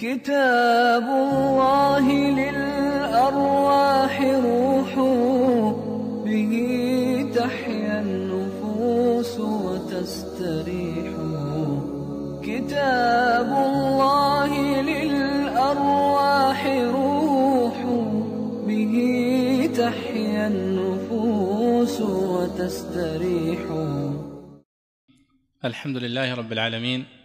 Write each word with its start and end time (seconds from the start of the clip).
كتاب 0.00 1.02
الله 1.02 2.06
للأرواح 2.40 4.14
روح 4.20 4.94
به 6.24 6.54
تحيا 7.34 8.00
النفوس 8.00 9.40
وتستريح. 9.40 11.12
كتاب 12.42 13.50
الله 13.68 14.50
للأرواح 14.82 16.60
روح 16.94 17.78
به 18.66 18.94
تحيا 19.76 20.46
النفوس 20.46 22.00
وتستريح. 22.00 23.60
الحمد 25.64 25.96
لله 25.96 26.34
رب 26.34 26.52
العالمين. 26.52 27.19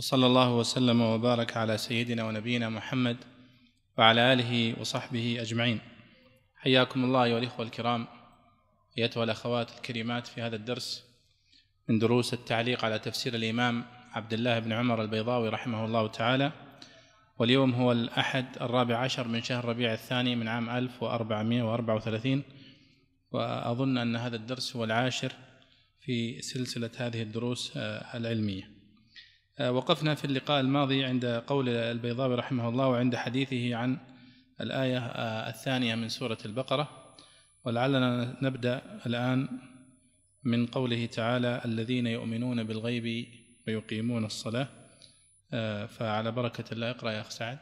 وصلى 0.00 0.26
الله 0.26 0.56
وسلم 0.56 1.00
وبارك 1.00 1.56
على 1.56 1.78
سيدنا 1.78 2.24
ونبينا 2.24 2.68
محمد 2.68 3.16
وعلى 3.98 4.32
آله 4.32 4.80
وصحبه 4.80 5.36
أجمعين. 5.40 5.80
حياكم 6.56 7.04
الله 7.04 7.24
أيها 7.24 7.38
الإخوة 7.38 7.66
الكرام 7.66 8.06
أيتها 8.98 9.24
الأخوات 9.24 9.70
الكريمات 9.76 10.26
في 10.26 10.42
هذا 10.42 10.56
الدرس 10.56 11.04
من 11.88 11.98
دروس 11.98 12.34
التعليق 12.34 12.84
على 12.84 12.98
تفسير 12.98 13.34
الإمام 13.34 13.84
عبد 14.12 14.32
الله 14.32 14.58
بن 14.58 14.72
عمر 14.72 15.02
البيضاوي 15.02 15.48
رحمه 15.48 15.84
الله 15.84 16.06
تعالى 16.06 16.52
واليوم 17.38 17.72
هو 17.74 17.92
الأحد 17.92 18.46
الرابع 18.60 18.96
عشر 18.96 19.28
من 19.28 19.42
شهر 19.42 19.64
ربيع 19.64 19.92
الثاني 19.92 20.36
من 20.36 20.48
عام 20.48 20.70
1434 20.70 22.42
وأظن 23.32 23.98
أن 23.98 24.16
هذا 24.16 24.36
الدرس 24.36 24.76
هو 24.76 24.84
العاشر 24.84 25.32
في 26.00 26.42
سلسلة 26.42 26.90
هذه 26.96 27.22
الدروس 27.22 27.72
آه، 27.76 28.16
العلمية. 28.16 28.64
آه، 28.64 28.79
وقفنا 29.68 30.14
في 30.14 30.24
اللقاء 30.24 30.60
الماضي 30.60 31.04
عند 31.04 31.24
قول 31.46 31.68
البيضاوي 31.68 32.34
رحمه 32.34 32.68
الله 32.68 32.88
وعند 32.88 33.16
حديثه 33.16 33.76
عن 33.76 33.98
الآية 34.60 34.98
آه، 34.98 35.48
الثانية 35.48 35.94
من 35.94 36.08
سورة 36.08 36.38
البقرة. 36.44 37.14
ولعلنا 37.64 38.36
نبدأ 38.42 39.00
الآن 39.06 39.48
من 40.44 40.66
قوله 40.66 41.06
تعالى 41.06 41.60
الذين 41.64 42.06
يؤمنون 42.06 42.64
بالغيب 42.64 43.26
ويقيمون 43.66 44.24
الصلاة. 44.24 44.68
آه، 45.52 45.86
فعلى 45.86 46.32
بركة 46.32 46.64
الله 46.72 46.90
اقرأ 46.90 47.10
يا 47.10 47.20
أخ 47.20 47.30
سعد. 47.30 47.58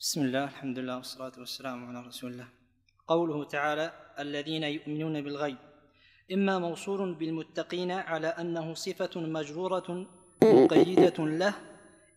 بسم 0.00 0.20
الله 0.20 0.44
الحمد 0.44 0.78
لله 0.78 0.96
والصلاة 0.96 1.32
والسلام 1.38 1.84
على 1.84 2.06
رسول 2.06 2.32
الله. 2.32 2.48
قوله 3.08 3.44
تعالى 3.44 3.92
الذين 4.18 4.64
يؤمنون 4.64 5.22
بالغيب. 5.22 5.56
إما 6.32 6.58
موصول 6.58 7.14
بالمتقين 7.14 7.90
على 7.90 8.26
أنه 8.26 8.74
صفة 8.74 9.20
مجرورة 9.20 10.06
مقيدة 10.42 11.24
له. 11.26 11.54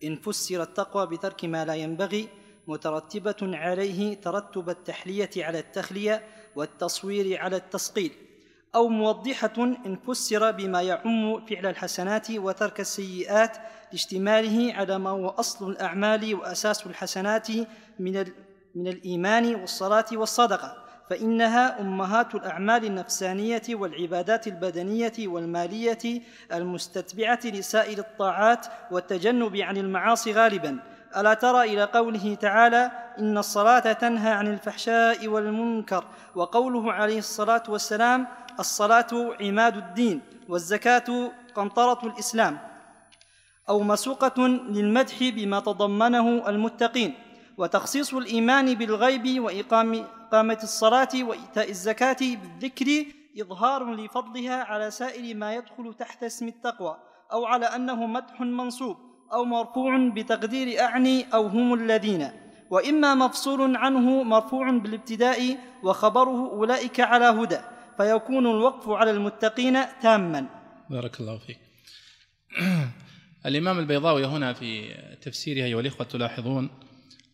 إن 0.04 0.16
فسر 0.16 0.64
التقوى 0.64 1.08
بترك 1.08 1.46
ما 1.46 1.66
لا 1.66 1.74
ينبغي 1.74 2.30
مترتبة 2.68 3.36
عليه 3.42 4.22
ترتب 4.22 4.70
التحلية 4.70 5.30
على 5.38 5.60
التخلية 5.60 6.24
والتصوير 6.56 7.42
على 7.42 7.56
التسقيل 7.56 8.12
أو 8.76 8.88
موضحة 8.88 9.54
إن 9.58 9.96
فسر 10.08 10.52
بما 10.52 10.82
يعم 10.82 11.46
فعل 11.46 11.66
الحسنات 11.66 12.32
وترك 12.32 12.80
السيئات 12.80 13.58
لاشتماله 13.92 14.74
على 14.74 15.00
ما 15.00 15.10
هو 15.10 15.30
أصل 15.30 15.70
الأعمال 15.72 16.36
وأساس 16.36 16.86
الحسنات 16.86 17.48
من, 18.00 18.26
من 18.76 18.88
الإيمان 18.88 19.56
والصلاة 19.56 20.06
والصدقة. 20.14 20.89
فإنها 21.10 21.82
أمهات 21.82 22.36
الأعمال 22.36 22.86
النفسانية 22.86 23.62
والعبادات 23.70 24.48
البدنية 24.48 25.14
والمالية 25.20 26.22
المستتبعة 26.54 27.40
لسائر 27.46 27.98
الطاعات 27.98 28.66
والتجنب 28.92 29.56
عن 29.58 29.78
المعاصي 29.78 30.34
غالبا. 30.34 30.80
ألا 31.18 31.34
ترى 31.34 31.64
إلى 31.64 31.84
قوله 31.84 32.36
تعالى 32.36 32.92
إن 33.20 33.38
الصلاة 33.38 33.94
تنهى 33.94 34.32
عن 34.32 34.48
الفحشاء 34.48 35.28
والمنكر. 35.28 36.04
وقوله 36.36 36.94
عليه 36.94 37.18
الصلاة 37.18 37.64
والسلام 37.70 38.28
الصلاة 38.60 39.36
عماد 39.42 39.78
الدين 39.78 40.22
والزكاة 40.50 41.32
قنطرة 41.56 42.00
الإسلام. 42.08 42.58
أو 43.70 43.80
مسوقة 43.84 44.48
للمدح 44.48 45.16
بما 45.20 45.60
تضمنه 45.60 46.50
المتقين. 46.50 47.14
وتخصيص 47.58 48.14
الإيمان 48.14 48.74
بالغيب 48.76 49.44
وإقام 49.44 50.06
إقامة 50.30 50.60
الصلاة 50.64 51.10
وإيتاء 51.16 51.70
الزكاة 51.70 52.18
بالذكر 52.20 53.06
إظهار 53.42 53.96
لفضلها 53.96 54.64
على 54.64 54.92
سائر 54.92 55.36
ما 55.36 55.56
يدخل 55.56 55.94
تحت 55.94 56.24
اسم 56.24 56.48
التقوى 56.48 56.98
أو 57.32 57.46
على 57.46 57.66
أنه 57.66 58.06
مدح 58.08 58.42
منصوب 58.42 58.98
أو 59.34 59.46
مرفوع 59.46 60.10
بتقدير 60.16 60.82
أعني 60.82 61.26
أو 61.34 61.48
هم 61.48 61.74
الذين. 61.74 62.32
وإما 62.70 63.16
مفصول 63.16 63.76
عنه 63.76 64.24
مرفوع 64.24 64.72
بالابتداء 64.72 65.58
وخبره 65.84 66.52
أولئك 66.52 67.00
على 67.00 67.26
هدى 67.26 67.60
فيكون 67.98 68.46
الوقف 68.48 68.90
على 68.90 69.12
المتقين 69.12 69.78
تاما. 70.02 70.46
بارك 70.90 71.20
الله 71.20 71.38
فيك. 71.38 71.60
الإمام 73.46 73.80
البيضاوي 73.80 74.26
هنا 74.26 74.54
في 74.54 74.96
تفسيره 75.22 75.66
أيها 75.66 75.80
الإخوة 75.80 76.08
تلاحظون 76.08 76.70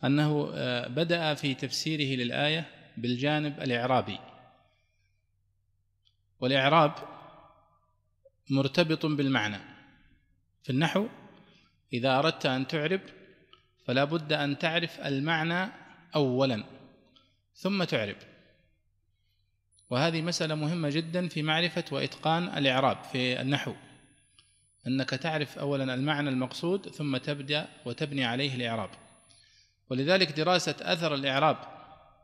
أنه 0.03 0.49
آه، 0.53 0.87
بدأ 0.87 1.33
في 1.33 1.53
تفسيره 1.53 2.23
للآية 2.23 2.74
بالجانب 2.97 3.59
الإعرابي. 3.59 4.19
والإعراب 6.39 6.93
مرتبط 8.49 9.05
بالمعنى. 9.05 9.57
في 10.63 10.69
النحو 10.69 11.07
إذا 11.93 12.19
أردت 12.19 12.45
أن 12.45 12.67
تعرب 12.67 13.01
فلا 13.85 14.03
بد 14.03 14.33
أن 14.33 14.57
تعرف 14.57 14.99
المعنى 14.99 15.71
أولا 16.15 16.63
ثم 17.55 17.83
تعرب. 17.83 18.15
وهذه 19.89 20.21
مسألة 20.21 20.55
مهمة 20.55 20.89
جدا 20.89 21.27
في 21.27 21.41
معرفة 21.41 21.85
وإتقان 21.91 22.43
الإعراب 22.43 23.03
في 23.03 23.41
النحو. 23.41 23.73
أنك 24.87 25.09
تعرف 25.09 25.57
أولا 25.57 25.93
المعنى 25.93 26.29
المقصود 26.29 26.89
ثم 26.89 27.17
تبدأ 27.17 27.67
وتبني 27.85 28.25
عليه 28.25 28.55
الإعراب. 28.55 28.89
ولذلك 29.89 30.31
دراسة 30.31 30.75
أثر 30.81 31.15
الإعراب 31.15 31.74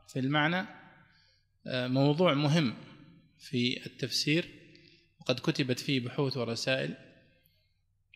في 0.08 0.18
المعنى 0.18 0.66
آه، 1.66 1.88
موضوع 1.88 2.34
مهم 2.34 2.74
في 3.38 3.86
التفسير 3.86 4.48
وقد 5.20 5.40
كتبت 5.40 5.80
فيه 5.80 6.00
بحوث 6.00 6.36
ورسائل. 6.36 6.94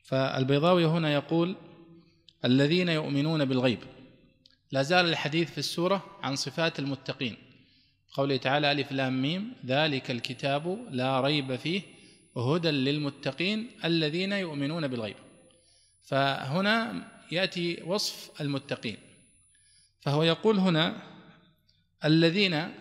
فالبيضاوي 0.05 0.87
هنا 0.87 1.13
يقول 1.13 1.57
الذين 2.45 2.89
يؤمنون 2.89 3.45
بالغيب. 3.45 3.79
لا 4.73 4.83
زال 4.83 5.09
الحديث 5.09 5.51
في 5.51 5.59
السورة 5.59 6.19
عن 6.23 6.37
صفات 6.37 6.79
المتقين. 6.79 7.37
قوله 8.13 8.37
تعالى 8.37 8.73
ألف 8.73 8.93
لام 8.93 9.23
ميم 9.23 9.53
ذلك 9.67 10.11
الكتاب 10.11 10.89
لا 10.91 11.21
ريب 11.21 11.57
فيه 11.57 11.83
هدى 12.37 12.71
للمتقين 12.71 13.71
الذين 13.85 14.33
يؤمنون 14.33 14.89
بالغيب. 14.89 15.17
فهنا 16.03 17.09
يأتي 17.33 17.83
وصف 17.83 18.41
المتقين. 18.41 18.97
فهو 20.01 20.23
يقول 20.23 20.59
هنا 20.59 21.16
الذين 22.05 22.75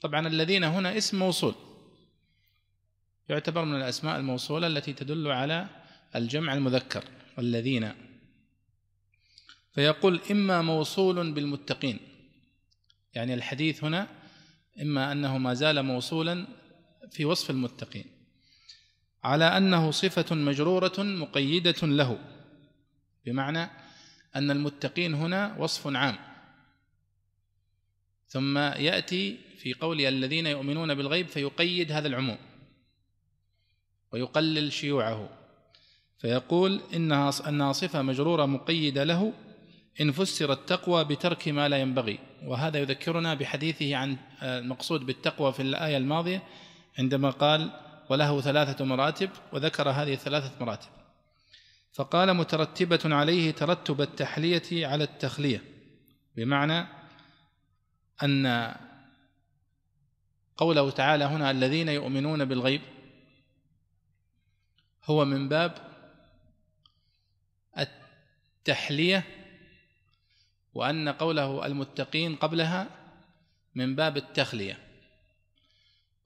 طبعا 0.00 0.26
الذين 0.26 0.64
هنا 0.64 0.96
اسم 0.96 1.18
موصول. 1.18 1.54
يعتبر 3.28 3.64
من 3.64 3.76
الأسماء 3.76 4.16
الموصولة 4.16 4.66
التي 4.66 4.92
تدل 4.92 5.28
على 5.28 5.68
الجمع 6.16 6.54
المذكر 6.54 7.04
الذين. 7.38 7.92
فيقول 9.74 10.20
إما 10.30 10.62
موصول 10.62 11.32
بالمتقين 11.32 11.98
يعني 13.14 13.34
الحديث 13.34 13.84
هنا 13.84 14.08
إما 14.82 15.12
أنه 15.12 15.38
ما 15.38 15.54
زال 15.54 15.82
موصولا 15.82 16.46
في 17.10 17.24
وصف 17.24 17.50
المتقين 17.50 18.04
على 19.24 19.44
أنه 19.44 19.90
صفة 19.90 20.34
مجرورة 20.34 20.92
مقيدة 20.98 21.86
له 21.86 22.18
بمعنى 23.26 23.70
أن 24.36 24.50
المتقين 24.50 25.14
هنا 25.14 25.56
وصف 25.58 25.86
عام. 25.86 26.29
ثم 28.30 28.58
يأتي 28.58 29.38
في 29.58 29.74
قول 29.74 30.00
الذين 30.00 30.46
يؤمنون 30.46 30.94
بالغيب 30.94 31.28
فيقيد 31.28 31.92
هذا 31.92 32.08
العموم 32.08 32.36
ويقلل 34.12 34.72
شيوعه 34.72 35.28
فيقول 36.18 36.80
انها 36.94 37.32
انها 37.48 37.72
صفة 37.72 38.02
مجرورة 38.02 38.46
مقيدة 38.46 39.04
له 39.04 39.32
إن 40.00 40.12
فسر 40.12 40.52
التقوى 40.52 41.04
بترك 41.04 41.48
ما 41.48 41.68
لا 41.68 41.76
ينبغي 41.76 42.18
وهذا 42.44 42.78
يذكرنا 42.78 43.34
بحديثه 43.34 43.96
عن 43.96 44.16
المقصود 44.42 45.06
بالتقوى 45.06 45.52
في 45.52 45.62
الآية 45.62 45.96
الماضية 45.96 46.42
عندما 46.98 47.30
قال 47.30 47.70
وله 48.10 48.40
ثلاثة 48.40 48.84
مراتب 48.84 49.30
وذكر 49.52 49.90
هذه 49.90 50.12
الثلاثه 50.12 50.52
مراتب. 50.64 50.88
فقال 51.92 52.34
مترتبة 52.34 53.00
عليه 53.04 53.50
ترتب 53.50 54.00
التحلية 54.00 54.86
على 54.86 55.04
التخلية 55.04 55.62
بمعنى 56.36 56.99
أن 58.22 58.74
قوله 60.56 60.90
تعالى 60.90 61.24
هنا 61.24 61.50
الذين 61.50 61.88
يؤمنون 61.88 62.44
بالغيب 62.44 62.80
هو 65.04 65.24
من 65.24 65.48
باب 65.48 65.90
التحلية 67.78 69.24
وأن 70.74 71.08
قوله 71.08 71.66
المتقين 71.66 72.36
قبلها 72.36 72.86
من 73.74 73.96
باب 73.96 74.16
التخلية. 74.16 74.78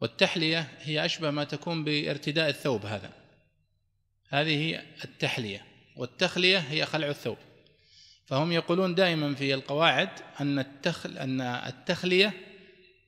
والتحلية 0.01 0.69
هي 0.81 1.05
أشبه 1.05 1.31
ما 1.31 1.45
تكون 1.45 1.85
بارتداء 1.85 2.49
الثوب 2.49 2.87
هذا. 2.87 3.13
هذه 4.29 4.83
التحلية 5.05 5.67
والتخلية 5.97 6.59
هي 6.59 6.87
خلع 6.87 7.09
الثوب. 7.09 7.39
فهم 8.27 8.53
يقولون 8.53 8.95
دائما 8.95 9.35
في 9.35 9.55
القواعد 9.55 10.09
أن 10.41 10.59
التخل 10.59 11.19
أن 11.19 11.41
التخلية 11.41 12.33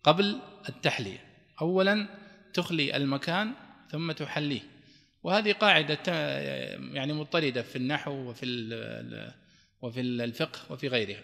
قبل 0.05 0.39
التحلية. 0.69 1.25
أولا 1.61 2.09
تخلي 2.55 2.97
المكان 2.97 3.53
ثم 3.91 4.13
تحليه. 4.13 4.61
وهذه 5.23 5.53
قاعدة 5.53 6.13
يعني 6.93 7.13
مضطردة 7.13 7.63
في 7.63 7.77
النحو 7.77 8.13
وفي 8.13 8.47
وفي 9.83 10.01
الفقه 10.01 10.59
وفي 10.71 10.89
غيرها. 10.89 11.23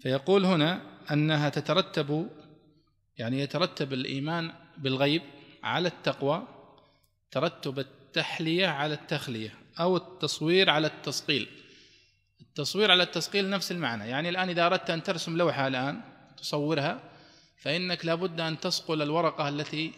فيقول 0.00 0.44
هنا 0.44 0.82
أنها 1.10 1.48
تترتب 1.48 2.28
يعني 3.18 3.40
يترتب 3.40 3.92
الإيمان 3.92 4.52
بالغيب 4.78 5.22
على 5.62 5.88
التقوى 5.88 6.48
ترتب 7.30 7.78
التحلية 7.78 8.66
على 8.66 8.94
التخلية 8.94 9.54
أو 9.80 9.96
التصوير 9.96 10.70
على 10.70 10.86
التصقيل. 10.86 11.48
التصوير 12.52 12.90
على 12.90 13.02
التصقيل 13.02 13.50
نفس 13.50 13.72
المعنى. 13.72 14.08
يعني 14.08 14.28
الآن 14.28 14.48
إذا 14.48 14.66
أردت 14.66 14.90
أن 14.90 15.02
ترسم 15.02 15.36
لوحة 15.36 15.66
الآن 15.66 16.00
تصورها 16.36 17.00
فإنك 17.56 18.04
لابد 18.04 18.40
أن 18.40 18.60
تصقل 18.60 19.02
الورقة 19.02 19.48
التي 19.48 19.92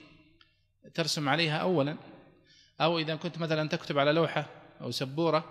ترسم 0.95 1.29
عليها 1.29 1.57
أولا. 1.57 1.97
أو 2.81 2.99
إذا 2.99 3.15
كنت 3.15 3.39
مثلا 3.39 3.69
تكتب 3.69 3.99
على 3.99 4.13
لوحة 4.13 4.47
أو 4.81 4.91
سبورة 4.91 5.45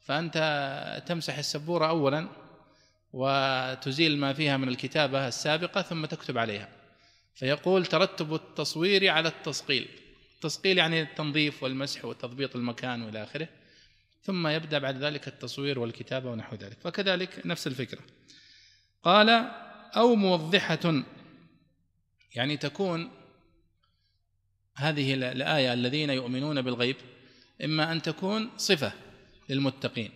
فأنت 0.00 1.02
تمسح 1.06 1.38
السبورة 1.38 1.86
أولا 1.86 2.28
وتزيل 3.12 4.18
ما 4.18 4.32
فيها 4.32 4.56
من 4.56 4.68
الكتابة 4.68 5.28
السابقة 5.28 5.82
ثم 5.82 6.06
تكتب 6.06 6.38
عليها. 6.38 6.68
فيقول 7.34 7.86
ترتب 7.86 8.34
التصوير 8.34 9.10
على 9.10 9.28
التصقيل 9.28 9.88
التصقيل 10.34 10.78
يعني 10.78 11.02
التنظيف 11.02 11.62
والمسح 11.62 12.04
وتضبيط 12.04 12.56
المكان 12.56 13.02
وإلى 13.02 13.22
آخره. 13.22 13.48
ثم 14.24 14.46
يبدأ 14.46 14.78
بعد 14.78 14.96
ذلك 14.96 15.28
التصوير 15.28 15.78
والكتابة 15.78 16.30
ونحو 16.30 16.56
ذلك. 16.56 16.78
فكذلك 16.80 17.42
نفس 17.46 17.66
الفكرة. 17.66 18.00
قال 19.02 19.28
أو 19.96 20.14
موضحة 20.14 21.02
يعني 22.34 22.56
تكون 22.56 23.10
هذه 24.76 25.14
الآية 25.14 25.72
الذين 25.72 26.10
يؤمنون 26.10 26.62
بالغيب 26.62 26.96
إما 27.64 27.92
أن 27.92 28.02
تكون 28.02 28.50
صفة 28.56 28.92
للمتقين 29.48 30.10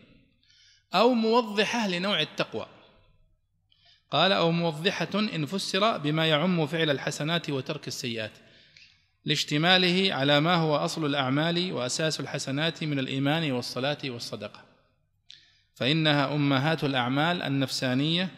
أو 0.95 1.15
موضحة 1.15 1.89
لنوع 1.89 2.21
التقوى. 2.21 2.67
قال 4.11 4.33
أو 4.33 4.51
موضحة 4.51 5.09
إن 5.15 5.47
فسر 5.47 5.99
بما 5.99 6.29
يعم 6.29 6.67
فعل 6.67 6.91
الحسنات 6.91 7.51
وترك 7.51 7.89
السيئات. 7.89 8.33
لاشتماله 9.25 10.15
على 10.15 10.41
ما 10.41 10.55
هو 10.55 10.76
أصل 10.76 11.06
الأعمال 11.06 11.73
وأساس 11.73 12.20
الحسنات 12.20 12.85
من 12.85 12.99
الإيمان 12.99 13.53
والصلاة 13.53 13.99
والصدقة. 14.05 14.65
فإنها 15.75 16.35
أمهات 16.35 16.85
الأعمال 16.85 17.43
النفسانية 17.43 18.29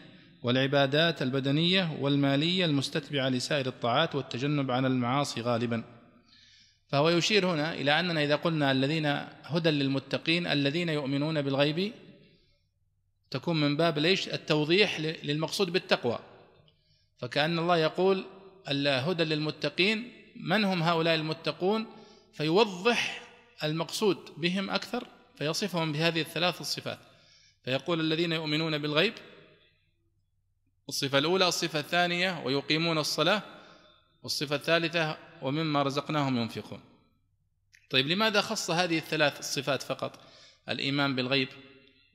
والعبادات 0.43 1.21
البدنية 1.21 1.97
والمالية 1.99 2.65
المستتبعة 2.65 3.29
لسائر 3.29 3.67
الطاعات 3.67 4.15
والتجنب 4.15 4.71
عن 4.71 4.85
المعاصي 4.85 5.41
غالبا. 5.41 5.83
فهو 6.87 7.09
يشير 7.09 7.45
هنا 7.45 7.73
إلى 7.73 7.99
أننا 7.99 8.23
إذا 8.23 8.35
قلنا 8.35 8.71
الذين 8.71 9.05
هدى 9.43 9.69
للمتقين 9.69 10.47
الذين 10.47 10.89
يؤمنون 10.89 11.41
بالغيب 11.41 11.91
تكون 13.31 13.61
من 13.61 13.77
باب 13.77 13.99
ليش؟ 13.99 14.29
التوضيح 14.29 14.99
للمقصود 14.99 15.69
بالتقوى. 15.69 16.19
فكأن 17.17 17.59
الله 17.59 17.77
يقول 17.77 18.25
الهدى 18.69 19.23
للمتقين 19.23 20.20
من 20.41 20.63
هم 20.63 20.83
هؤلاء 20.83 21.15
المتقون 21.15 21.85
فيوضح 22.33 23.21
المقصود 23.63 24.17
بهم 24.37 24.69
أكثر 24.69 25.07
فيصفهم 25.37 25.91
بهذه 25.91 26.21
الثلاث 26.21 26.61
الصفات. 26.61 26.99
فيقول 27.65 27.99
الذين 27.99 28.31
يؤمنون 28.31 28.77
بالغيب 28.77 29.13
الصفة 30.89 31.17
الأولى 31.17 31.47
الصفة 31.47 31.79
الثانية 31.79 32.41
ويقيمون 32.45 32.97
الصلاة 32.97 33.41
والصفة 34.23 34.55
الثالثة 34.55 35.17
ومما 35.41 35.83
رزقناهم 35.83 36.37
ينفقون. 36.37 36.79
طيب 37.89 38.07
لماذا 38.07 38.41
خص 38.41 38.71
هذه 38.71 38.97
الثلاث 38.97 39.39
الصفات 39.39 39.83
فقط؟ 39.83 40.19
الإيمان 40.69 41.15
بالغيب 41.15 41.49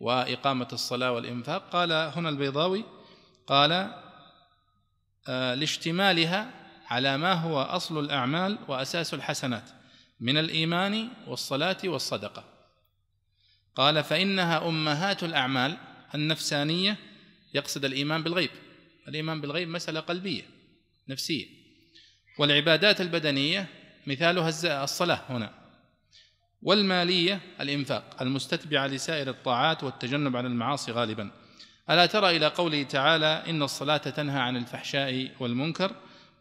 وإقامة 0.01 0.69
الصلاة 0.73 1.13
والإنفاق؟ 1.13 1.71
قال 1.71 1.93
هنا 1.93 2.29
البيضاوي 2.29 2.85
قال 3.47 3.73
آه، 5.29 5.55
لاشتمالها 5.55 6.66
على 6.91 7.17
ما 7.17 7.33
هو 7.33 7.63
أصل 7.63 8.05
الأعمال 8.05 8.59
وأساس 8.69 9.15
الحسنات 9.15 9.71
من 10.21 10.39
الإيمان 10.39 11.09
والصلاة 11.27 11.77
والصدقة. 11.85 12.45
قال 13.75 14.05
فإنها 14.05 14.69
أمهات 14.69 15.25
الأعمال 15.25 15.77
النفسانية 16.15 16.97
يقصد 17.55 17.85
الإيمان 17.85 18.23
بالغيب. 18.23 18.51
الإيمان 19.09 19.41
بالغيب 19.41 19.69
مسألة 19.69 20.01
قلبية 20.01 20.43
نفسية. 21.09 21.47
والعبادات 22.39 23.01
البدنية 23.01 23.69
مثالها 24.07 24.85
الصلاة 24.85 25.21
هنا. 25.29 25.55
والمالية 26.63 27.41
الإنفاق 27.61 28.23
المستتبعة 28.23 28.87
لسائر 28.87 29.31
الطاعات 29.31 29.85
والتجنب 29.85 30.37
عن 30.37 30.47
المعاصي 30.47 30.93
غالبا. 30.93 31.31
ألا 31.91 32.07
ترى 32.07 32.37
إلى 32.37 32.47
قوله 32.47 32.83
تعالى 32.83 33.43
إن 33.47 33.63
الصلاة 33.63 33.97
تنهى 33.97 34.41
عن 34.41 34.57
الفحشاء 34.57 35.31
والمنكر؟ 35.41 35.95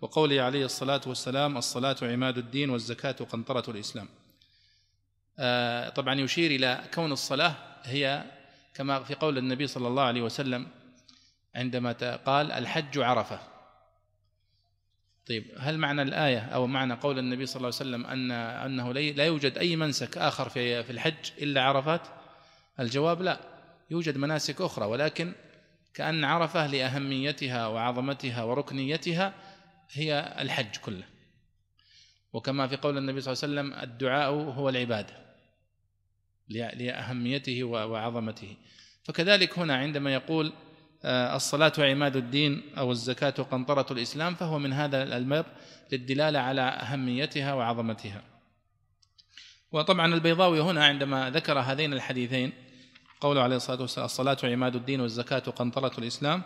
وقوله 0.06 0.42
عليه 0.42 0.66
الصلاة 0.66 1.02
والسلام 1.07 1.57
الصلاة 1.57 1.96
عماد 2.02 2.38
الدين 2.38 2.69
والزكاة 2.69 3.12
قنطرة 3.12 3.72
الإسلام 3.72 4.10
آه 5.40 5.90
طبعا 5.90 6.19
يشير 6.19 6.52
إلى 6.52 6.84
كون 6.94 7.12
الصلاة 7.12 7.56
هي 7.84 8.24
كما 8.74 9.04
في 9.04 9.16
قول 9.16 9.38
النبي 9.38 9.68
صلى 9.68 9.88
الله 9.88 10.04
عليه 10.04 10.22
وسلم 10.22 10.68
عندما 11.56 11.92
قال 12.25 12.52
الحج 12.52 13.00
عرفة 13.00 13.40
طيب 15.28 15.46
هل 15.57 15.78
معنى 15.78 16.02
الآية 16.02 16.40
أو 16.40 16.68
معنى 16.68 16.94
قول 16.94 17.19
النبي 17.19 17.46
صلى 17.46 17.56
الله 17.56 17.80
عليه 17.80 17.90
وسلم 17.90 18.06
أن 18.06 18.31
أنه 18.31 18.94
لا 18.94 19.25
يوجد 19.25 19.57
أي 19.57 19.75
منسك 19.75 20.18
آخر 20.18 20.50
في 20.50 20.84
في 20.84 20.92
الحج 20.92 21.31
إلا 21.42 21.63
عرفات؟ 21.63 22.02
الجواب 22.80 23.22
لا 23.22 23.40
يوجد 23.92 24.18
مناسك 24.18 24.62
أخرى 24.62 24.86
ولكن 24.86 25.34
كأن 25.94 26.24
عرفة 26.24 26.68
لأهميتها 26.68 27.68
وعظمتها 27.68 28.44
وركنيتها 28.44 29.33
هي 29.92 30.35
الحج 30.39 30.75
كله. 30.77 31.04
وكما 32.33 32.68
في 32.68 32.75
قول 32.75 32.97
النبي 32.97 33.21
صلى 33.21 33.33
الله 33.33 33.44
عليه 33.44 33.71
وسلم 33.71 33.83
الدعاء 33.83 34.31
هو 34.31 34.69
العبادة 34.69 35.13
لأهميته 36.49 37.63
وعظمته. 37.63 38.57
فكذلك 39.04 39.59
هنا 39.59 39.75
عندما 39.75 40.13
يقول 40.13 40.54
آه، 41.04 41.35
الصلاة 41.35 41.73
عماد 41.77 42.15
الدين 42.15 42.61
أو 42.77 42.92
الزكاة 42.92 43.30
قنطرة 43.30 43.94
الإسلام 43.94 44.35
فهو 44.35 44.59
من 44.59 44.73
هذا 44.73 45.18
الباب 45.18 45.45
للدلالة 45.92 46.39
على 46.39 46.61
أهميتها 46.61 47.54
وعظمتها. 47.54 48.21
وطبعا 49.71 50.13
البيضاوي 50.13 50.61
هنا 50.61 50.85
عندما 50.85 51.30
ذكر 51.30 51.59
هذين 51.59 51.94
الحديثين 51.94 52.54
قوله 53.21 53.42
عليه 53.42 53.56
الصلاة 53.56 53.81
والسلام 53.81 54.06
الصلاة 54.06 54.37
عماد 54.44 54.75
الدين 54.75 55.01
والزكاة 55.01 55.39
قنطرة 55.39 55.92
الإسلام 55.97 56.42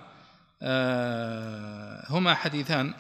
آه، 0.62 2.06
هما 2.10 2.34
حديثان 2.34 2.94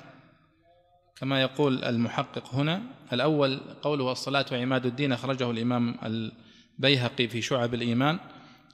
كما 1.20 1.42
يقول 1.42 1.84
المحقق 1.84 2.56
هنا 2.56 2.82
الأول 3.14 3.60
قوله 3.82 4.12
الصلاة 4.12 4.46
عماد 4.52 4.86
الدين 4.86 5.12
أخرجه 5.12 5.52
الإمام 5.52 5.96
البيهقي 6.04 7.28
في 7.28 7.42
شعب 7.42 7.74
الإيمان. 7.74 8.20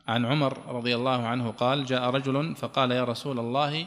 عن 0.07 0.25
عمر 0.25 0.75
رضي 0.75 0.95
الله 0.95 1.27
عنه 1.27 1.51
قال 1.51 1.85
جاء 1.85 2.09
رجل 2.09 2.55
فقال 2.55 2.91
يا 2.91 3.03
رسول 3.03 3.39
الله 3.39 3.85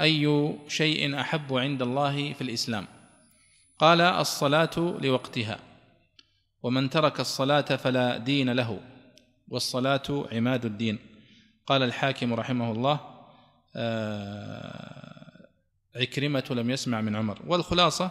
أي 0.00 0.54
شيء 0.68 1.20
أحب 1.20 1.54
عند 1.54 1.82
الله 1.82 2.32
في 2.32 2.40
الإسلام؟ 2.40 2.86
قال 3.78 4.00
الصلاة 4.00 4.98
لوقتها 5.02 5.58
ومن 6.62 6.90
ترك 6.90 7.20
الصلاة 7.20 7.60
فلا 7.60 8.16
دين 8.16 8.50
له 8.50 8.80
والصلاة 9.48 10.26
عماد 10.32 10.64
الدين. 10.64 10.98
قال 11.66 11.82
الحاكم 11.82 12.34
رحمه 12.34 12.72
الله 12.72 13.00
آه، 13.76 15.01
عكرمة 15.96 16.44
لم 16.50 16.70
يسمع 16.70 17.00
من 17.00 17.16
عمر. 17.16 17.38
والخلاصة 17.46 18.10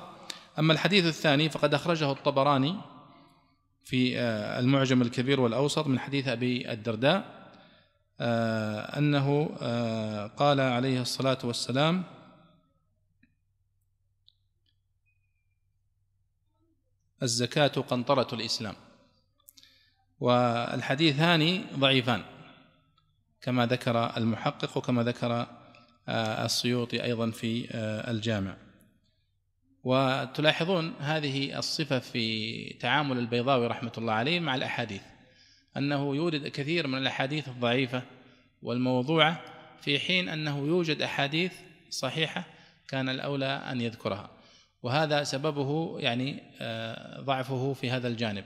أما 0.59 0.73
الحديث 0.73 1.05
الثاني 1.05 1.49
فقد 1.49 1.73
أخرجه 1.73 2.11
الطبراني 2.11 2.75
في 3.83 4.19
آه، 4.19 4.59
المعجم 4.59 5.01
الكبير 5.01 5.39
والأوسط 5.39 5.87
من 5.87 5.99
حديث 5.99 6.27
أبي 6.27 6.71
الدرداء 6.71 7.41
آه، 8.19 8.97
أنه 8.97 9.57
آه، 9.61 10.27
قال 10.27 10.59
عليه 10.59 11.01
الصلاة 11.01 11.37
والسلام 11.43 12.03
الزكاة 17.23 17.67
قنطرة 17.67 18.27
الإسلام. 18.33 18.75
والحديثان 20.19 21.65
ضعيفان 21.75 22.23
كما 23.41 23.65
ذكر 23.65 24.17
المحقق 24.17 24.77
وكما 24.77 25.03
ذكر 25.03 25.47
السيوطي 26.09 27.03
أيضا 27.03 27.31
في 27.31 27.67
آه، 27.71 28.11
الجامع. 28.11 28.57
وتلاحظون 29.83 30.93
هذه 30.99 31.59
الصفة 31.59 31.99
في 31.99 32.63
تعامل 32.79 33.17
البيضاوي 33.17 33.67
رحمة 33.67 33.91
الله 33.97 34.13
عليه 34.13 34.39
مع 34.39 34.55
الأحاديث 34.55 35.01
أنه 35.77 36.15
يورد 36.15 36.47
كثير 36.47 36.87
من 36.87 36.97
الأحاديث 36.97 37.47
الضعيفة 37.47 38.03
والموضوعة 38.61 39.41
في 39.81 39.99
حين 39.99 40.29
أنه 40.29 40.57
يوجد 40.67 41.01
أحاديث 41.01 41.53
صحيحة 41.89 42.43
كان 42.87 43.09
الأولى 43.09 43.45
أن 43.45 43.81
يذكرها. 43.81 44.29
وهذا 44.83 45.23
سببه 45.23 45.99
يعني 45.99 46.43
آه، 46.59 47.21
ضعفه 47.21 47.73
في 47.73 47.89
هذا 47.89 48.07
الجانب. 48.07 48.43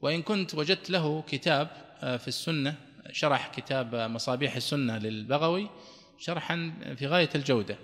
وإن 0.00 0.22
كنت 0.22 0.54
وجدت 0.54 0.90
له 0.90 1.22
كتاب 1.22 1.68
في 2.00 2.28
السنة 2.28 2.74
شرح 3.12 3.48
كتاب 3.48 3.94
مصابيح 3.94 4.56
السنة 4.56 4.98
للبغوي 4.98 5.68
شرحا 6.22 6.72
في 6.96 7.06
غاية 7.06 7.30
الجودة. 7.34 7.76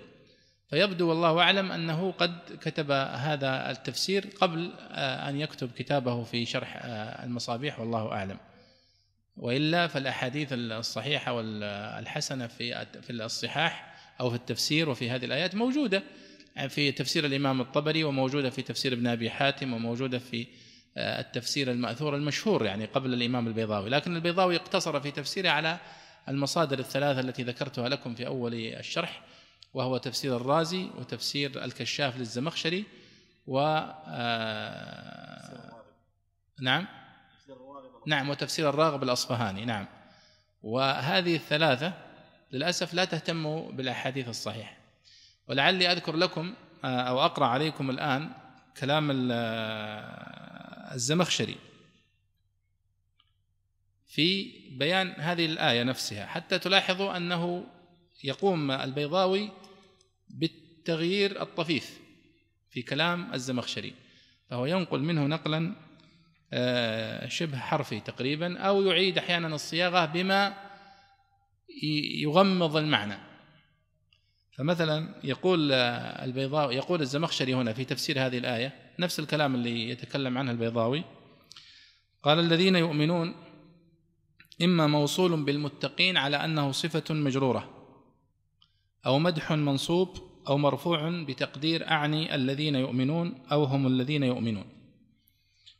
فيبدو 0.69 1.09
والله 1.09 1.39
أعلم 1.39 1.71
أنه 1.71 2.11
قد 2.11 2.39
كتب 2.61 2.91
هذا 2.91 3.71
التفسير 3.71 4.27
قبل 4.41 4.73
آه، 4.91 5.29
أن 5.29 5.39
يكتب 5.39 5.71
كتابه 5.71 6.23
في 6.23 6.45
شرح 6.45 6.79
آه، 6.83 7.25
المصابيح 7.25 7.79
والله 7.79 8.11
أعلم. 8.11 8.37
وإلا 9.37 9.87
فالأحاديث 9.87 10.47
الصحيحة 10.51 11.33
والحسنة 11.33 12.47
في 12.47 12.85
في 13.01 13.09
الصحاح 13.09 13.95
أو 14.19 14.29
في 14.29 14.35
التفسير 14.35 14.89
وفي 14.89 15.09
هذه 15.09 15.25
الآيات 15.25 15.55
موجودة. 15.55 16.03
في 16.69 16.91
تفسير 16.91 17.25
الإمام 17.25 17.61
الطبري 17.61 18.03
وموجودة 18.03 18.49
في 18.49 18.61
تفسير 18.61 18.93
ابن 18.93 19.07
أبي 19.07 19.29
حاتم 19.29 19.73
وموجودة 19.73 20.19
في 20.19 20.47
آه، 20.97 21.19
التفسير 21.21 21.71
المأثور 21.71 22.15
المشهور 22.15 22.65
يعني 22.65 22.85
قبل 22.85 23.13
الإمام 23.13 23.47
البيضاوي. 23.47 23.89
لكن 23.89 24.15
البيضاوي 24.15 24.55
اقتصر 24.55 24.99
في 24.99 25.11
تفسيره 25.11 25.49
على 25.49 25.79
المصادر 26.29 26.79
الثلاثة 26.79 27.19
التي 27.19 27.43
ذكرتها 27.43 27.89
لكم 27.89 28.15
في 28.15 28.27
أول 28.27 28.53
الشرح 28.53 29.21
وهو 29.73 29.97
تفسير 29.97 30.35
الرازي 30.35 30.89
وتفسير 30.97 31.63
الكشاف 31.63 32.17
للزمخشري 32.17 32.85
و 33.47 33.59
آه، 34.07 35.71
نعم. 36.61 36.87
نعم 38.07 38.29
وتفسير 38.29 38.69
الراغب 38.69 39.03
الأصفهاني 39.03 39.65
نعم. 39.65 39.85
وهذه 40.63 41.35
الثلاثة 41.35 41.93
للأسف 42.51 42.93
لا 42.93 43.05
تهتم 43.05 43.61
بالأحاديث 43.71 44.29
الصحيحة. 44.29 44.77
ولعلي 45.47 45.91
أذكر 45.91 46.15
لكم 46.15 46.53
آه، 46.83 47.01
أو 47.01 47.25
أقرأ 47.25 47.45
عليكم 47.45 47.89
الآن 47.89 48.29
كلام 48.77 49.09
الزمخشري. 50.91 51.57
في 54.09 54.51
بيان 54.77 55.13
هذه 55.17 55.45
الآية 55.45 55.83
نفسها 55.83 56.25
حتى 56.25 56.59
تلاحظوا 56.59 57.17
أنه 57.17 57.63
يقوم 58.23 58.71
البيضاوي 58.71 59.51
بالتغيير 60.29 61.41
الطفيف 61.41 61.99
في 62.69 62.81
كلام 62.81 63.33
الزمخشري 63.33 63.93
فهو 64.49 64.65
ينقل 64.65 64.99
منه 64.99 65.27
نقلا 65.27 65.75
آه، 66.53 67.27
شبه 67.27 67.57
حرفي 67.57 67.99
تقريبا 67.99 68.57
أو 68.57 68.81
يعيد 68.81 69.17
أحيانا 69.17 69.47
الصياغة 69.47 70.05
بما 70.05 70.53
يغمض 72.23 72.77
المعنى. 72.77 73.17
فمثلا 74.51 75.15
يقول 75.23 75.71
البيضاوي 75.71 76.75
يقول 76.75 77.01
الزمخشري 77.01 77.53
هنا 77.53 77.73
في 77.73 77.85
تفسير 77.85 78.25
هذه 78.25 78.37
الآية 78.37 78.73
نفس 78.99 79.19
الكلام 79.19 79.55
اللي 79.55 79.89
يتكلم 79.89 80.37
عنه 80.37 80.51
البيضاوي 80.51 81.03
قال 82.23 82.39
الذين 82.39 82.75
يؤمنون 82.75 83.35
إما 84.61 84.87
موصول 84.87 85.43
بالمتقين 85.43 86.17
على 86.17 86.37
أنه 86.37 86.71
صفة 86.71 87.13
مجرورة 87.13 87.69
أو 89.05 89.19
مدح 89.19 89.51
منصوب 89.51 90.17
أو 90.47 90.57
مرفوع 90.57 91.23
بتقدير 91.27 91.87
أعني 91.87 92.35
الذين 92.35 92.75
يؤمنون 92.75 93.35
أو 93.51 93.63
هم 93.63 93.87
الذين 93.87 94.23
يؤمنون. 94.23 94.65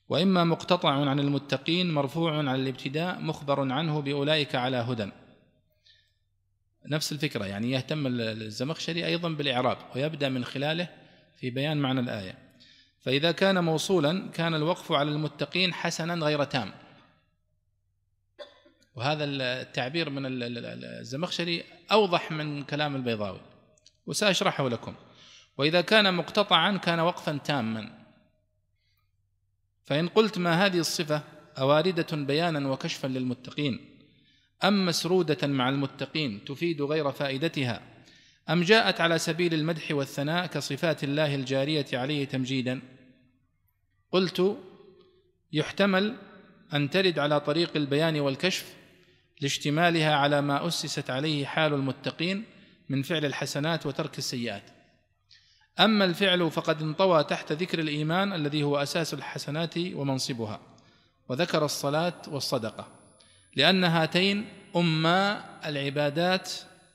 وإما 0.10 0.44
مقتطع 0.44 0.90
عن 0.90 1.20
المتقين 1.20 1.94
مرفوع 1.94 2.38
عن 2.38 2.56
الابتداء 2.56 3.22
مخبر 3.22 3.72
عنه 3.72 4.02
بأولئك 4.02 4.56
على 4.56 4.78
هدى. 4.78 5.12
نفس 6.86 7.12
الفكرة 7.12 7.46
يعني 7.46 7.72
يهتم 7.72 8.08
الزمخشري 8.08 9.06
أيضا 9.06 9.30
بالإعراب 9.30 9.78
ويبدأ 9.96 10.30
من 10.30 10.46
خلاله 10.46 10.90
في 11.40 11.50
بيان 11.50 11.78
معنى 11.78 12.00
الآية. 12.00 12.38
فإذا 13.00 13.32
كان 13.32 13.64
موصولا 13.64 14.30
كان 14.34 14.54
الوقف 14.56 14.92
على 14.92 15.12
المتقين 15.12 15.74
حسنا 15.74 16.14
غير 16.26 16.44
تام. 16.44 16.72
وهذا 19.00 19.24
التعبير 19.24 20.10
من 20.10 20.24
الزمخشري 20.26 21.64
أوضح 21.92 22.32
من 22.32 22.64
كلام 22.64 22.96
البيضاوي. 22.96 23.40
وسأشرحه 24.06 24.70
لكم. 24.70 24.96
وإذا 25.58 25.82
كان 25.82 26.14
مقتطعا 26.14 26.78
كان 26.78 27.00
وقفا 27.00 27.38
تاما. 27.38 27.90
فإن 29.86 30.08
قلت 30.08 30.38
ما 30.38 30.66
هذه 30.66 30.80
الصفة 30.80 31.22
أواردة 31.58 32.18
بيانا 32.18 32.70
وكشفا 32.70 33.08
للمتقين. 33.08 33.80
أم 34.64 34.86
مسرودة 34.86 35.48
مع 35.48 35.70
المتقين 35.70 36.46
تفيد 36.46 36.82
غير 36.82 37.12
فائدتها؟ 37.12 37.82
أم 38.50 38.64
جاءت 38.64 39.02
على 39.02 39.18
سبيل 39.18 39.54
المدح 39.54 39.92
والثناء 39.92 40.46
كصفات 40.46 41.04
الله 41.04 41.36
الجارية 41.36 41.86
عليه 41.94 42.26
تمجيدا؟ 42.26 42.82
قلت 44.12 44.58
يحتمل 45.52 46.16
أن 46.74 46.90
ترد 46.90 47.20
على 47.20 47.40
طريق 47.40 47.72
البيان 47.76 48.20
والكشف 48.20 48.79
لاشتمالها 49.42 50.16
على 50.16 50.42
ما 50.42 50.68
أسست 50.68 51.10
عليه 51.10 51.46
حال 51.46 51.74
المتقين 51.74 52.46
من 52.90 53.04
فعل 53.04 53.26
الحسنات 53.26 53.86
وترك 53.86 54.18
السيئات. 54.18 54.64
أما 55.80 56.06
الفعل 56.06 56.52
فقد 56.52 56.82
انطوى 56.82 57.24
تحت 57.24 57.52
ذكر 57.52 57.80
الإيمان 57.80 58.34
الذي 58.34 58.64
هو 58.64 58.78
أساس 58.78 59.14
الحسنات 59.14 59.78
ومنصبها 59.78 60.60
وذكر 61.30 61.66
الصلاة 61.66 62.22
والصدقة 62.28 62.88
لأن 63.56 63.84
هاتين 63.84 64.46
أما 64.76 65.46
العبادات 65.70 66.52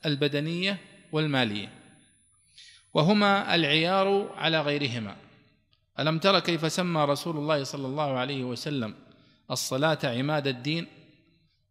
البدنية 0.07 0.79
والمالية 1.13 1.69
وهما 2.95 3.55
العيار 3.55 4.35
على 4.37 4.61
غيرهما. 4.61 5.17
ألم 5.99 6.19
تر 6.19 6.41
كيف 6.41 6.73
سمى 6.73 7.05
رسول 7.05 7.37
الله 7.37 7.65
صلى 7.65 7.87
الله 7.87 8.19
عليه 8.19 8.45
وسلم 8.45 8.95
الصلاة 9.51 9.99
عماد 10.05 10.47
الدين؟ 10.47 10.87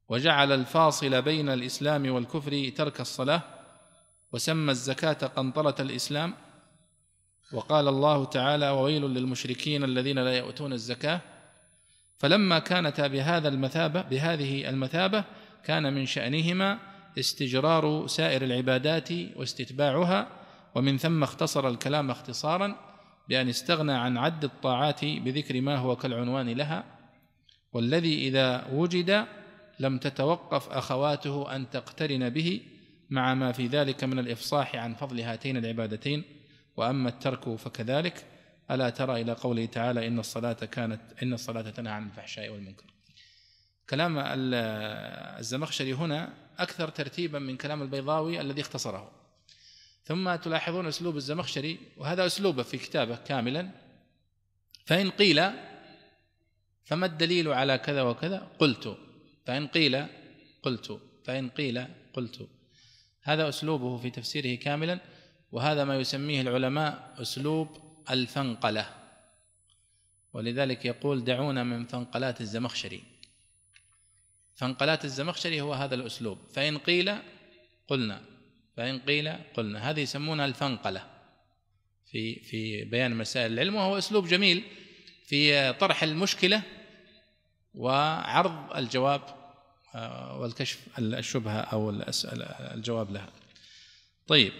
وجعل 0.10 0.51
الفاصل 0.51 1.22
بين 1.22 1.50
الإسلام 1.50 2.12
والكفر 2.12 2.72
ترك 2.75 3.01
الصلاة 3.01 3.41
وسمى 4.31 4.72
الزكاة 4.72 5.27
قنطرة 5.27 5.75
الإسلام. 5.79 6.33
وقال 7.53 7.88
الله 7.88 8.25
تعالى 8.25 8.69
وويل 8.69 9.01
للمشركين 9.01 9.83
الذين 9.83 10.19
لا 10.19 10.38
يؤتون 10.38 10.74
الزكاة. 10.74 11.22
فلما 12.17 12.60
كانتا 12.60 13.07
بهذا 13.07 13.48
المثابة 13.48 14.01
بهذه 14.01 14.69
المثابة 14.69 15.24
كان 15.63 15.93
من 15.93 16.05
شأنهما 16.05 16.79
استجرار 17.19 18.07
سائر 18.07 18.41
العبادات 18.41 19.10
واستتباعها 19.36 20.27
ومن 20.75 20.98
ثم 20.98 21.24
اختصر 21.24 21.67
الكلام 21.67 22.12
اختصارا 22.12 22.75
بأن 23.29 23.50
استغنى 23.50 23.93
عن 23.93 24.17
عد 24.17 24.43
الطاعات 24.43 25.05
بذكر 25.05 25.62
ما 25.62 25.77
هو 25.77 25.95
كالعنوان 25.95 26.50
لها 26.50 26.83
والذي 27.74 28.27
إذا 28.27 28.67
وجد 28.74 29.25
لم 29.80 29.98
تتوقف 29.98 30.70
أخواته 30.70 31.56
أن 31.56 31.70
تقترن 31.70 32.30
به 32.30 32.62
مع 33.10 33.34
ما 33.34 33.51
في 33.51 33.68
ذلك 33.68 34.03
من 34.03 34.20
الإفصاح 34.20 34.75
عن 34.75 34.94
فضل 34.94 35.22
هاتين 35.22 35.58
العبادتين 35.58 36.24
وأما 36.77 37.10
الترك 37.10 37.56
فكذلك. 37.56 38.25
ألا 38.72 38.89
ترى 38.89 39.22
إلى 39.22 39.32
قوله 39.32 39.65
تعالى 39.65 40.08
إن 40.08 40.20
الصلاة 40.20 40.53
كانت 40.53 41.01
إن 41.24 41.34
الصلاة 41.34 41.62
تنهى 41.62 41.94
عن 41.94 42.06
الفحشاء 42.06 42.50
والمنكر. 42.50 42.86
كلام 43.89 44.15
الزمخشري 45.39 45.94
هنا 45.94 46.34
أكثر 46.58 46.89
ترتيبا 46.89 47.39
من 47.39 47.58
كلام 47.58 47.82
البيضاوي 47.82 48.42
الذي 48.42 48.62
اختصره. 48.62 49.12
ثم 50.06 50.36
تلاحظون 50.36 50.88
أسلوب 50.88 51.18
الزمخشري 51.18 51.80
وهذا 51.98 52.25
أسلوبه 52.25 52.63
في 52.63 52.77
كتابه 52.77 53.15
كاملا. 53.15 53.70
فإن 54.86 55.10
قيل 55.10 55.51
فما 56.86 57.06
الدليل 57.06 57.48
على 57.48 57.77
كذا 57.77 58.01
وكذا؟ 58.01 58.48
قلت. 58.60 58.98
فإن 59.45 59.67
قيل 59.67 60.05
قلت 60.63 61.00
فإن 61.25 61.50
قيل 61.50 61.85
قلت. 62.13 62.50
هذا 63.21 63.50
أسلوبه 63.50 63.97
في 63.97 64.09
تفسيره 64.09 64.55
كاملا 64.55 65.00
وهذا 65.51 65.83
ما 65.83 65.95
يسميه 65.95 66.41
العلماء 66.41 67.15
أسلوب 67.21 67.77
الفنقلة. 68.09 68.89
ولذلك 70.33 70.85
يقول 70.85 71.23
دعونا 71.23 71.63
من 71.63 71.85
فنقلات 71.85 72.41
الزمخشري. 72.41 73.03
فنقلات 74.55 75.05
الزمخشري 75.05 75.62
هو 75.62 75.73
هذا 75.73 75.95
الأسلوب. 75.95 76.38
فإن 76.53 76.77
قيل 76.77 77.15
قلنا 77.88 78.21
فإن 78.77 79.00
قيل 79.00 79.33
قلنا. 79.53 79.89
هذه 79.89 80.00
يسمونها 80.00 80.45
الفنقلة 80.45 81.13
في 82.12 82.39
في 82.39 82.83
بيان 82.83 83.15
مسائل 83.15 83.53
العلم 83.53 83.75
وهو 83.75 83.97
أسلوب 83.97 84.27
جميل 84.27 84.63
في 85.25 85.73
طرح 85.73 86.03
المشكلة 86.03 86.63
وعرض 87.75 88.75
الجواب 88.75 89.22
آه، 89.96 90.39
والكشف 90.39 90.80
الشبهة 91.00 91.60
أو 91.60 91.89
الجواب 92.50 93.12
لها. 93.12 93.30
طيب. 94.27 94.53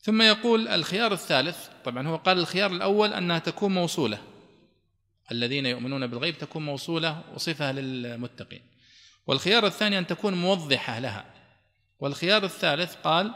ثم 0.00 0.22
يقول 0.22 0.68
الخيار 0.68 1.12
الثالث 1.12 1.68
طبعا 1.84 2.08
هو 2.08 2.16
قال 2.16 2.38
الخيار 2.38 2.72
الأول 2.72 3.12
أنها 3.12 3.38
تكون 3.38 3.74
موصولة. 3.74 4.18
الذين 5.32 5.66
يؤمنون 5.66 6.06
بالغيب 6.06 6.38
تكون 6.38 6.64
موصولة 6.64 7.22
وصفة 7.34 7.72
للمتقين. 7.72 8.62
والخيار 9.26 9.66
الثاني 9.66 9.98
أن 9.98 10.06
تكون 10.06 10.34
موضحة 10.34 10.98
لها. 10.98 11.24
والخيار 12.00 12.44
الثالث 12.44 12.94
قال 12.94 13.34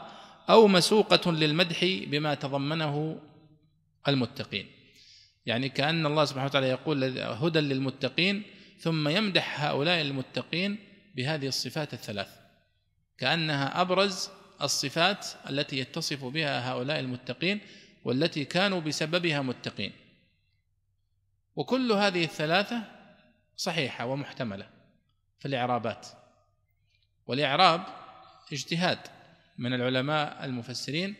أو 0.49 0.67
مسوقة 0.67 1.31
للمدح 1.31 1.85
بما 2.07 2.33
تضمنه 2.33 3.21
المتقين. 4.07 4.78
يعني 5.49 5.69
كأن 5.69 6.05
الله 6.05 6.25
سبحانه 6.25 6.45
وتعالى 6.45 6.67
يقول 6.67 7.19
هدى 7.19 7.59
للمتقين 7.59 8.43
ثم 8.79 9.07
يمدح 9.07 9.63
هؤلاء 9.63 10.01
المتقين 10.01 10.77
بهذه 11.15 11.47
الصفات 11.47 11.93
الثلاث 11.93 12.29
كأنها 13.17 13.81
أبرز 13.81 14.29
الصفات 14.61 15.27
التي 15.49 15.79
يتصف 15.79 16.25
بها 16.25 16.71
هؤلاء 16.71 16.99
المتقين 16.99 17.59
والتي 18.03 18.45
كانوا 18.45 18.79
بسببها 18.79 19.41
متقين. 19.41 19.91
وكل 21.55 21.91
هذه 21.91 22.23
الثلاثة 22.23 22.83
صحيحة 23.57 24.05
ومحتملة 24.05 24.69
في 25.39 25.47
الإعرابات. 25.47 26.07
والإعراب 27.27 27.83
اجتهاد 28.53 28.99
من 29.57 29.73
العلماء 29.73 30.45
المفسرين 30.45 31.15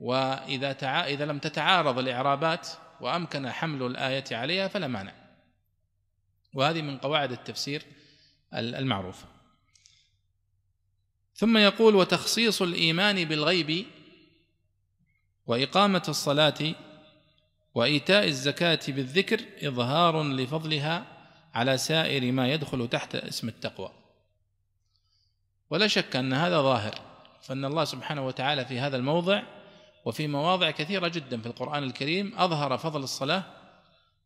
وإذا 0.00 0.72
تع... 0.72 1.04
إذا 1.06 1.26
لم 1.26 1.38
تتعارض 1.38 1.98
الإعرابات 1.98 2.68
وأمكن 3.00 3.50
حمل 3.50 3.82
الآية 3.82 4.24
عليها 4.32 4.68
فلا 4.68 4.86
مانع. 4.86 5.12
وهذه 6.54 6.82
من 6.82 6.98
قواعد 6.98 7.32
التفسير 7.32 7.82
المعروفة. 8.54 9.26
ثم 11.34 11.56
يقول 11.56 11.94
وتخصيص 11.94 12.62
الإيمان 12.62 13.24
بالغيب 13.24 13.86
وإقامة 15.46 16.02
الصلاة 16.08 16.74
وإيتاء 17.74 18.26
الزكاة 18.26 18.80
بالذكر 18.88 19.44
إظهار 19.62 20.22
لفضلها 20.22 21.06
على 21.54 21.78
سائر 21.78 22.32
ما 22.32 22.52
يدخل 22.52 22.88
تحت 22.88 23.14
اسم 23.14 23.48
التقوى. 23.48 23.92
ولا 25.70 25.86
شك 25.86 26.16
أن 26.16 26.32
هذا 26.32 26.62
ظاهر 26.62 27.00
فإن 27.42 27.64
الله 27.64 27.84
سبحانه 27.84 28.26
وتعالى 28.26 28.64
في 28.64 28.80
هذا 28.80 28.96
الموضع 28.96 29.42
وفي 30.04 30.26
مواضع 30.26 30.70
كثيرة 30.70 31.08
جدا 31.08 31.40
في 31.40 31.46
القرآن 31.46 31.82
الكريم 31.82 32.32
أظهر 32.38 32.78
فضل 32.78 33.02
الصلاة 33.02 33.44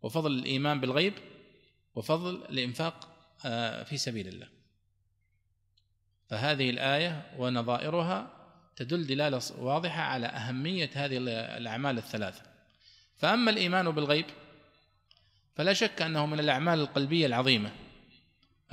وفضل 0.02 0.32
الإيمان 0.32 0.80
بالغيب 0.80 1.14
وفضل 1.94 2.34
الإنفاق 2.34 3.08
آه، 3.44 3.82
في 3.82 3.96
سبيل 3.96 4.28
الله. 4.28 4.48
فهذه 6.28 6.70
الآية 6.70 7.32
ونظائرها 7.38 8.30
تدل 8.76 9.06
دلالة 9.06 9.40
واضحة 9.58 10.02
على 10.02 10.26
أهمية 10.26 10.90
هذه 10.94 11.18
الأعمال 11.56 11.98
الثلاثة. 11.98 12.42
فأما 13.16 13.50
الإيمان 13.50 13.90
بالغيب 13.90 14.26
فلا 15.54 15.72
شك 15.72 16.02
أنه 16.02 16.26
من 16.26 16.40
الأعمال 16.40 16.80
القلبية 16.80 17.26
العظيمة 17.26 17.70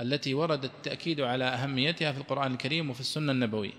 التي 0.00 0.34
ورد 0.34 0.64
التأكيد 0.64 1.20
على 1.20 1.44
أهميتها 1.44 2.12
في 2.12 2.18
القرآن 2.18 2.52
الكريم 2.52 2.90
وفي 2.90 3.00
السنة 3.00 3.32
النبوية. 3.32 3.72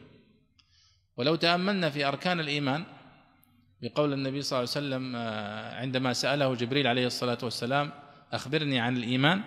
ولو 1.17 1.35
تأملنا 1.35 1.89
في 1.89 2.05
أركان 2.05 2.39
الإيمان 2.39 2.85
بقول 3.81 4.13
النبي 4.13 4.41
صلى 4.41 4.59
الله 4.59 4.69
عليه 4.75 4.87
وسلم 4.87 5.15
آه، 5.15 5.75
عندما 5.75 6.13
سأله 6.13 6.55
جبريل 6.55 6.87
عليه 6.87 7.07
الصلاة 7.07 7.37
والسلام 7.43 7.91
أخبرني 8.33 8.79
عن 8.79 8.97
الإيمان 8.97 9.41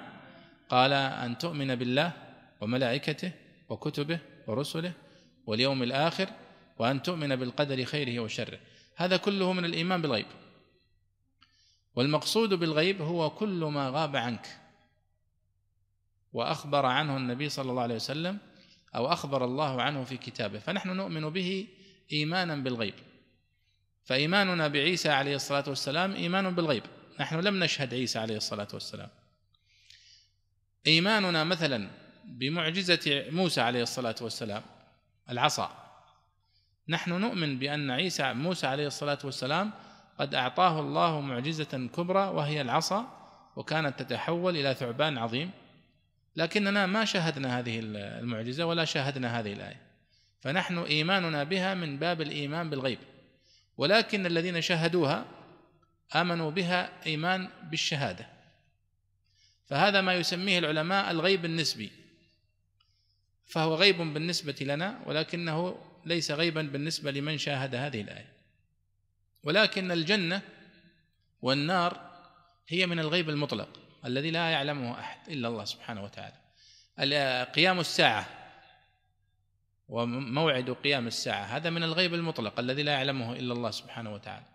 قال 0.69 0.93
أن 0.93 1.39
تؤمن 1.39 1.75
بالله 1.75 2.13
وملائكته 2.61 3.33
وكتبه 3.69 4.19
ورسله 4.47 4.93
واليوم 5.47 5.83
الآخر 5.83 6.29
وأن 6.79 7.03
تؤمن 7.03 7.37
بالقدر 7.37 7.85
خيره 7.85 8.21
وشره. 8.21 8.59
هذا 8.97 9.17
كله 9.17 9.53
من 9.53 9.65
الإيمان 9.65 10.03
بالغيب. 10.03 10.27
والمقصود 11.97 12.55
بالغيب 12.55 13.03
هو 13.03 13.31
كل 13.31 13.65
ما 13.65 13.91
غاب 13.91 14.17
عنك. 14.17 14.47
وأخبر 16.33 16.87
عنه 16.87 17.17
النبي 17.17 17.49
صلى 17.49 17.71
الله 17.71 17.83
عليه 17.83 17.95
وسلم 17.95 18.39
أو 18.95 19.13
أخبر 19.13 19.45
الله 19.45 19.83
عنه 19.83 20.05
في 20.05 20.17
كتابه. 20.17 20.59
فنحن 20.59 20.89
نؤمن 20.89 21.31
به 21.31 21.67
إيمانا 22.13 22.57
بالغيب. 22.57 22.95
فإيماننا 24.05 24.69
بعيسى 24.69 25.09
عليه 25.09 25.35
الصلاة 25.37 25.65
والسلام 25.67 26.13
إيمان 26.15 26.55
بالغيب. 26.55 26.83
نحن 27.21 27.41
لم 27.41 27.65
نشهد 27.65 27.95
عيسى 27.95 28.19
عليه 28.19 28.37
الصلاة 28.37 28.69
والسلام. 28.73 29.09
إيماننا 30.87 31.45
مثلا 31.45 31.91
بمعجزة 32.25 33.25
موسى 33.31 33.61
عليه 33.61 33.83
الصلاة 33.83 34.15
والسلام 34.21 34.63
العصا. 35.31 35.71
نحن 36.89 37.11
نؤمن 37.11 37.59
بأن 37.59 37.91
عيسى 37.91 38.33
موسى 38.33 38.67
عليه 38.67 38.87
الصلاة 38.87 39.19
والسلام 39.25 39.71
قد 40.19 40.35
أعطاه 40.35 40.81
الله 40.81 41.21
معجزة 41.21 41.89
كبرى 41.97 42.29
وهي 42.29 42.61
العصا 42.61 43.07
وكانت 43.57 44.03
تتحول 44.03 44.57
إلى 44.57 44.75
ثعبان 44.75 45.19
عظيم. 45.19 45.51
لكننا 46.37 46.87
ما 46.87 47.05
شاهدنا 47.05 47.59
هذه 47.59 47.81
المعجزة 47.83 48.67
ولا 48.67 48.85
شاهدنا 48.85 49.41
هذه 49.41 49.53
الآية. 49.53 49.81
فنحن 50.41 50.79
إيماننا 50.79 51.45
بها 51.45 51.75
من 51.75 51.99
باب 51.99 52.21
الإيمان 52.21 52.71
بالغيب. 52.71 52.99
ولكن 53.77 54.27
الذين 54.27 54.61
شاهدوها 54.61 55.27
آمنوا 56.15 56.51
بها 56.51 56.91
إيمان 57.07 57.49
بالشهادة. 57.63 58.29
فهذا 59.67 60.01
ما 60.01 60.15
يسميه 60.15 60.59
العلماء 60.59 61.11
الغيب 61.11 61.45
النسبي. 61.45 61.93
فهو 63.47 63.75
غيب 63.75 63.97
بالنسبة 63.97 64.57
لنا 64.61 65.01
ولكنه 65.07 65.79
ليس 66.05 66.31
غيبا 66.31 66.63
بالنسبة 66.63 67.11
لمن 67.11 67.39
شاهد 67.39 67.75
هذه 67.75 68.01
الآية. 68.01 68.33
ولكن 69.43 69.93
الجنة 69.93 70.43
والنار 71.43 72.11
هي 72.69 72.87
من 72.87 72.99
الغيب 72.99 73.31
المطلق 73.31 73.69
الذي 74.05 74.31
لا 74.31 74.51
يعلمه 74.51 75.01
أحد 75.01 75.29
إلا 75.29 75.49
الله 75.49 75.65
سبحانه 75.65 76.05
وتعالى. 76.05 76.37
قيام 77.55 77.81
الساعة 77.81 78.44
وموعد 79.89 80.71
قيام 80.71 81.07
الساعة. 81.07 81.45
هذا 81.45 81.71
من 81.71 81.83
الغيب 81.83 82.15
المطلق 82.15 82.59
الذي 82.61 82.83
لا 82.83 82.93
يعلمه 82.93 83.33
إلا 83.33 83.53
الله 83.53 83.71
سبحانه 83.71 84.15
وتعالى. 84.15 84.47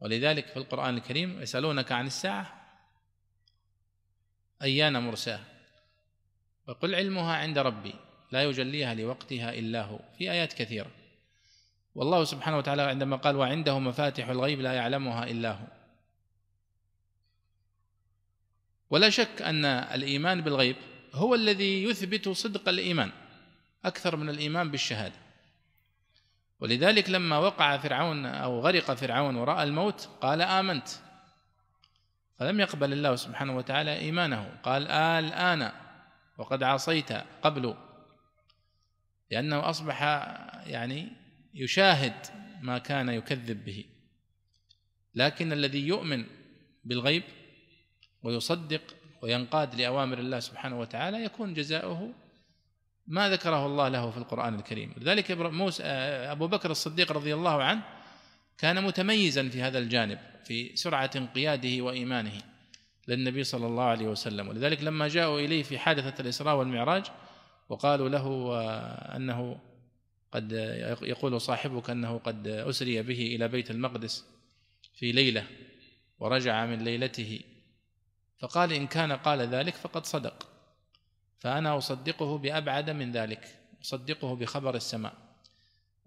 ولذلك 0.00 0.46
في 0.46 0.56
القرآن 0.56 0.96
الكريم 0.96 1.42
يسألونك 1.42 1.92
عن 1.92 2.06
الساعة 2.06 2.66
أيان 4.62 5.02
مرساه؟ 5.02 5.40
وقل 6.68 6.94
علمها 6.94 7.36
عند 7.36 7.58
ربي 7.58 7.94
لا 8.32 8.42
يجليها 8.42 8.94
لوقتها 8.94 9.54
إلا 9.54 9.82
هو. 9.82 10.00
في 10.18 10.30
آيات 10.30 10.52
كثيرة. 10.52 10.90
والله 11.94 12.24
سبحانه 12.24 12.58
وتعالى 12.58 12.82
عندما 12.82 13.16
قال 13.16 13.36
وعنده 13.36 13.78
مفاتح 13.78 14.28
الغيب 14.28 14.60
لا 14.60 14.72
يعلمها 14.72 15.24
إلا 15.24 15.52
هو. 15.52 15.66
ولا 18.90 19.10
شك 19.10 19.42
أن 19.42 19.64
الإيمان 19.64 20.40
بالغيب 20.40 20.76
هو 21.12 21.34
الذي 21.34 21.84
يثبت 21.84 22.28
صدق 22.28 22.68
الإيمان. 22.68 23.12
أكثر 23.86 24.16
من 24.16 24.28
الإيمان 24.28 24.70
بالشهادة. 24.70 25.14
ولذلك 26.60 27.10
لما 27.10 27.38
وقع 27.38 27.76
فرعون 27.76 28.26
أو 28.26 28.60
غرق 28.60 28.94
فرعون 28.94 29.36
وراى 29.36 29.62
الموت 29.62 30.08
قال 30.20 30.42
آمنت. 30.42 30.88
فلم 32.38 32.60
يقبل 32.60 32.92
الله 32.92 33.16
سبحانه 33.16 33.56
وتعالى 33.56 33.98
إيمانه. 33.98 34.58
قال 34.62 34.86
آه 34.86 35.18
الآن 35.18 35.72
وقد 36.38 36.62
عصيت 36.62 37.12
قبل. 37.42 37.74
لأنه 39.30 39.70
أصبح 39.70 40.02
يعني 40.66 41.12
يشاهد 41.54 42.14
ما 42.62 42.78
كان 42.78 43.08
يكذب 43.08 43.64
به. 43.64 43.84
لكن 45.14 45.52
الذي 45.52 45.86
يؤمن 45.86 46.24
بالغيب 46.84 47.22
ويصدق 48.22 48.82
وينقاد 49.22 49.74
لأوامر 49.74 50.18
الله 50.18 50.40
سبحانه 50.40 50.80
وتعالى 50.80 51.24
يكون 51.24 51.54
جزاؤه 51.54 52.12
ما 53.06 53.30
ذكره 53.30 53.66
الله 53.66 53.88
له 53.88 54.10
في 54.10 54.16
القرآن 54.16 54.54
الكريم. 54.54 54.94
لذلك 54.96 55.30
موسى 55.30 55.82
أبو 55.82 56.46
بكر 56.46 56.70
الصديق 56.70 57.12
رضي 57.12 57.34
الله 57.34 57.62
عنه 57.62 57.82
كان 58.58 58.84
متميزا 58.84 59.48
في 59.48 59.62
هذا 59.62 59.78
الجانب 59.78 60.18
في 60.44 60.76
سرعة 60.76 61.10
انقياده 61.16 61.84
وإيمانه 61.84 62.42
للنبي 63.08 63.44
صلى 63.44 63.66
الله 63.66 63.84
عليه 63.84 64.06
وسلم. 64.06 64.48
ولذلك 64.48 64.82
لما 64.82 65.08
جاءوا 65.08 65.40
إليه 65.40 65.62
في 65.62 65.78
حادثة 65.78 66.22
الإسراء 66.22 66.56
والمعراج 66.56 67.04
وقالوا 67.68 68.08
له 68.08 68.58
أنه 69.16 69.58
قد 70.32 70.52
يقول 71.02 71.40
صاحبك 71.40 71.90
أنه 71.90 72.18
قد 72.18 72.48
أسري 72.48 73.02
به 73.02 73.36
إلى 73.36 73.48
بيت 73.48 73.70
المقدس 73.70 74.24
في 74.94 75.12
ليلة 75.12 75.46
ورجع 76.18 76.66
من 76.66 76.84
ليلته. 76.84 77.40
فقال 78.38 78.72
إن 78.72 78.86
كان 78.86 79.12
قال 79.12 79.40
ذلك 79.40 79.74
فقد 79.74 80.06
صدق. 80.06 80.48
فأنا 81.38 81.78
أصدقه 81.78 82.38
بأبعد 82.38 82.90
من 82.90 83.12
ذلك 83.12 83.58
أصدقه 83.82 84.36
بخبر 84.36 84.74
السماء. 84.74 85.12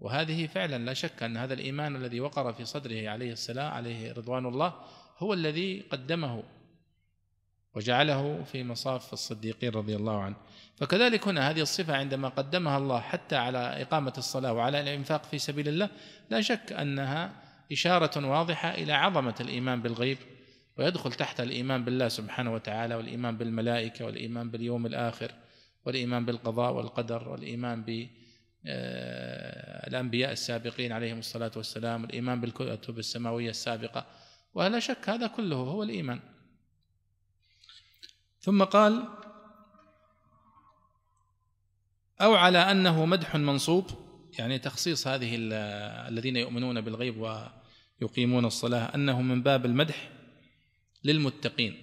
وهذه 0.00 0.46
فعلا 0.46 0.78
لا 0.78 0.94
شك 0.94 1.22
أن 1.22 1.36
هذا 1.36 1.54
الإيمان 1.54 1.96
الذي 1.96 2.20
وقر 2.20 2.52
في 2.52 2.64
صدره 2.64 3.08
عليه 3.08 3.32
السلام 3.32 3.72
عليه 3.72 4.12
رضوان 4.12 4.46
الله 4.46 4.74
هو 5.18 5.34
الذي 5.34 5.80
قدمه 5.80 6.42
وجعله 7.74 8.42
في 8.44 8.64
مصاف 8.64 9.12
الصديقين 9.12 9.70
رضي 9.70 9.96
الله 9.96 10.22
عنه. 10.22 10.36
فكذلك 10.76 11.28
هنا 11.28 11.50
هذه 11.50 11.60
الصفة 11.60 11.96
عندما 11.96 12.28
قدمها 12.28 12.78
الله 12.78 13.00
حتى 13.00 13.36
على 13.36 13.58
إقامة 13.58 14.12
الصلاة 14.18 14.52
وعلى 14.52 14.80
الإنفاق 14.80 15.24
في 15.24 15.38
سبيل 15.38 15.68
الله 15.68 15.88
لا 16.30 16.40
شك 16.40 16.72
أنها 16.72 17.32
إشارة 17.72 18.26
واضحة 18.26 18.74
إلى 18.74 18.92
عظمة 18.92 19.34
الإيمان 19.40 19.82
بالغيب. 19.82 20.18
ويدخل 20.80 21.12
تحت 21.12 21.40
الإيمان 21.40 21.84
بالله 21.84 22.08
سبحانه 22.08 22.54
وتعالى 22.54 22.94
والإيمان 22.94 23.36
بالملائكة 23.36 24.04
والإيمان 24.04 24.50
باليوم 24.50 24.86
الآخر 24.86 25.32
والإيمان 25.84 26.24
بالقضاء 26.24 26.72
والقدر 26.72 27.28
والإيمان 27.28 27.84
بالأنبياء 28.64 30.32
السابقين 30.32 30.92
عليهم 30.92 31.18
الصلاة 31.18 31.50
والسلام 31.56 32.02
والإيمان 32.02 32.40
بالكتب 32.40 32.98
السماوية 32.98 33.50
السابقة. 33.50 34.06
ولا 34.54 34.78
شك 34.78 35.08
هذا 35.08 35.26
كله 35.26 35.56
هو 35.56 35.82
الإيمان. 35.82 36.20
ثم 38.40 38.64
قال 38.64 39.08
أو 42.20 42.34
على 42.34 42.58
أنه 42.58 43.06
مدح 43.06 43.36
منصوب 43.36 43.86
يعني 44.38 44.58
تخصيص 44.58 45.06
هذه 45.06 45.36
الذين 46.08 46.36
يؤمنون 46.36 46.80
بالغيب 46.80 47.16
ويقيمون 48.00 48.44
الصلاة 48.44 48.94
أنه 48.94 49.22
من 49.22 49.42
باب 49.42 49.66
المدح 49.66 50.19
للمتقين 51.04 51.76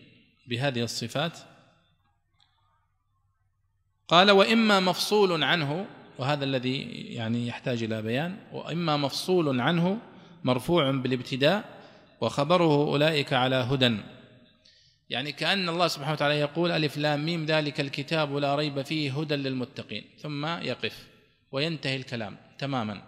بهذه 0.47 0.83
الصفات؟ 0.83 1.37
قال 4.07 4.31
وإما 4.31 4.79
مفصول 4.79 5.43
عنه 5.43 5.85
وهذا 6.19 6.45
الذي 6.45 6.81
يعني 7.13 7.47
يحتاج 7.47 7.83
إلى 7.83 8.01
بيان 8.01 8.37
وإما 8.53 8.97
مفصول 8.97 9.61
عنه 9.61 9.99
مرفوع 10.43 10.91
بالابتداء 10.91 11.77
وخبره 12.21 12.87
أولئك 12.87 13.33
على 13.33 13.55
هدى. 13.55 13.97
يعني 15.09 15.31
كأن 15.31 15.69
الله 15.69 15.87
سبحانه 15.87 16.13
وتعالى 16.13 16.39
يقول 16.39 16.71
ألف 16.71 16.97
لام 16.97 17.25
ميم 17.25 17.45
ذلك 17.45 17.79
الكتاب 17.79 18.35
لا 18.35 18.55
ريب 18.55 18.81
فيه 18.81 19.19
هدى 19.19 19.35
للمتقين. 19.35 20.03
ثم 20.21 20.45
يقف 20.45 21.07
وينتهي 21.51 21.95
الكلام 21.95 22.37
تماما. 22.57 23.01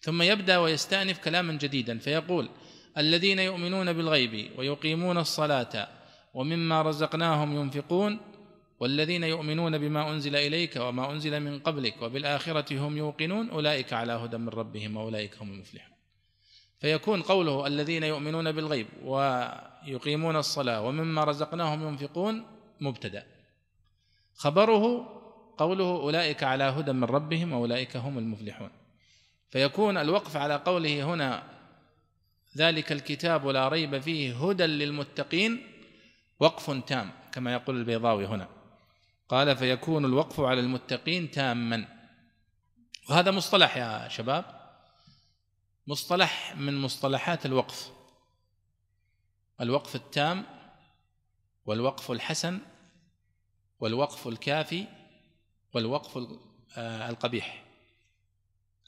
ثم 0.00 0.22
يبدأ 0.22 0.58
ويستأنف 0.58 1.18
كلاما 1.18 1.52
جديدا 1.52 1.98
فيقول 1.98 2.48
الذين 2.98 3.38
يؤمنون 3.38 3.92
بالغيب 3.92 4.50
ويقيمون 4.58 5.18
الصلاة 5.18 5.88
ومما 6.34 6.82
رزقناهم 6.82 7.56
ينفقون 7.56 8.20
والذين 8.80 9.24
يؤمنون 9.24 9.78
بما 9.78 10.10
أنزل 10.10 10.36
إليك 10.36 10.76
وما 10.76 11.12
أنزل 11.12 11.40
من 11.40 11.58
قبلك 11.58 12.02
وبالآخرة 12.02 12.78
هم 12.78 12.96
يوقنون 12.96 13.50
أولئك 13.50 13.92
على 13.92 14.12
هدى 14.12 14.36
من 14.36 14.48
ربهم 14.48 14.96
وأولئك 14.96 15.38
هم 15.42 15.52
المفلحون. 15.52 15.96
فيكون 16.80 17.22
قوله 17.22 17.66
الذين 17.66 18.02
يؤمنون 18.02 18.52
بالغيب 18.52 18.86
ويقيمون 19.04 20.36
الصلاة 20.36 20.82
ومما 20.82 21.24
رزقناهم 21.24 21.88
ينفقون 21.88 22.44
مبتدأ. 22.80 23.26
خبره 24.34 25.08
قوله 25.58 25.90
أولئك 25.90 26.42
على 26.42 26.64
هدى 26.64 26.92
من 26.92 27.04
ربهم 27.04 27.52
وأولئك 27.52 27.96
هم 27.96 28.18
المفلحون. 28.18 28.70
فيكون 29.50 29.96
الوقف 29.96 30.36
على 30.36 30.56
قوله 30.56 31.02
هنا 31.04 31.55
ذلك 32.56 32.92
الكتاب 32.92 33.46
لا 33.46 33.68
ريب 33.68 33.98
فيه 33.98 34.48
هدى 34.48 34.66
للمتقين 34.66 35.66
وقف 36.40 36.70
تام 36.70 37.12
كما 37.32 37.52
يقول 37.52 37.76
البيضاوي 37.76 38.26
هنا. 38.26 38.48
قال 39.28 39.56
فيكون 39.56 40.04
الوقف 40.04 40.40
على 40.40 40.60
المتقين 40.60 41.30
تاما. 41.30 41.88
وهذا 43.10 43.30
مصطلح 43.30 43.76
يا 43.76 44.08
شباب 44.08 44.44
مصطلح 45.86 46.56
من 46.56 46.76
مصطلحات 46.76 47.46
الوقف. 47.46 47.92
الوقف 49.60 49.96
التام 49.96 50.44
والوقف 51.66 52.10
الحسن 52.10 52.60
والوقف 53.80 54.28
الكافي 54.28 54.86
والوقف 55.74 56.18
آه، 56.76 57.10
القبيح. 57.10 57.64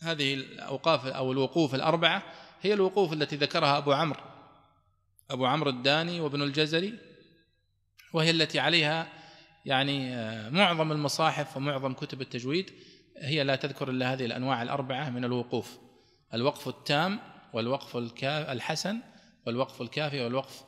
هذه 0.03 0.35
الأوقاف 0.35 1.07
أو 1.07 1.33
الوقوف 1.33 1.75
الأربعة 1.75 2.23
هي 2.61 2.75
الوقوف 2.75 3.13
التي 3.13 3.37
ذكرها 3.37 3.79
أبو 3.79 3.93
عمرو 3.93 4.21
أبو 5.31 5.47
عمرو 5.47 5.71
الداني 5.71 6.21
وابن 6.21 6.43
الجزري 6.43 6.99
وهي 8.13 8.31
التي 8.31 8.59
عليها 8.59 9.09
يعني 9.65 10.15
آه، 10.15 10.51
معظم 10.51 10.93
المصاحف 10.93 11.57
ومعظم 11.57 11.93
كتب 11.93 12.21
التجويد 12.21 12.71
هي 13.19 13.45
لا 13.45 13.57
تذكر 13.57 13.91
إلا 13.91 14.13
هذه 14.13 14.25
الأنواع 14.25 14.63
الأربعة 14.63 15.11
من 15.11 15.25
الوقوف 15.25 15.79
الوقف 16.35 16.69
التام 16.69 17.21
والوقف 17.53 17.97
الحسن 18.25 19.01
والوقف 19.47 19.83
الكافي 19.83 20.21
والوقف 20.21 20.65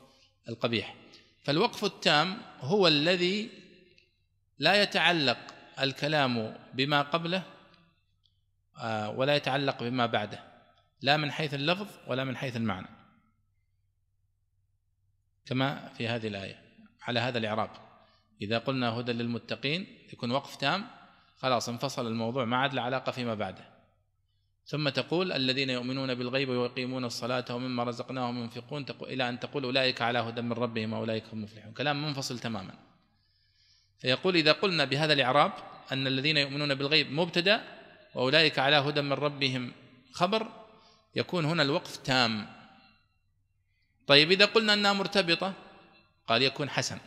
القبيح. 0.49 0.95
فالوقف 1.43 1.85
التام 1.85 2.37
هو 2.59 2.87
الذي 2.87 3.49
لا 4.59 4.81
يتعلق 4.81 5.37
الكلام 5.81 6.57
بما 6.73 7.01
قبله 7.01 7.43
آه، 8.77 9.09
ولا 9.09 9.35
يتعلق 9.35 9.83
بما 9.83 10.05
بعده. 10.05 10.50
لا 11.01 11.17
من 11.17 11.31
حيث 11.31 11.53
اللفظ 11.53 11.87
ولا 12.07 12.23
من 12.23 12.37
حيث 12.37 12.55
المعنى. 12.55 12.87
كما 15.45 15.87
في 15.87 16.07
هذه 16.07 16.27
الآية 16.27 16.61
على 17.01 17.19
هذا 17.19 17.37
الإعراب. 17.37 17.69
إذا 18.41 18.57
قلنا 18.57 18.89
هدى 18.89 19.11
للمتقين 19.11 19.87
يكون 20.13 20.31
وقف 20.31 20.55
تام 20.55 20.87
خلاص 21.37 21.69
انفصل 21.69 22.07
الموضوع 22.07 22.45
ما 22.45 22.57
عاد 22.57 22.73
له 22.73 22.81
علاقة 22.81 23.11
فيما 23.11 23.35
بعده. 23.35 23.71
ثم 24.65 24.89
تقول 24.89 25.31
الذين 25.31 25.69
يؤمنون 25.69 26.15
بالغيب 26.15 26.49
ويقيمون 26.49 27.05
الصلاة 27.05 27.45
ومما 27.49 27.83
رزقناهم 27.83 28.37
ينفقون 28.37 28.85
إلى 29.01 29.29
أن 29.29 29.39
تقول 29.39 29.63
أولئك 29.63 30.01
على 30.01 30.19
هدى 30.19 30.41
من 30.41 30.53
ربهم 30.53 30.93
وأولئك 30.93 31.23
هم 31.25 31.37
المفلحون 31.37 31.73
كلام 31.73 32.05
منفصل 32.05 32.39
تماما. 32.39 32.73
فيقول 33.99 34.35
إذا 34.35 34.51
قلنا 34.51 34.85
بهذا 34.85 35.13
الإعراب 35.13 35.51
أن 35.91 36.07
الذين 36.07 36.37
يؤمنون 36.37 36.75
بالغيب 36.75 37.11
مبتدأ 37.11 37.63
وأولئك 38.15 38.59
على 38.59 38.75
هدى 38.75 39.01
من 39.01 39.13
ربهم 39.13 39.71
خبر 40.11 40.60
يكون 41.15 41.45
هنا 41.45 41.63
الوقف 41.63 41.97
تام. 41.97 42.47
طيب 44.07 44.31
إذا 44.31 44.45
قلنا 44.45 44.73
أنها 44.73 44.93
مرتبطة 44.93 45.53
قال 46.27 46.41
يكون 46.41 46.69
حسن 46.69 46.99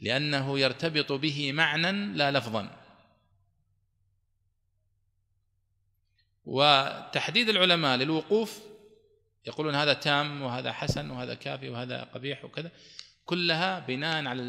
لأنه 0.00 0.58
يرتبط 0.58 1.12
به 1.12 1.52
معنى 1.52 1.92
لا 1.92 2.30
لفظا. 2.30 2.78
وتحديد 6.44 7.48
العلماء 7.48 7.96
للوقوف 7.96 8.60
يقولون 9.46 9.74
هذا 9.74 9.92
تام 9.92 10.42
وهذا 10.42 10.72
حسن 10.72 11.10
وهذا 11.10 11.34
كافي 11.34 11.68
وهذا 11.68 12.02
قبيح 12.02 12.44
وكذا 12.44 12.70
كلها 13.24 13.78
بناء 13.78 14.26
على 14.26 14.42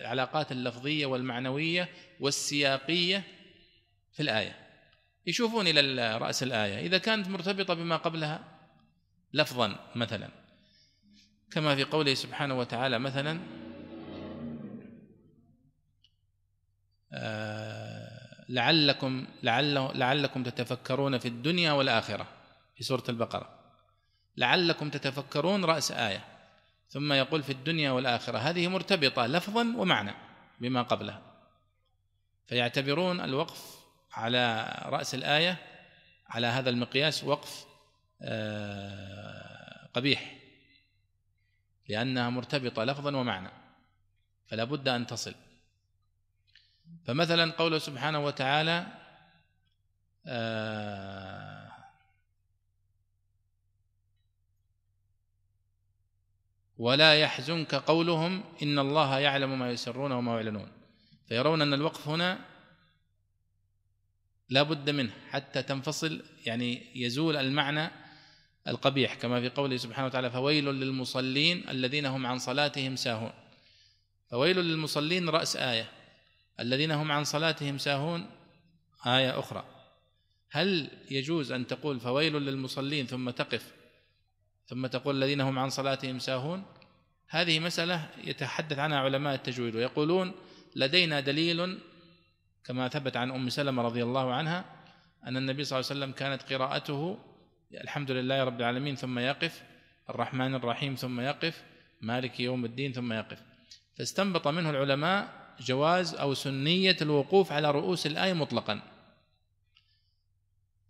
العلاقات 0.00 0.52
اللفظية 0.52 1.06
والمعنوية 1.06 1.88
والسياقية 2.20 3.24
في 4.12 4.22
الآية. 4.22 4.61
يشوفون 5.26 5.66
إلى 5.66 6.18
رأس 6.18 6.42
الآية. 6.42 6.86
إذا 6.86 6.98
كانت 6.98 7.28
مرتبطة 7.28 7.74
بما 7.74 7.96
قبلها 7.96 8.44
لفظا 9.32 9.90
مثلا. 9.94 10.28
كما 11.50 11.74
في 11.76 11.84
قوله 11.84 12.14
سبحانه 12.14 12.58
وتعالى 12.58 12.98
مثلا 12.98 13.40
آه، 17.14 18.44
لعلكم 18.48 19.26
لعل 19.42 19.74
لعلكم 19.98 20.42
تتفكرون 20.42 21.18
في 21.18 21.28
الدنيا 21.28 21.72
والآخرة 21.72 22.26
في 22.76 22.84
سورة 22.84 23.04
البقرة. 23.08 23.58
لعلكم 24.36 24.90
تتفكرون 24.90 25.64
رأس 25.64 25.92
آية. 25.92 26.24
ثم 26.88 27.12
يقول 27.12 27.42
في 27.42 27.52
الدنيا 27.52 27.90
والآخرة. 27.90 28.38
هذه 28.38 28.68
مرتبطة 28.68 29.26
لفظا 29.26 29.74
ومعنى 29.76 30.14
بما 30.60 30.82
قبلها. 30.82 31.22
فيعتبرون 32.46 33.20
الوقف 33.20 33.81
على 34.12 34.74
رأس 34.86 35.14
الآية 35.14 35.56
على 36.28 36.46
هذا 36.46 36.70
المقياس 36.70 37.24
وقف 37.24 37.66
آه، 38.22 39.88
قبيح. 39.94 40.38
لأنها 41.88 42.30
مرتبطة 42.30 42.84
لفظا 42.84 43.16
ومعنى 43.16 43.50
فلا 44.46 44.64
بد 44.64 44.88
أن 44.88 45.06
تصل. 45.06 45.34
فمثلا 47.06 47.52
قوله 47.52 47.78
سبحانه 47.78 48.24
وتعالى 48.24 48.86
آه 50.26 51.72
ولا 56.78 57.20
يحزنك 57.20 57.74
قولهم 57.74 58.44
إن 58.62 58.78
الله 58.78 59.18
يعلم 59.18 59.58
ما 59.58 59.70
يسرون 59.70 60.12
وما 60.12 60.34
يعلنون. 60.34 60.72
فيرون 61.28 61.62
أن 61.62 61.74
الوقف 61.74 62.08
هنا 62.08 62.51
لا 64.50 64.62
بد 64.62 64.90
منه 64.90 65.12
حتى 65.30 65.62
تنفصل 65.62 66.22
يعني 66.46 66.82
يزول 66.94 67.36
المعنى 67.36 67.90
القبيح 68.68 69.14
كما 69.14 69.40
في 69.40 69.48
قوله 69.48 69.76
سبحانه 69.76 70.06
وتعالى 70.06 70.30
فويل 70.30 70.64
للمصلين 70.64 71.68
الذين 71.68 72.06
هم 72.06 72.26
عن 72.26 72.38
صلاتهم 72.38 72.96
ساهون. 72.96 73.32
فويل 74.30 74.58
للمصلين 74.58 75.28
رأس 75.28 75.56
آية 75.56 75.90
الذين 76.60 76.90
هم 76.90 77.12
عن 77.12 77.24
صلاتهم 77.24 77.78
ساهون. 77.78 78.30
آية 79.06 79.38
أخرى 79.38 79.64
هل 80.50 80.90
يجوز 81.10 81.52
أن 81.52 81.66
تقول 81.66 82.00
فويل 82.00 82.32
للمصلين 82.32 83.06
ثم 83.06 83.30
تقف 83.30 83.72
ثم 84.66 84.86
تقول 84.86 85.16
الذين 85.16 85.40
هم 85.40 85.58
عن 85.58 85.70
صلاتهم 85.70 86.18
ساهون؟ 86.18 86.64
هذه 87.28 87.58
مسألة 87.58 88.08
يتحدث 88.24 88.78
عنها 88.78 88.98
علماء 88.98 89.34
التجويد 89.34 89.74
ويقولون 89.74 90.32
لدينا 90.76 91.20
دليل 91.20 91.78
كما 92.64 92.88
ثبت 92.88 93.16
عن 93.16 93.30
أم 93.30 93.48
سلمة 93.48 93.82
رضي 93.82 94.02
الله 94.02 94.32
عنها 94.32 94.64
أن 95.26 95.36
النبي 95.36 95.64
صلى 95.64 95.78
الله 95.78 95.90
عليه 95.90 96.00
وسلم 96.00 96.12
كانت 96.12 96.52
قراءته 96.52 97.18
الحمد 97.74 98.10
لله 98.10 98.44
رب 98.44 98.60
العالمين 98.60 98.96
ثم 98.96 99.18
يقف 99.18 99.62
الرحمن 100.10 100.54
الرحيم 100.54 100.94
ثم 100.94 101.20
يقف 101.20 101.62
مالك 102.00 102.40
يوم 102.40 102.64
الدين 102.64 102.92
ثم 102.92 103.12
يقف. 103.12 103.42
فاستنبط 103.98 104.48
منه 104.48 104.70
العلماء 104.70 105.28
جواز 105.60 106.14
أو 106.14 106.34
سنية 106.34 106.96
الوقوف 107.02 107.52
على 107.52 107.70
رؤوس 107.70 108.06
الآية 108.06 108.32
مطلقا. 108.32 108.82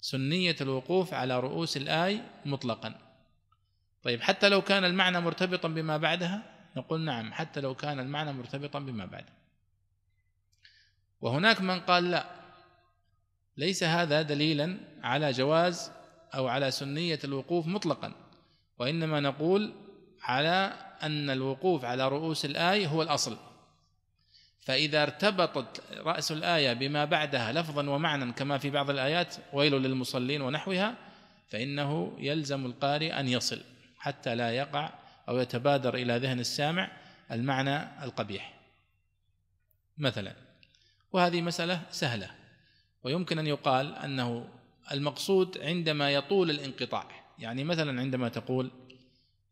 سنية 0.01 0.57
الوقوف 0.61 1.15
على 1.15 1.41
رؤوس 1.41 1.77
الآية 1.77 2.31
مطلقا. 2.47 2.95
طيب 4.03 4.23
حتى 4.23 4.49
لو 4.49 4.63
كان 4.63 4.85
المعنى 4.85 5.21
مرتبطا 5.21 5.69
بما 5.69 5.97
بعدها 5.97 6.43
نقول 6.77 7.01
نعم 7.01 7.33
حتى 7.33 7.61
لو 7.61 7.75
كان 7.75 8.01
المعنى 8.01 8.33
مرتبطا 8.33 8.79
بما 8.79 9.07
بعده 9.07 9.33
وهناك 11.23 11.61
من 11.61 11.81
قال 11.81 12.11
لا. 12.11 12.27
ليس 13.57 13.85
هذا 13.85 14.23
دليلا 14.23 14.79
على 15.03 15.31
جواز 15.31 15.93
أو 16.35 16.49
على 16.49 16.71
سنية 16.71 17.19
الوقوف 17.25 17.67
مطلقا 17.67 18.13
وإنما 18.79 19.21
نقول 19.21 19.75
على 20.23 20.73
أن 21.03 21.31
الوقوف 21.31 21.85
على 21.85 22.09
رؤوس 22.09 22.45
الايه 22.45 22.87
هو 22.87 23.03
الأصل. 23.03 23.37
فإذا 24.61 25.03
ارتبطت 25.03 25.83
رأس 25.97 26.33
الآية 26.33 26.73
بما 26.73 27.05
بعدها 27.05 27.53
لفظا 27.53 27.91
ومعنى 27.91 28.33
كما 28.33 28.59
في 28.59 28.71
بعض 28.71 28.91
الآيات 28.91 29.37
ويل 29.53 29.73
للمصلين 29.73 30.43
ونحوها 30.43 30.95
فإنه 31.49 32.17
يلزم 32.19 32.67
القارئ 32.67 33.21
أن 33.21 33.29
يصل 33.29 33.61
حتى 33.99 34.35
لا 34.35 34.51
يقع 34.51 34.93
أو 35.29 35.39
يتبادر 35.39 35.95
إلى 35.95 36.19
ذهن 36.19 36.41
السامع 36.41 36.91
المعنى 37.31 38.05
القبيح. 38.05 38.61
مثلا 39.99 40.52
وهذه 41.13 41.41
مسألة 41.41 41.83
سهلة. 41.91 42.31
ويمكن 43.05 43.39
أن 43.39 43.47
يقال 43.47 43.95
أنه 43.95 44.49
المقصود 44.93 45.59
عندما 45.59 46.11
يطول 46.11 46.51
الانقطاع 46.51 47.07
يعني 47.39 47.65
مثلا 47.65 48.01
عندما 48.01 48.29
تقول 48.29 48.71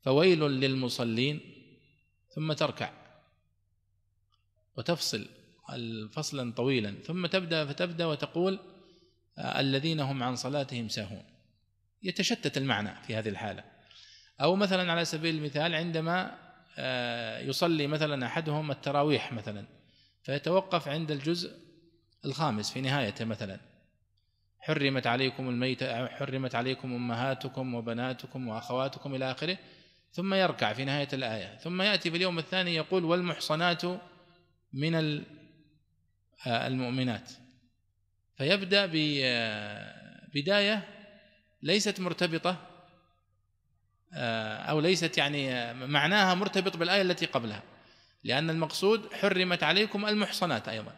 فويل 0.02 0.40
للمصلين 0.40 1.40
ثم 2.34 2.52
تركع 2.52 2.90
وتفصل 4.76 5.26
الفصلا 5.72 6.52
طويلا 6.52 6.94
ثم 7.04 7.26
تبدأ 7.26 7.66
فتبدأ 7.66 8.06
وتقول 8.06 8.58
الذين 9.38 10.00
هم 10.00 10.22
عن 10.22 10.36
صلاتهم 10.36 10.88
ساهون. 10.88 11.24
يتشتت 12.02 12.58
المعنى 12.58 12.94
في 13.06 13.16
هذه 13.16 13.28
الحالة. 13.28 13.64
أو 14.40 14.56
مثلا 14.56 14.92
على 14.92 15.04
سبيل 15.04 15.34
المثال 15.34 15.74
عندما 15.74 16.38
آه، 16.78 17.40
يصلي 17.40 17.86
مثلا 17.86 18.26
أحدهم 18.26 18.70
التراويح 18.70 19.32
مثلا. 19.32 19.79
فيتوقف 20.22 20.88
عند 20.88 21.10
الجزء 21.10 21.52
الخامس 22.24 22.70
في 22.70 22.80
نهايته 22.80 23.24
مثلا. 23.24 23.60
حرمت 24.60 25.06
عليكم 25.06 25.48
الميت 25.48 25.84
حرمت 25.84 26.54
عليكم 26.54 26.94
أمهاتكم 26.94 27.74
وبناتكم 27.74 28.48
وأخواتكم 28.48 29.14
إلى 29.14 29.30
آخره 29.30 29.58
ثم 30.12 30.34
يركع 30.34 30.72
في 30.72 30.84
نهاية 30.84 31.08
الآية. 31.12 31.56
ثم 31.56 31.82
يأتي 31.82 32.10
في 32.10 32.16
اليوم 32.16 32.38
الثاني 32.38 32.74
يقول 32.74 33.04
والمحصنات 33.04 33.82
من 34.72 34.94
آه، 36.46 36.66
المؤمنات. 36.66 37.30
فيبدأ 38.36 38.86
ببدايه 38.86 40.74
آه، 40.74 40.82
ليست 41.62 42.00
مرتبطة 42.00 42.56
آه، 44.14 44.56
أو 44.56 44.80
ليست 44.80 45.18
يعني 45.18 45.74
معناها 45.74 46.34
مرتبط 46.34 46.76
بالآية 46.76 47.02
التي 47.02 47.26
قبلها. 47.26 47.62
لأن 48.24 48.50
المقصود 48.50 49.12
حرمت 49.12 49.62
عليكم 49.62 50.06
المحصنات 50.06 50.68
أيضا. 50.68 50.92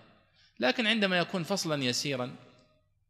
لكن 0.61 0.87
عندما 0.87 1.19
يكون 1.19 1.43
فصلا 1.43 1.85
يسيرا 1.85 2.37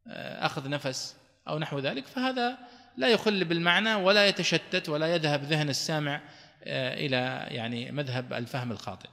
أخذ 0.07 0.69
نفس 0.69 1.15
أو 1.47 1.59
نحو 1.59 1.79
ذلك 1.79 2.07
فهذا 2.07 2.57
لا 2.97 3.07
يخل 3.07 3.45
بالمعنى 3.45 3.95
ولا 3.95 4.27
يتشتت 4.27 4.89
ولا 4.89 5.15
يذهب 5.15 5.43
ذهن 5.43 5.69
السامع 5.69 6.21
إلى 6.67 7.47
يعني 7.51 7.91
مذهب 7.91 8.33
الفهم 8.33 8.71
الخاطئ. 8.71 9.09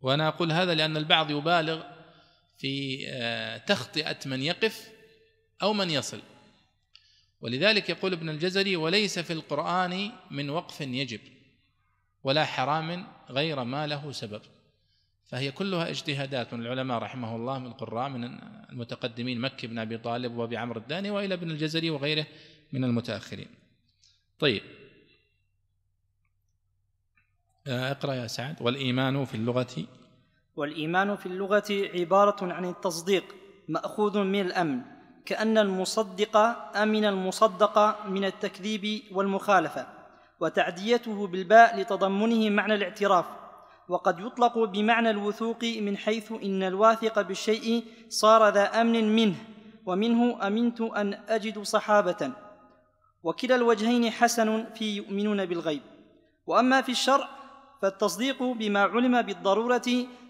وأنا 0.00 0.28
أقول 0.28 0.52
هذا 0.52 0.74
لأن 0.74 0.96
البعض 0.96 1.30
يبالغ 1.30 1.82
في 2.58 3.04
آه، 3.08 3.56
تخطئة 3.56 4.16
من 4.26 4.42
يقف 4.42 4.88
أو 5.62 5.72
من 5.72 5.90
يصل. 5.90 6.20
ولذلك 7.40 7.88
يقول 7.90 8.12
ابن 8.12 8.28
الجزري 8.28 8.76
وليس 8.76 9.18
في 9.18 9.32
القرآن 9.32 10.12
من 10.30 10.50
وقف 10.50 10.80
يجب. 10.80 11.20
ولا 12.24 12.44
حرام 12.44 13.06
غير 13.30 13.64
ما 13.64 13.86
له 13.86 14.12
سبب. 14.12 14.40
فهي 15.24 15.52
كلها 15.52 15.90
اجتهادات 15.90 16.54
من 16.54 16.60
العلماء 16.60 16.98
رحمه 16.98 17.36
الله 17.36 17.58
من 17.58 17.66
القراء 17.66 18.08
من 18.08 18.24
المتقدمين 18.70 19.40
مكي 19.40 19.66
بن 19.66 19.78
أبي 19.78 19.98
طالب 19.98 20.36
وأبي 20.36 20.56
عمرو 20.56 20.80
الداني 20.80 21.10
وإلى 21.10 21.34
ابن 21.34 21.50
الجزري 21.50 21.90
وغيره 21.90 22.26
من 22.72 22.84
المتأخرين. 22.84 23.48
طيب. 24.38 24.62
آه، 27.66 27.90
اقرأ 27.90 28.14
يا 28.14 28.26
سعد. 28.26 28.62
والإيمان 28.62 29.24
في 29.24 29.34
اللغة. 29.34 29.86
والإيمان 30.56 31.16
في 31.16 31.26
اللغة 31.26 31.64
عبارة 31.70 32.52
عن 32.52 32.64
التصديق 32.64 33.24
مأخوذ 33.68 34.18
من 34.18 34.40
الأمن 34.40 34.82
كأن 35.26 35.58
المصدق 35.58 36.36
أمن 36.76 37.04
المصدق 37.04 38.06
من 38.06 38.24
التكذيب 38.24 39.02
والمخالفة. 39.12 39.93
وتعديته 40.40 41.26
بالباء 41.26 41.80
لتضمنه 41.80 42.50
معنى 42.50 42.74
الاعتراف. 42.74 43.24
وقد 43.88 44.20
يطلق 44.20 44.58
بمعنى 44.58 45.10
الوثوق 45.10 45.64
من 45.64 45.96
حيث 45.96 46.32
إن 46.32 46.62
الواثق 46.62 47.20
بالشيء 47.20 47.84
صار 48.08 48.48
ذا 48.48 48.80
أمن 48.80 49.16
منه 49.16 49.34
ومنه 49.86 50.46
أمنت 50.46 50.80
أن 50.80 51.20
أجد 51.28 51.62
صحابة. 51.62 52.32
وكلا 53.22 53.54
الوجهين 53.54 54.10
حسن 54.10 54.64
في 54.74 54.96
يؤمنون 54.96 55.44
بالغيب. 55.44 55.82
وأما 56.46 56.80
في 56.82 56.92
الشرع 56.92 57.28
فالتصديق 57.82 58.42
بما 58.42 58.80
علم 58.80 59.22
بالضرورة 59.22 59.88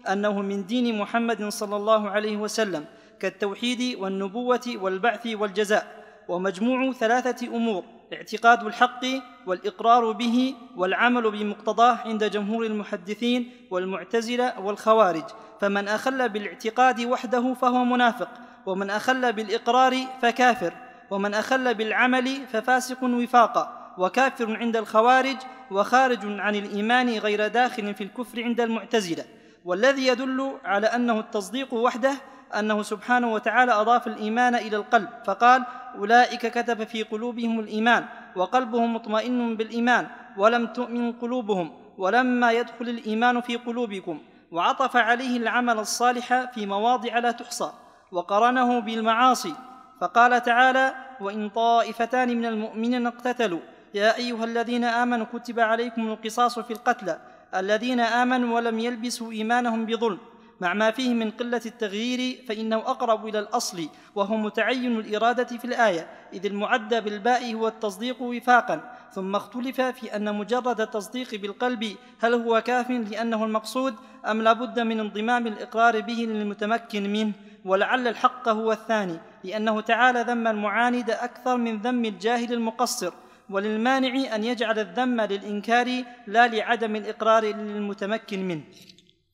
أنه 0.09 0.41
من 0.41 0.65
دين 0.65 0.97
محمد 0.97 1.47
صلى 1.47 1.75
الله 1.75 2.09
عليه 2.09 2.37
وسلم 2.37 2.85
كالتوحيد 3.19 3.95
والنبوة 3.99 4.67
والبعث 4.75 5.27
والجزاء. 5.27 6.05
ومجموع 6.27 6.91
ثلاثة 6.91 7.47
أمور. 7.47 7.83
اعتقاد 8.13 8.63
الحق 8.63 9.05
والإقرار 9.45 10.11
به 10.11 10.55
والعمل 10.75 11.31
بمقتضاه 11.31 11.97
عند 12.05 12.23
جمهور 12.23 12.65
المحدثين 12.65 13.51
والمعتزلة 13.71 14.59
والخوارج. 14.59 15.23
فمن 15.61 15.87
أخل 15.87 16.29
بالاعتقاد 16.29 17.01
وحده 17.01 17.53
فهو 17.53 17.85
منافق 17.85 18.29
ومن 18.65 18.89
أخل 18.89 19.33
بالإقرار 19.33 19.97
فكافر 20.21 20.73
ومن 21.11 21.33
أخل 21.33 21.73
بالعمل 21.73 22.47
ففاسق 22.47 23.03
وفاقا 23.03 23.93
وكافر 23.97 24.57
عند 24.57 24.75
الخوارج 24.77 25.37
وخارج 25.71 26.19
عن 26.23 26.55
الإيمان 26.55 27.09
غير 27.09 27.47
داخل 27.47 27.95
في 27.95 28.03
الكفر 28.03 28.43
عند 28.43 28.61
المعتزلة. 28.61 29.25
والذي 29.65 30.07
يدل 30.07 30.57
على 30.65 30.87
أنه 30.87 31.19
التصديق 31.19 31.73
وحده 31.73 32.13
أنه 32.59 32.83
سبحانه 32.83 33.33
وتعالى 33.33 33.71
أضاف 33.71 34.07
الإيمان 34.07 34.55
إلى 34.55 34.77
القلب 34.77 35.09
فقال 35.25 35.63
أولئك 35.97 36.47
كتب 36.47 36.83
في 36.83 37.03
قلوبهم 37.03 37.59
الإيمان 37.59 38.05
وقلبهم 38.35 38.93
مطمئن 38.93 39.57
بالإيمان 39.57 40.07
ولم 40.37 40.67
تؤمن 40.67 41.13
قلوبهم 41.13 41.71
ولما 41.97 42.51
يدخل 42.51 42.89
الإيمان 42.89 43.41
في 43.41 43.55
قلوبكم 43.55 44.19
وعطف 44.51 44.95
عليه 44.97 45.37
العمل 45.37 45.79
الصالح 45.79 46.51
في 46.53 46.65
مواضع 46.65 47.19
لا 47.19 47.31
تحصى 47.31 47.71
وقرنه 48.11 48.79
بالمعاصي 48.79 49.53
فقال 50.01 50.43
تعالى 50.43 50.93
وإن 51.21 51.49
طائفتان 51.49 52.37
من 52.37 52.45
المؤمنين 52.45 53.07
اقتتلوا 53.07 53.59
يا 53.93 54.17
أيها 54.17 54.43
الذين 54.43 54.83
آمنوا 54.83 55.25
كتب 55.33 55.59
عليكم 55.59 56.07
القصاص 56.07 56.59
في 56.59 56.73
القتلى 56.73 57.19
الذين 57.55 57.99
آمنوا 57.99 58.55
ولم 58.55 58.79
يلبسوا 58.79 59.31
إيمانهم 59.31 59.85
بظلم 59.85 60.19
مع 60.61 60.73
ما 60.73 60.91
فيه 60.91 61.13
من 61.13 61.31
قلة 61.31 61.61
التغيير 61.65 62.43
فإنه 62.47 62.77
أقرب 62.77 63.27
إلى 63.27 63.39
الأصل 63.39 63.89
وهو 64.15 64.37
متعين 64.37 64.99
الإرادة 64.99 65.57
في 65.57 65.65
الآية 65.65 66.07
إذ 66.33 66.45
المعدى 66.45 67.01
بالباء 67.01 67.53
هو 67.53 67.67
التصديق 67.67 68.21
وفاقا 68.21 68.91
ثم 69.11 69.35
اختلف 69.35 69.81
في 69.81 70.15
أن 70.15 70.35
مجرد 70.35 70.81
التصديق 70.81 71.35
بالقلب 71.35 71.95
هل 72.19 72.33
هو 72.33 72.61
كاف 72.61 72.89
لأنه 72.91 73.45
المقصود 73.45 73.95
أم 74.25 74.41
لابد 74.41 74.79
من 74.79 74.99
انضمام 74.99 75.47
الإقرار 75.47 76.01
به 76.01 76.13
للمتمكن 76.13 77.13
منه 77.13 77.33
ولعل 77.65 78.07
الحق 78.07 78.49
هو 78.49 78.71
الثاني 78.71 79.19
لأنه 79.43 79.81
تعالى 79.81 80.21
ذم 80.21 80.47
المعاند 80.47 81.09
أكثر 81.09 81.57
من 81.57 81.77
ذم 81.77 82.05
الجاهل 82.05 82.53
المقصر 82.53 83.13
وللمانع 83.49 84.35
أن 84.35 84.43
يجعل 84.43 84.79
الذم 84.79 85.21
للإنكار 85.21 86.03
لا 86.27 86.47
لعدم 86.47 86.95
الإقرار 86.95 87.43
للمتمكن 87.45 88.47
منه. 88.47 88.63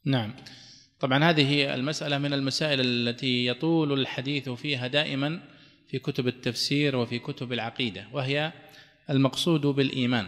نعم. 0.06 0.34
طبعا 1.02 1.24
هذه 1.24 1.76
المسألة 1.76 2.18
من 2.18 2.34
المسائل 2.34 2.82
التي 2.82 3.46
يطول 3.46 4.00
الحديث 4.00 4.50
فيها 4.50 4.88
دائما 4.88 5.40
في 5.88 6.00
كتب 6.00 6.28
التفسير 6.28 6.96
وفي 6.96 7.20
كتب 7.20 7.54
العقيدة 7.54 8.08
وهي 8.14 8.52
المقصود 9.10 9.62
بالإيمان. 9.62 10.28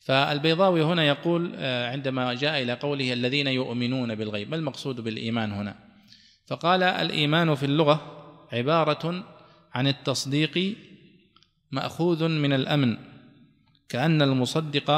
فالبيضاوي 0.00 0.82
هنا 0.82 1.04
يقول 1.04 1.52
آه، 1.56 1.90
عندما 1.90 2.34
جاء 2.34 2.62
إلى 2.62 2.72
قوله 2.72 3.12
الذين 3.12 3.46
يؤمنون 3.46 4.14
بالغيب 4.14 4.50
ما 4.50 4.56
المقصود 4.56 5.00
بالإيمان 5.00 5.52
هنا؟ 5.52 5.76
فقال 6.46 6.82
الإيمان 6.82 7.54
في 7.54 7.66
اللغة 7.66 8.26
عبارة 8.52 9.24
عن 9.74 9.86
التصديق 9.86 10.76
مأخوذ 11.70 12.28
من 12.28 12.52
الأمن 12.52 12.96
كأن 13.88 14.22
المصدق 14.22 14.90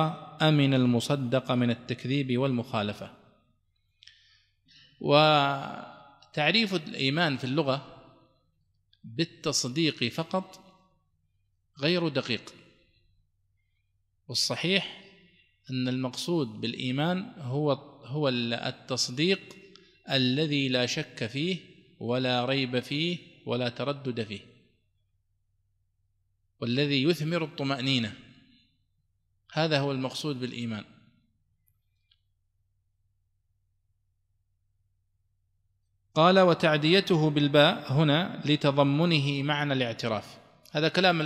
أمن 0.42 0.75
المصدق 0.75 1.53
من 1.53 1.71
التكذيب 1.71 2.38
والمخالفة. 2.38 3.15
وتعريف 5.01 6.75
الإيمان 6.75 7.37
في 7.37 7.45
اللغة 7.45 8.03
بالتصديق 9.05 10.05
فقط 10.05 10.65
غير 11.79 12.09
دقيق. 12.09 12.55
والصحيح 14.29 15.05
أن 15.71 15.89
المقصود 15.89 16.49
بالإيمان 16.49 17.33
هو 17.39 17.73
هو 18.05 18.29
التصديق 18.29 19.41
الذي 20.11 20.69
لا 20.69 20.87
شك 20.87 21.27
فيه 21.27 21.59
ولا 22.01 22.45
ريب 22.45 22.81
فيه 22.81 23.19
ولا 23.47 23.69
تردد 23.69 24.23
فيه 24.23 24.41
والذي 26.61 27.03
يثمر 27.03 27.45
الطمأنينة. 27.45 28.15
هذا 29.53 29.81
هو 29.81 29.93
المقصود 29.93 30.41
بالإيمان. 30.41 30.85
قال 36.16 36.40
وتعديته 36.40 37.31
بالباء 37.31 37.92
هنا 37.92 38.42
لتضمنه 38.44 39.42
معنى 39.42 39.72
الاعتراف. 39.72 40.38
هذا 40.72 40.88
كلام 40.88 41.20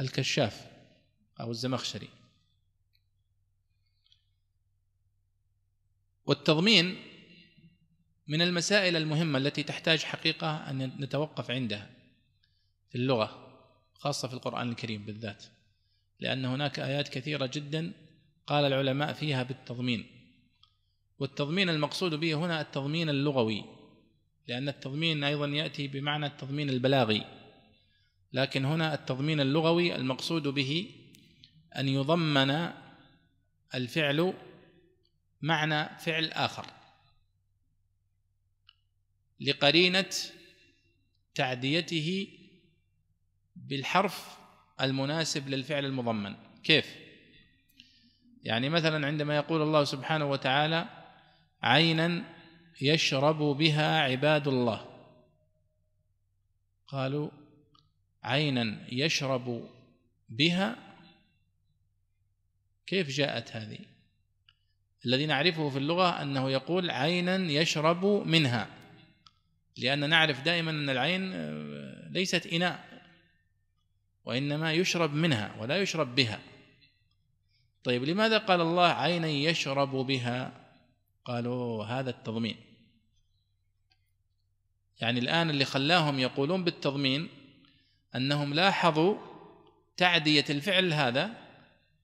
الكشاف 0.00 0.66
أو 1.40 1.50
الزمخشري. 1.50 2.08
والتضمين 6.26 6.96
من 8.28 8.42
المسائل 8.42 8.96
المهمة 8.96 9.38
التي 9.38 9.62
تحتاج 9.62 10.02
حقيقة 10.02 10.70
أن 10.70 10.92
نتوقف 11.00 11.50
عندها 11.50 11.90
في 12.90 12.98
اللغة 12.98 13.58
خاصة 13.94 14.28
في 14.28 14.34
القرآن 14.34 14.68
الكريم 14.68 15.06
بالذات 15.06 15.44
لأن 16.20 16.44
هناك 16.44 16.80
آيات 16.80 17.08
كثيرة 17.08 17.50
جدا 17.54 17.92
قال 18.46 18.64
العلماء 18.64 19.12
فيها 19.12 19.42
بالتضمين. 19.42 20.06
والتضمين 21.22 21.68
المقصود 21.68 22.14
به 22.14 22.34
هنا 22.34 22.60
التضمين 22.60 23.08
اللغوي 23.08 23.64
لأن 24.48 24.68
التضمين 24.68 25.24
أيضا 25.24 25.46
يأتي 25.46 25.88
بمعنى 25.88 26.26
التضمين 26.26 26.70
البلاغي. 26.70 27.24
لكن 28.32 28.64
هنا 28.64 28.94
التضمين 28.94 29.40
اللغوي 29.40 29.96
المقصود 29.96 30.48
به 30.48 30.90
أن 31.76 31.88
يضمن 31.88 32.70
الفعل 33.74 34.34
معنى 35.42 35.98
فعل 35.98 36.24
آخر. 36.24 36.66
لقرينة 39.40 40.10
تعديته 41.34 42.28
بالحرف 43.56 44.38
المناسب 44.80 45.48
للفعل 45.48 45.84
المضمن. 45.84 46.34
كيف؟ 46.64 46.96
يعني 48.42 48.68
مثلا 48.68 49.06
عندما 49.06 49.36
يقول 49.36 49.62
الله 49.62 49.84
سبحانه 49.84 50.24
وتعالى 50.24 51.01
عينا 51.62 52.24
يشرب 52.80 53.38
بها 53.38 54.00
عباد 54.00 54.48
الله. 54.48 54.86
قالوا 56.86 57.30
عينا 58.24 58.78
يشرب 58.92 59.68
بها؟ 60.28 60.76
كيف 62.86 63.08
جاءت 63.08 63.56
هذه؟ 63.56 63.78
الذي 65.06 65.26
نعرفه 65.26 65.68
في 65.68 65.78
اللغة 65.78 66.22
أنه 66.22 66.50
يقول 66.50 66.90
عينا 66.90 67.36
يشرب 67.36 68.04
منها 68.06 68.68
لأن 69.76 70.10
نعرف 70.10 70.42
دائما 70.42 70.70
أن 70.70 70.90
العين 70.90 71.32
آه، 71.32 72.08
ليست 72.10 72.46
إناء 72.46 72.84
وإنما 74.24 74.72
يشرب 74.72 75.14
منها 75.14 75.56
ولا 75.58 75.76
يشرب 75.76 76.14
بها. 76.14 76.40
طيب 77.84 78.04
لماذا 78.04 78.38
قال 78.38 78.60
الله 78.60 78.86
عينا 78.86 79.28
يشرب 79.28 79.90
بها؟ 79.90 80.61
قالوا 81.24 81.84
هذا 81.84 82.10
التضمين. 82.10 82.56
يعني 85.00 85.20
الآن 85.20 85.50
اللي 85.50 85.64
خلاهم 85.64 86.18
يقولون 86.18 86.64
بالتضمين 86.64 87.28
أنهم 88.14 88.54
لاحظوا 88.54 89.18
تعدية 89.96 90.44
الفعل 90.50 90.92
هذا 90.92 91.30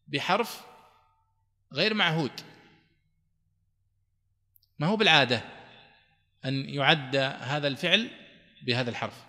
بحرف 0.09 0.65
غير 1.73 1.95
معهود. 1.95 2.33
ما 4.79 4.87
هو 4.87 4.97
بالعادة 4.97 5.45
أن 6.45 6.69
يعد 6.69 7.17
هذا 7.17 7.69
الفعل 7.69 8.11
بهذا 8.63 8.91
الحرف؟ 8.91 9.25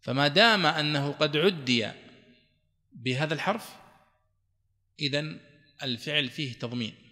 فما 0.00 0.28
دام 0.28 0.66
أنه 0.66 1.12
قد 1.12 1.36
عدي 1.36 1.90
بهذا 2.92 3.34
الحرف 3.34 3.76
اذا 5.00 5.38
الفعل 5.82 6.28
فيه 6.28 6.52
تضمين. 6.52 7.05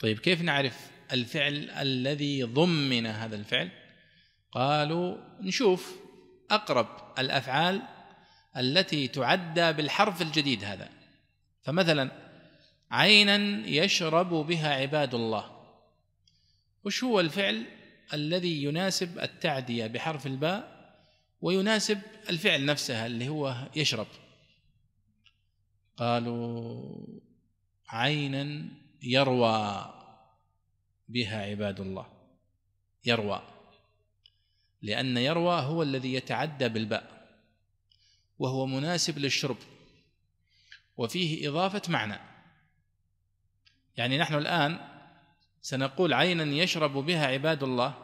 طيب 0.00 0.18
كيف 0.18 0.42
نعرف 0.42 0.90
الفعل 1.12 1.70
الذي 1.70 2.42
ضمن 2.42 3.06
هذا 3.06 3.36
الفعل؟ 3.36 3.70
قالوا 4.52 5.16
نشوف 5.40 5.96
أقرب 6.50 6.86
الأفعال 7.18 7.82
التي 8.56 9.08
تعدى 9.08 9.72
بالحرف 9.72 10.22
الجديد 10.22 10.64
هذا. 10.64 10.88
فمثلا 11.62 12.10
عينا 12.90 13.66
يشرب 13.68 14.28
بها 14.28 14.74
عباد 14.74 15.14
الله. 15.14 15.60
وش 16.84 17.04
هو 17.04 17.20
الفعل 17.20 17.64
الذي 18.14 18.62
يناسب 18.64 19.18
التعدية 19.18 19.86
بحرف 19.86 20.26
الباء 20.26 20.80
ويناسب 21.40 22.00
الفعل 22.30 22.64
نفسها 22.64 23.06
اللي 23.06 23.28
هو 23.28 23.68
يشرب؟ 23.76 24.06
قالوا 25.96 27.06
عينا 27.88 28.68
يروى 29.02 29.94
بها 31.08 31.42
عباد 31.42 31.80
الله. 31.80 32.06
يروى. 33.04 33.42
لأن 34.82 35.16
يروى 35.16 35.60
هو 35.60 35.82
الذي 35.82 36.14
يتعدى 36.14 36.68
بالباء 36.68 37.28
وهو 38.38 38.66
مناسب 38.66 39.18
للشرب 39.18 39.56
وفيه 40.96 41.48
إضافة 41.48 41.82
معنى. 41.88 42.18
يعني 43.96 44.18
نحن 44.18 44.34
الآن 44.34 44.78
سنقول 45.62 46.12
عينا 46.12 46.44
يشرب 46.44 46.92
بها 46.92 47.26
عباد 47.26 47.62
الله 47.62 47.94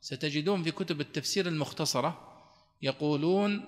ستجدون 0.00 0.62
في 0.62 0.70
كتب 0.70 1.00
التفسير 1.00 1.48
المختصرة 1.48 2.42
يقولون 2.82 3.64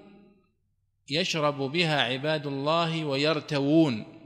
يشرب 1.11 1.59
بها 1.59 2.03
عباد 2.03 2.47
الله 2.47 3.05
ويرتوون. 3.05 4.18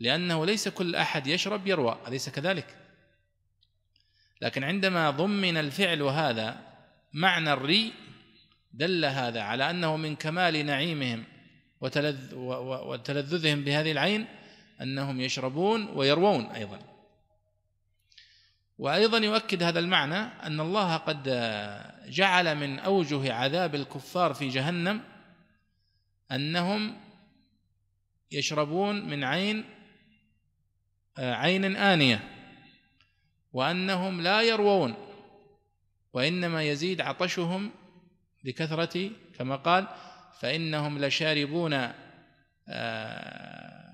لأنه 0.00 0.46
ليس 0.46 0.68
كل 0.68 0.96
أحد 0.96 1.26
يشرب 1.26 1.66
يروى 1.66 1.98
أليس 2.08 2.28
كذلك؟ 2.28 2.76
لكن 4.40 4.64
عندما 4.64 5.10
ضمن 5.10 5.56
الفعل 5.56 6.02
هذا 6.02 6.60
معنى 7.12 7.52
الري 7.52 7.92
دل 8.72 9.04
هذا 9.04 9.42
على 9.42 9.70
أنه 9.70 9.96
من 9.96 10.16
كمال 10.16 10.66
نعيمهم 10.66 11.24
وتلذ 11.80 12.34
وتلذذهم 12.34 13.64
بهذه 13.64 13.92
العين 13.92 14.26
أنهم 14.82 15.20
يشربون 15.20 15.88
ويروون 15.88 16.46
أيضا 16.46 16.78
وأيضا 18.78 19.18
يؤكد 19.18 19.62
هذا 19.62 19.78
المعنى 19.78 20.16
أن 20.16 20.60
الله 20.60 20.96
قد 20.96 21.22
جعل 22.06 22.54
من 22.54 22.78
أوجه 22.78 23.32
عذاب 23.34 23.74
الكفار 23.74 24.34
في 24.34 24.48
جهنم 24.48 25.00
أنهم 26.32 26.96
يشربون 28.32 29.08
من 29.08 29.24
عين 29.24 29.64
عين 31.18 31.76
آنية 31.76 32.20
وأنهم 33.52 34.20
لا 34.20 34.42
يروون 34.42 34.94
وإنما 36.12 36.62
يزيد 36.62 37.00
عطشهم 37.00 37.70
بكثرة 38.44 39.10
كما 39.38 39.56
قال 39.56 39.88
فإنهم 40.40 40.98
لشاربون 40.98 41.92
آه، 42.68 43.90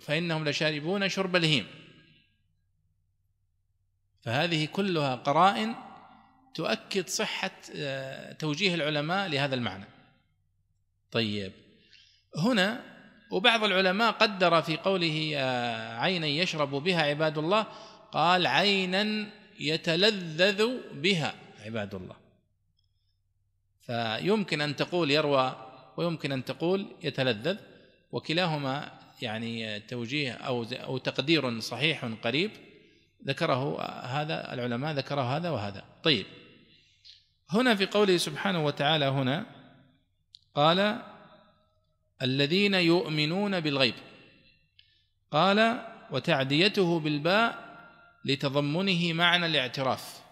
فإنهم 0.00 0.48
لشاربون 0.48 1.08
شرب 1.08 1.36
الهيم. 1.36 1.66
فهذه 4.22 4.64
كلها 4.66 5.14
قرائن 5.14 5.74
تؤكد 6.54 7.08
صحة 7.08 7.50
آه، 7.76 8.32
توجيه 8.32 8.74
العلماء 8.74 9.28
لهذا 9.28 9.54
المعنى. 9.54 9.84
طيب 11.10 11.52
هنا 12.36 12.97
وبعض 13.30 13.64
العلماء 13.64 14.12
قدر 14.12 14.62
في 14.62 14.76
قوله 14.76 15.36
عينا 15.98 16.26
يشرب 16.26 16.70
بها 16.70 17.02
عباد 17.02 17.38
الله 17.38 17.66
قال 18.12 18.46
عينا 18.46 19.26
يتلذذ 19.60 20.70
بها 20.92 21.34
عباد 21.64 21.94
الله. 21.94 22.16
فيمكن 23.86 24.60
أن 24.60 24.76
تقول 24.76 25.10
يروى 25.10 25.56
ويمكن 25.96 26.32
أن 26.32 26.44
تقول 26.44 26.86
يتلذذ 27.02 27.56
وكلاهما 28.12 28.92
يعني 29.22 29.80
توجيه 29.80 30.32
أو 30.32 30.66
أو 30.72 30.98
تقدير 30.98 31.60
صحيح 31.60 32.04
قريب. 32.04 32.50
ذكره 33.26 33.82
هذا 34.04 34.54
العلماء 34.54 34.92
ذكره 34.92 35.36
هذا 35.36 35.50
وهذا. 35.50 35.84
طيب. 36.02 36.26
هنا 37.50 37.74
في 37.74 37.86
قوله 37.86 38.16
سبحانه 38.16 38.64
وتعالى 38.64 39.04
هنا 39.04 39.46
قال 40.54 41.02
الذين 42.22 42.74
يؤمنون 42.74 43.60
بالغيب. 43.60 43.94
قال 45.30 45.86
وتعديته 46.10 47.00
بالباء 47.00 47.68
لتضمنه 48.24 49.12
معنى 49.12 49.46
الاعتراف. 49.46 50.22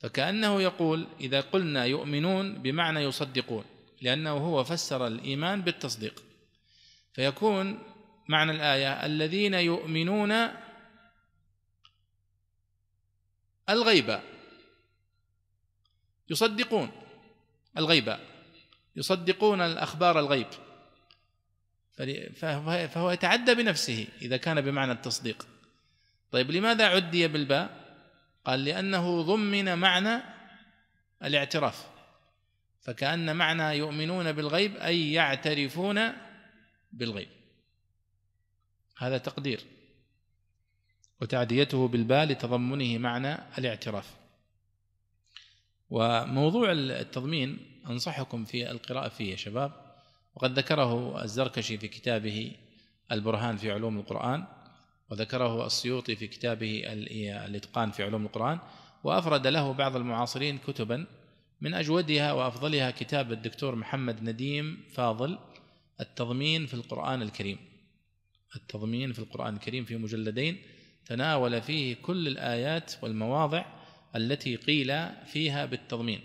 فكأنه 0.00 0.62
يقول 0.62 1.06
إذا 1.20 1.40
قلنا 1.40 1.84
يؤمنون 1.84 2.62
بمعنى 2.62 3.00
يصدقون 3.00 3.64
لأنه 4.02 4.30
هو 4.30 4.64
فسر 4.64 5.06
الإيمان 5.06 5.62
بالتصديق. 5.62 6.22
فيكون 7.12 7.78
معنى 8.28 8.52
الآية 8.52 9.06
الذين 9.06 9.54
يؤمنون 9.54 10.48
الغيب. 13.68 14.20
يصدقون 16.30 16.90
الغيب. 17.78 18.29
يصدقون 18.96 19.60
الأخبار 19.60 20.18
الغيب. 20.18 20.46
فهو 22.88 23.10
يتعدى 23.10 23.54
بنفسه 23.54 24.06
إذا 24.22 24.36
كان 24.36 24.60
بمعنى 24.60 24.92
التصديق. 24.92 25.46
طيب 26.30 26.50
لماذا 26.50 26.86
عدي 26.86 27.28
بالباء؟ 27.28 27.80
قال 28.44 28.64
لأنه 28.64 29.22
ضمن 29.22 29.78
معنى 29.78 30.22
الاعتراف. 31.24 31.86
فكأن 32.82 33.36
معنى 33.36 33.78
يؤمنون 33.78 34.32
بالغيب 34.32 34.76
أي 34.76 35.12
يعترفون 35.12 36.12
بالغيب. 36.92 37.28
هذا 38.98 39.18
تقدير. 39.18 39.60
وتعديته 41.20 41.88
بالباء 41.88 42.24
لتضمنه 42.24 42.98
معنى 42.98 43.38
الاعتراف. 43.58 44.14
وموضوع 45.90 46.72
التضمين 46.72 47.69
أنصحكم 47.86 48.44
في 48.44 48.70
القراءة 48.70 49.08
فيه 49.08 49.30
يا 49.30 49.36
شباب. 49.36 49.72
وقد 50.34 50.58
ذكره 50.58 51.22
الزركشي 51.24 51.78
في 51.78 51.88
كتابه 51.88 52.52
البرهان 53.12 53.56
في 53.56 53.72
علوم 53.72 53.98
القرآن 53.98 54.44
وذكره 55.10 55.66
السيوطي 55.66 56.16
في 56.16 56.26
كتابه 56.26 56.82
الإتقان 56.86 57.90
في 57.90 58.02
علوم 58.02 58.26
القرآن 58.26 58.58
وأفرد 59.04 59.46
له 59.46 59.72
بعض 59.72 59.96
المعاصرين 59.96 60.58
كتبا. 60.58 61.06
من 61.60 61.74
أجودها 61.74 62.32
وأفضلها 62.32 62.90
كتاب 62.90 63.32
الدكتور 63.32 63.74
محمد 63.74 64.22
نديم 64.22 64.84
فاضل 64.92 65.38
التضمين 66.00 66.66
في 66.66 66.74
القرآن 66.74 67.22
الكريم. 67.22 67.58
التضمين 68.56 69.12
في 69.12 69.18
القرآن 69.18 69.54
الكريم 69.54 69.84
في 69.84 69.96
مجلدين 69.96 70.62
تناول 71.06 71.62
فيه 71.62 71.96
كل 72.02 72.28
الآيات 72.28 72.92
والمواضع 73.02 73.64
التي 74.16 74.56
قيل 74.56 75.08
فيها 75.26 75.66
بالتضمين. 75.66 76.20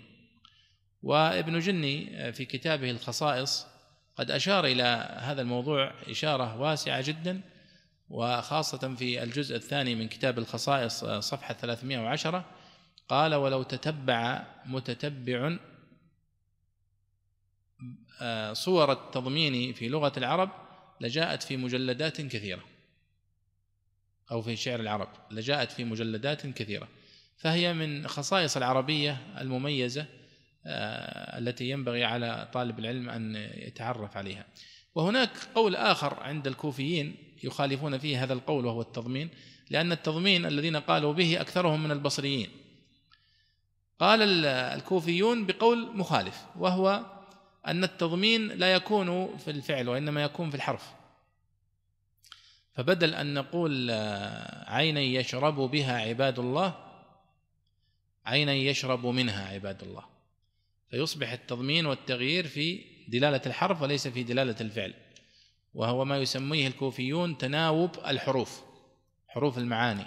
وابن 1.02 1.58
جني 1.58 2.32
في 2.32 2.44
كتابه 2.44 2.90
الخصائص 2.90 3.66
قد 4.16 4.30
أشار 4.30 4.66
إلى 4.66 5.18
هذا 5.20 5.42
الموضوع 5.42 5.92
إشارة 6.10 6.60
واسعة 6.60 7.02
جدا 7.06 7.40
وخاصة 8.08 8.94
في 8.94 9.22
الجزء 9.22 9.56
الثاني 9.56 9.94
من 9.94 10.08
كتاب 10.08 10.38
الخصائص 10.38 11.04
صفحة 11.04 11.54
310 11.54 12.44
قال 13.08 13.34
ولو 13.34 13.62
تتبع 13.62 14.46
متتبع 14.66 15.56
آه، 18.20 18.52
صور 18.52 18.92
التضمين 18.92 19.72
في 19.72 19.88
لغة 19.88 20.12
العرب 20.16 20.50
لجاءت 21.00 21.42
في 21.42 21.56
مجلدات 21.56 22.20
كثيرة. 22.20 22.64
أو 24.30 24.42
في 24.42 24.56
شعر 24.56 24.80
العرب 24.80 25.08
لجاءت 25.30 25.72
في 25.72 25.84
مجلدات 25.84 26.46
كثيرة. 26.46 26.88
فهي 27.36 27.72
من 27.72 28.08
خصائص 28.08 28.56
العربية 28.56 29.40
المميزة 29.40 30.00
آه، 30.02 30.25
التي 31.38 31.70
ينبغي 31.70 32.04
على 32.04 32.48
طالب 32.52 32.78
العلم 32.78 33.08
أن 33.08 33.36
يتعرف 33.54 34.16
عليها. 34.16 34.46
وهناك 34.94 35.30
قول 35.54 35.76
آخر 35.76 36.20
عند 36.20 36.46
الكوفيين 36.46 37.16
يخالفون 37.44 37.98
فيه 37.98 38.22
هذا 38.22 38.32
القول 38.32 38.66
وهو 38.66 38.80
التضمين 38.80 39.30
لأن 39.70 39.92
التضمين 39.92 40.46
الذين 40.46 40.76
قالوا 40.76 41.12
به 41.12 41.40
أكثرهم 41.40 41.84
من 41.84 41.90
البصريين. 41.90 42.50
قال 43.98 44.44
الكوفيون 44.46 45.46
بقول 45.46 45.96
مخالف 45.96 46.44
وهو 46.56 47.04
أن 47.66 47.84
التضمين 47.84 48.48
لا 48.48 48.72
يكون 48.74 49.36
في 49.36 49.50
الفعل 49.50 49.88
وإنما 49.88 50.22
يكون 50.22 50.50
في 50.50 50.56
الحرف. 50.56 50.92
فبدل 52.74 53.14
أن 53.14 53.34
نقول 53.34 53.90
عينا 54.66 55.00
يشرب 55.00 55.54
بها 55.54 55.98
عباد 55.98 56.38
الله 56.38 56.74
عينا 58.26 58.52
يشرب 58.52 59.06
منها 59.06 59.48
عباد 59.48 59.82
الله. 59.82 60.15
فيصبح 60.90 61.32
التضمين 61.32 61.86
والتغيير 61.86 62.46
في 62.46 62.84
دلالة 63.08 63.40
الحرف 63.46 63.82
وليس 63.82 64.08
في 64.08 64.22
دلالة 64.22 64.56
الفعل 64.60 64.94
وهو 65.74 66.04
ما 66.04 66.18
يسميه 66.18 66.66
الكوفيون 66.66 67.38
تناوب 67.38 67.90
الحروف 68.06 68.62
حروف 69.28 69.58
المعاني. 69.58 70.06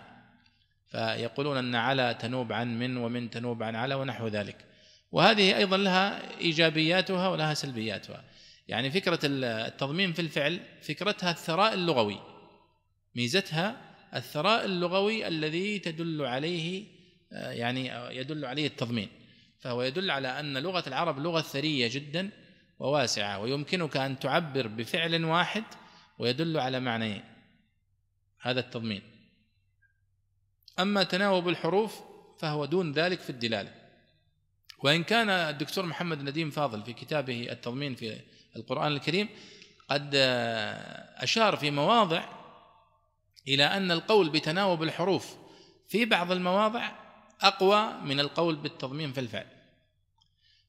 فيقولون 0.92 1.58
أن 1.58 1.76
على 1.76 2.18
تنوب 2.22 2.52
عن 2.52 2.80
من 2.80 2.98
ومن 2.98 3.30
تنوب 3.30 3.64
عن 3.64 3.76
على 3.76 3.96
ونحو 3.96 4.28
ذلك. 4.28 4.66
وهذه 5.12 5.58
أيضا 5.58 5.78
لها 5.78 6.38
إيجابياتها 6.40 7.28
ولها 7.28 7.54
سلبياتها. 7.54 8.24
يعني 8.68 8.92
فكرة 8.92 9.20
التضمين 9.24 10.14
في 10.14 10.22
الفعل 10.22 10.60
فكرتها 10.82 11.32
الثراء 11.32 11.74
اللغوي. 11.74 12.20
ميزتها 13.16 13.82
الثراء 14.16 14.66
اللغوي 14.66 15.28
الذي 15.28 15.80
تدل 15.80 16.26
عليه 16.26 16.86
يعني 17.32 17.92
يدل 18.18 18.46
عليه 18.46 18.68
التضمين. 18.68 19.10
فهو 19.60 19.82
يدل 19.82 20.12
على 20.12 20.39
أن 20.39 20.57
لغة 20.57 20.84
العرب 20.88 21.20
لغة 21.20 21.41
ثرية 21.41 21.89
جدا 21.93 22.30
وواسعة 22.80 23.39
ويمكنك 23.39 23.97
أن 23.97 24.20
تعبر 24.20 24.68
بفعل 24.68 25.26
واحد 25.26 25.64
ويدل 26.20 26.57
على 26.57 26.80
معنيين 26.80 27.24
هذا 28.41 28.60
التضمين. 28.60 29.01
أما 30.80 31.03
تناوب 31.03 31.49
الحروف 31.49 31.99
فهو 32.38 32.66
دون 32.66 32.91
ذلك 32.91 33.20
في 33.20 33.30
الدلالة. 33.30 33.80
وإن 34.84 35.03
كان 35.03 35.30
الدكتور 35.30 35.86
محمد 35.86 36.22
نديم 36.22 36.49
فاضل 36.49 36.84
في 36.84 36.93
كتابه 36.93 37.47
التضمين 37.51 37.95
في 37.95 38.22
القرآن 38.55 38.91
الكريم 38.91 39.30
قد 39.89 40.12
أشار 41.16 41.55
في 41.55 41.72
مواضع 41.72 42.24
إلى 43.47 43.64
أن 43.64 43.91
القول 43.91 44.30
بتناوب 44.30 44.84
الحروف 44.84 45.36
في 45.88 46.05
بعض 46.05 46.32
المواضع 46.32 46.91
أقوى 47.42 47.94
من 48.04 48.20
القول 48.20 48.56
بالتضمين 48.56 49.14
في 49.14 49.20
الفعل. 49.20 49.46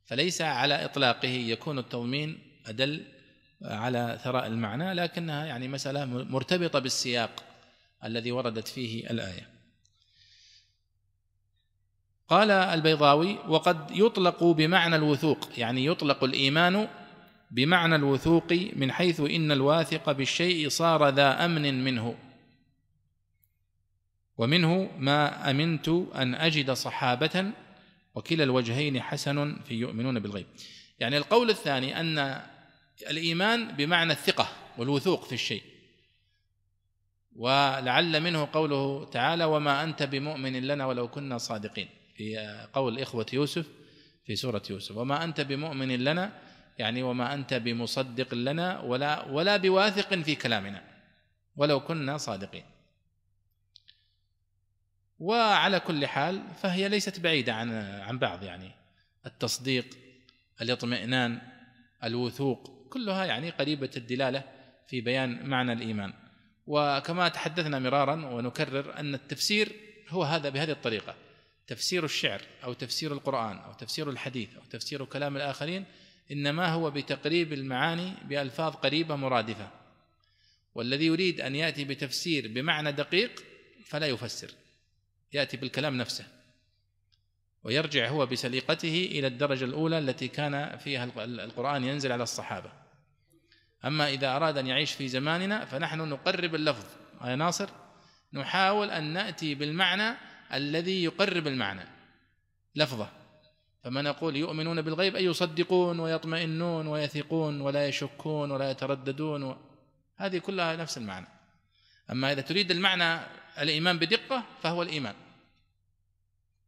فليس 0.04 0.42
على 0.42 0.84
إطلاقه 0.84 1.28
يكون 1.28 1.78
التضمين 1.78 2.38
أدل 2.66 3.04
على 3.62 4.20
ثراء 4.24 4.46
المعنى 4.46 4.94
لكنها 4.94 5.44
يعني 5.44 5.68
مسألة 5.68 6.04
مرتبطة 6.04 6.78
بالسياق 6.78 7.44
الذي 8.04 8.32
وردت 8.32 8.68
فيه 8.68 9.10
الآية. 9.10 9.48
قال 12.28 12.50
البيضاوي 12.50 13.38
وقد 13.48 13.90
يطلق 13.90 14.44
بمعنى 14.44 14.96
الوثوق 14.96 15.48
يعني 15.58 15.86
يطلق 15.86 16.24
الإيمان 16.24 16.88
بمعنى 17.50 17.96
الوثوق 17.96 18.52
من 18.76 18.92
حيث 18.92 19.20
إن 19.20 19.52
الواثق 19.52 20.12
بالشيء 20.12 20.68
صار 20.68 21.08
ذا 21.08 21.44
أمن 21.44 21.84
منه. 21.84 22.29
ومنه 24.40 24.90
ما 24.98 25.50
أمنت 25.50 25.88
أن 26.14 26.34
أجد 26.34 26.70
صحابة 26.70 27.52
وكلا 28.14 28.44
الوجهين 28.44 29.02
حسن 29.02 29.56
في 29.68 29.74
يؤمنون 29.74 30.18
بالغيب. 30.18 30.46
يعني 30.98 31.16
القول 31.16 31.50
الثاني 31.50 32.00
أن 32.00 32.42
الإيمان 33.10 33.72
بمعنى 33.72 34.12
الثقة 34.12 34.48
والوثوق 34.78 35.24
في 35.24 35.32
الشيء. 35.32 35.62
ولعل 37.36 38.20
منه 38.20 38.48
قوله 38.52 39.04
تعالى 39.04 39.44
وما 39.44 39.84
أنت 39.84 40.02
بمؤمن 40.02 40.60
لنا 40.60 40.86
ولو 40.86 41.08
كنا 41.08 41.38
صادقين 41.38 41.88
في 42.16 42.36
قول 42.72 42.98
إخوة 42.98 43.26
يوسف 43.32 43.66
في 44.26 44.36
سورة 44.36 44.62
يوسف 44.70 44.96
وما 44.96 45.24
أنت 45.24 45.40
بمؤمن 45.40 46.04
لنا 46.04 46.32
يعني 46.78 47.02
وما 47.02 47.34
أنت 47.34 47.54
بمصدق 47.54 48.34
لنا 48.34 48.80
ولا 48.80 49.24
ولا 49.24 49.56
بواثق 49.56 50.14
في 50.14 50.34
كلامنا 50.34 50.82
ولو 51.56 51.80
كنا 51.80 52.16
صادقين 52.16 52.64
وعلى 55.20 55.80
كل 55.80 56.06
حال 56.06 56.42
فهي 56.62 56.88
ليست 56.88 57.20
بعيدة 57.20 57.54
عن 57.54 57.72
عن 58.00 58.18
بعض 58.18 58.42
يعني. 58.42 58.70
التصديق 59.26 59.86
الاطمئنان 60.62 61.40
الوثوق 62.04 62.88
كلها 62.90 63.24
يعني 63.24 63.50
قريبة 63.50 63.90
الدلالة 63.96 64.44
في 64.88 65.00
بيان 65.00 65.46
معنى 65.46 65.72
الإيمان. 65.72 66.12
وكما 66.66 67.28
تحدثنا 67.28 67.78
مرارا 67.78 68.26
ونكرر 68.26 68.98
أن 68.98 69.14
التفسير 69.14 69.72
هو 70.08 70.22
هذا 70.22 70.48
بهذه 70.48 70.70
الطريقة. 70.70 71.14
تفسير 71.66 72.04
الشعر 72.04 72.40
أو 72.64 72.72
تفسير 72.72 73.12
القرآن 73.12 73.56
أو 73.56 73.72
تفسير 73.72 74.10
الحديث 74.10 74.56
أو 74.56 74.62
تفسير 74.70 75.04
كلام 75.04 75.36
الآخرين 75.36 75.84
إنما 76.32 76.68
هو 76.68 76.90
بتقريب 76.90 77.52
المعاني 77.52 78.12
بألفاظ 78.24 78.74
قريبة 78.74 79.16
مرادفة. 79.16 79.70
والذي 80.74 81.06
يريد 81.06 81.40
أن 81.40 81.54
يأتي 81.54 81.84
بتفسير 81.84 82.48
بمعنى 82.48 82.92
دقيق 82.92 83.42
فلا 83.86 84.06
يفسر. 84.06 84.50
يأتي 85.32 85.56
بالكلام 85.56 85.96
نفسه 85.96 86.24
ويرجع 87.64 88.08
هو 88.08 88.26
بسليقته 88.26 89.08
إلى 89.12 89.26
الدرجة 89.26 89.64
الأولى 89.64 89.98
التي 89.98 90.28
كان 90.28 90.78
فيها 90.78 91.04
القرآن 91.24 91.84
ينزل 91.84 92.12
على 92.12 92.22
الصحابة. 92.22 92.72
أما 93.84 94.08
إذا 94.08 94.36
أراد 94.36 94.58
أن 94.58 94.66
يعيش 94.66 94.92
في 94.92 95.08
زماننا 95.08 95.64
فنحن 95.64 95.98
نقرب 95.98 96.54
اللفظ 96.54 96.84
يا 97.24 97.36
ناصر؟ 97.36 97.70
نحاول 98.32 98.90
أن 98.90 99.04
نأتي 99.04 99.54
بالمعنى 99.54 100.16
الذي 100.54 101.04
يقرب 101.04 101.46
المعنى 101.46 101.84
لفظة. 102.74 103.08
فما 103.84 104.02
نقول 104.02 104.36
يؤمنون 104.36 104.82
بالغيب 104.82 105.16
أي 105.16 105.24
يصدقون 105.24 106.00
ويطمئنون 106.00 106.86
ويثقون 106.86 107.60
ولا 107.60 107.88
يشكون 107.88 108.50
ولا 108.50 108.70
يترددون 108.70 109.42
و... 109.42 109.56
هذه 110.16 110.38
كلها 110.38 110.76
نفس 110.76 110.98
المعنى. 110.98 111.26
أما 112.10 112.32
إذا 112.32 112.40
تريد 112.40 112.70
المعنى 112.70 113.20
الإيمان 113.60 113.98
بدقة 113.98 114.44
فهو 114.62 114.82
الإيمان 114.82 115.14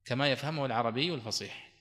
كما 0.04 0.32
يفهمه 0.32 0.66
العربي 0.66 1.14
الفصيح. 1.14 1.72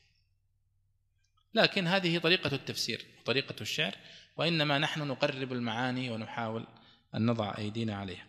لكن 1.53 1.87
هذه 1.87 2.17
طريقة 2.17 2.55
التفسير 2.55 3.05
طريقة 3.25 3.55
الشعر 3.61 3.95
وإنما 4.37 4.77
نحن 4.77 5.07
نقرب 5.07 5.53
المعاني 5.53 6.09
ونحاول 6.09 6.67
أن 7.15 7.25
نضع 7.25 7.57
أيدينا 7.57 7.95
عليها. 7.95 8.25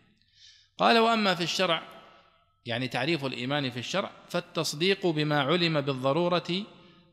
قال 0.78 0.98
وأما 0.98 1.34
في 1.34 1.42
الشرع 1.42 1.82
يعني 2.66 2.88
تعريف 2.88 3.24
الإيمان 3.24 3.70
في 3.70 3.78
الشرع 3.78 4.10
فالتصديق 4.28 5.06
بما 5.06 5.40
علم 5.40 5.80
بالضرورة 5.80 6.64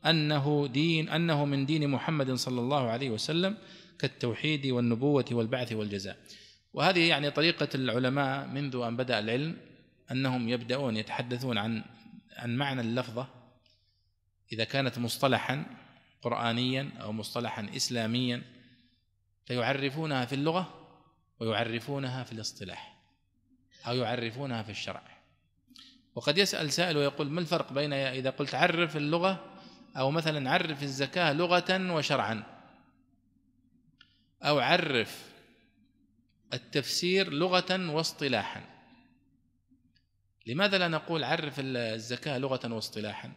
أنه 0.06 0.68
دين 0.72 1.08
أنه 1.08 1.44
من 1.44 1.66
دين 1.66 1.90
محمد 1.90 2.32
صلى 2.32 2.60
الله 2.60 2.88
عليه 2.88 3.10
وسلم 3.10 3.56
كالتوحيد 3.98 4.66
والنبوة 4.66 5.24
والبعث 5.32 5.72
والجزاء. 5.72 6.16
وهذه 6.72 7.08
يعني 7.08 7.30
طريقة 7.30 7.68
العلماء 7.74 8.46
منذ 8.46 8.76
أن 8.76 8.96
بدأ 8.96 9.18
العلم 9.18 9.56
أنهم 10.10 10.48
يبدأون 10.48 10.96
يتحدثون 10.96 11.58
عن 11.58 11.84
عن 12.36 12.56
معنى 12.56 12.80
اللفظة 12.80 13.28
إذا 14.52 14.64
كانت 14.64 14.98
مصطلحا 14.98 15.66
قرآنيا 16.22 16.90
أو 17.00 17.12
مصطلحا 17.12 17.70
إسلاميا 17.76 18.42
فيعرفونها 19.46 20.24
في 20.24 20.34
اللغة 20.34 20.74
ويعرفونها 21.40 22.24
في 22.24 22.32
الاصطلاح 22.32 22.96
أو 23.86 23.96
يعرفونها 23.96 24.62
في 24.62 24.70
الشرع. 24.70 25.02
وقد 26.14 26.38
يسأل 26.38 26.72
سائل 26.72 26.96
ويقول 26.96 27.30
ما 27.30 27.40
الفرق 27.40 27.72
بين 27.72 27.92
إذا 27.92 28.30
قلت 28.30 28.54
عرف 28.54 28.96
اللغة 28.96 29.44
أو 29.96 30.10
مثلا 30.10 30.50
عرف 30.50 30.82
الزكاة 30.82 31.32
لغة 31.32 31.92
وشرعا؟ 31.92 32.42
أو 34.42 34.58
عرف 34.58 35.29
التفسير 36.54 37.32
لغة 37.32 37.90
واصطلاحا. 37.90 38.64
لماذا 40.46 40.78
لا 40.78 40.88
نقول 40.88 41.24
عرف 41.24 41.54
الزكاة 41.58 42.38
لغة 42.38 42.74
واصطلاحا؟ 42.74 43.32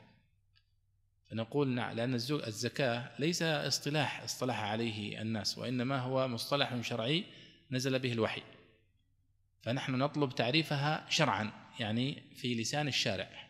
فنقول 1.29 1.67
نعم 1.67 1.95
لأن 1.95 2.13
الزكاة 2.13 3.11
ليس 3.19 3.41
اصطلاح 3.41 4.23
اصطلح 4.23 4.59
عليه 4.59 5.21
الناس 5.21 5.57
وإنما 5.57 5.99
هو 5.99 6.27
مصطلح 6.27 6.81
شرعي 6.81 7.25
نزل 7.71 7.99
به 7.99 8.11
الوحي. 8.11 8.41
فنحن 9.61 9.91
نطلب 9.91 10.35
تعريفها 10.35 11.05
شرعا 11.09 11.51
يعني 11.79 12.23
في 12.35 12.55
لسان 12.55 12.87
الشارع. 12.87 13.42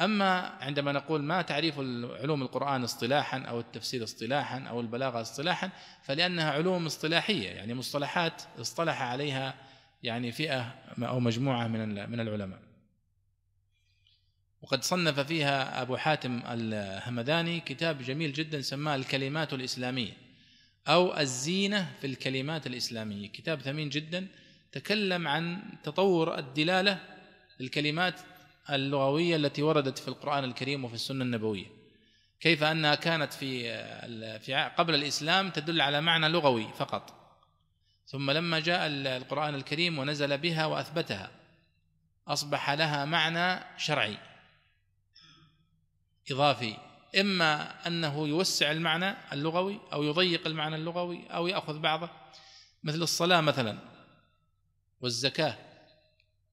أما 0.00 0.40
عندما 0.40 0.92
نقول 0.92 1.22
ما 1.22 1.42
تعريف 1.42 1.78
علوم 2.20 2.42
القرآن 2.42 2.84
اصطلاحا 2.84 3.40
أو 3.40 3.60
التفسير 3.60 4.04
اصطلاحا 4.04 4.60
أو 4.60 4.80
البلاغة 4.80 5.20
اصطلاحا 5.20 5.70
فلأنها 6.02 6.50
علوم 6.50 6.86
اصطلاحية 6.86 7.48
يعني 7.48 7.74
مصطلحات 7.74 8.42
اصطلح 8.60 9.02
عليها 9.02 9.54
يعني 10.02 10.32
فئة 10.32 10.74
أو 11.02 11.20
مجموعة 11.20 11.66
من 11.68 12.10
من 12.10 12.20
العلماء. 12.20 12.58
وقد 14.62 14.82
صنف 14.82 15.20
فيها 15.20 15.82
أبو 15.82 15.96
حاتم 15.96 16.42
الهمداني 16.46 17.60
كتاب 17.60 18.02
جميل 18.02 18.32
جدا 18.32 18.60
سماه 18.60 18.94
الكلمات 18.96 19.52
الإسلامية 19.52 20.12
أو 20.88 21.18
الزينة 21.18 21.92
في 22.00 22.06
الكلمات 22.06 22.66
الإسلامية. 22.66 23.28
كتاب 23.28 23.60
ثمين 23.60 23.88
جدا 23.88 24.26
تكلم 24.72 25.28
عن 25.28 25.62
تطور 25.82 26.38
الدلالة 26.38 27.00
للكلمات 27.60 28.20
اللغوية 28.70 29.36
التي 29.36 29.62
وردت 29.62 29.98
في 29.98 30.08
القرآن 30.08 30.44
الكريم 30.44 30.84
وفي 30.84 30.94
السنة 30.94 31.24
النبوية. 31.24 31.66
كيف 32.40 32.62
أنها 32.62 32.94
كانت 32.94 33.32
في 33.32 33.62
في 34.38 34.54
قبل 34.54 34.94
الإسلام 34.94 35.50
تدل 35.50 35.80
على 35.80 36.00
معنى 36.00 36.28
لغوي 36.28 36.72
فقط. 36.72 37.14
ثم 38.06 38.30
لما 38.30 38.60
جاء 38.60 38.86
القرآن 38.86 39.54
الكريم 39.54 39.98
ونزل 39.98 40.38
بها 40.38 40.66
وأثبتها 40.66 41.30
أصبح 42.28 42.70
لها 42.70 43.04
معنى 43.04 43.64
شرعي 43.78 44.18
إضافي. 46.30 46.76
إما 47.20 47.86
أنه 47.86 48.28
يوسع 48.28 48.70
المعنى 48.70 49.16
اللغوي 49.32 49.80
أو 49.92 50.02
يضيق 50.02 50.46
المعنى 50.46 50.76
اللغوي 50.76 51.26
أو 51.26 51.46
يأخذ 51.46 51.78
بعضه 51.78 52.10
مثل 52.84 53.02
الصلاة 53.02 53.40
مثلا 53.40 53.78
والزكاة 55.00 55.56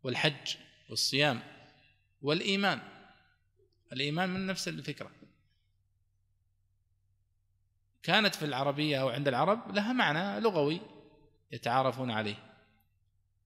والحج 0.04 0.56
والصيام. 0.90 1.55
والإيمان. 2.26 2.82
الإيمان 3.94 4.30
من 4.30 4.46
نفس 4.46 4.68
الفكرة. 4.68 5.12
كانت 8.04 8.36
في 8.36 8.46
العربية 8.46 9.02
أو 9.02 9.10
عند 9.10 9.28
العرب 9.28 9.76
لها 9.76 9.94
معنى 9.94 10.40
لغوي 10.40 10.82
يتعارفون 11.52 12.12
عليه. 12.12 12.36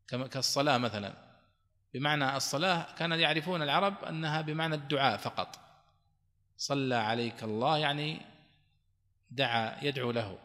كما 0.08 0.28
كالصلاة 0.28 0.78
مثلا. 0.78 1.14
بمعنى 1.94 2.38
الصلاة 2.38 2.96
كان 2.96 3.12
يعرفون 3.12 3.62
العرب 3.62 4.04
أنها 4.04 4.42
بمعنى 4.42 4.76
الدعاء 4.76 5.18
فقط. 5.18 5.60
صلى 6.58 6.96
عليك 6.96 7.44
الله 7.44 7.78
يعني 7.78 8.22
دعا 9.32 9.84
يدعو 9.84 10.12
له. 10.12 10.40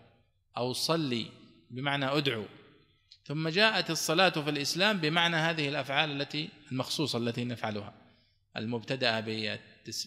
أو 0.56 0.72
صلي 0.72 1.30
بمعنى 1.70 2.04
أدعو. 2.04 2.44
ثم 3.24 3.48
جاءت 3.48 3.90
الصلاة 3.90 4.28
في 4.28 4.50
الإسلام 4.50 4.98
بمعنى 4.98 5.36
هذه 5.36 5.68
الأفعال 5.68 6.20
التي 6.20 6.48
المخصوصة 6.72 7.18
التي 7.18 7.44
نفعلها. 7.44 8.03
المبتدأة 8.56 9.20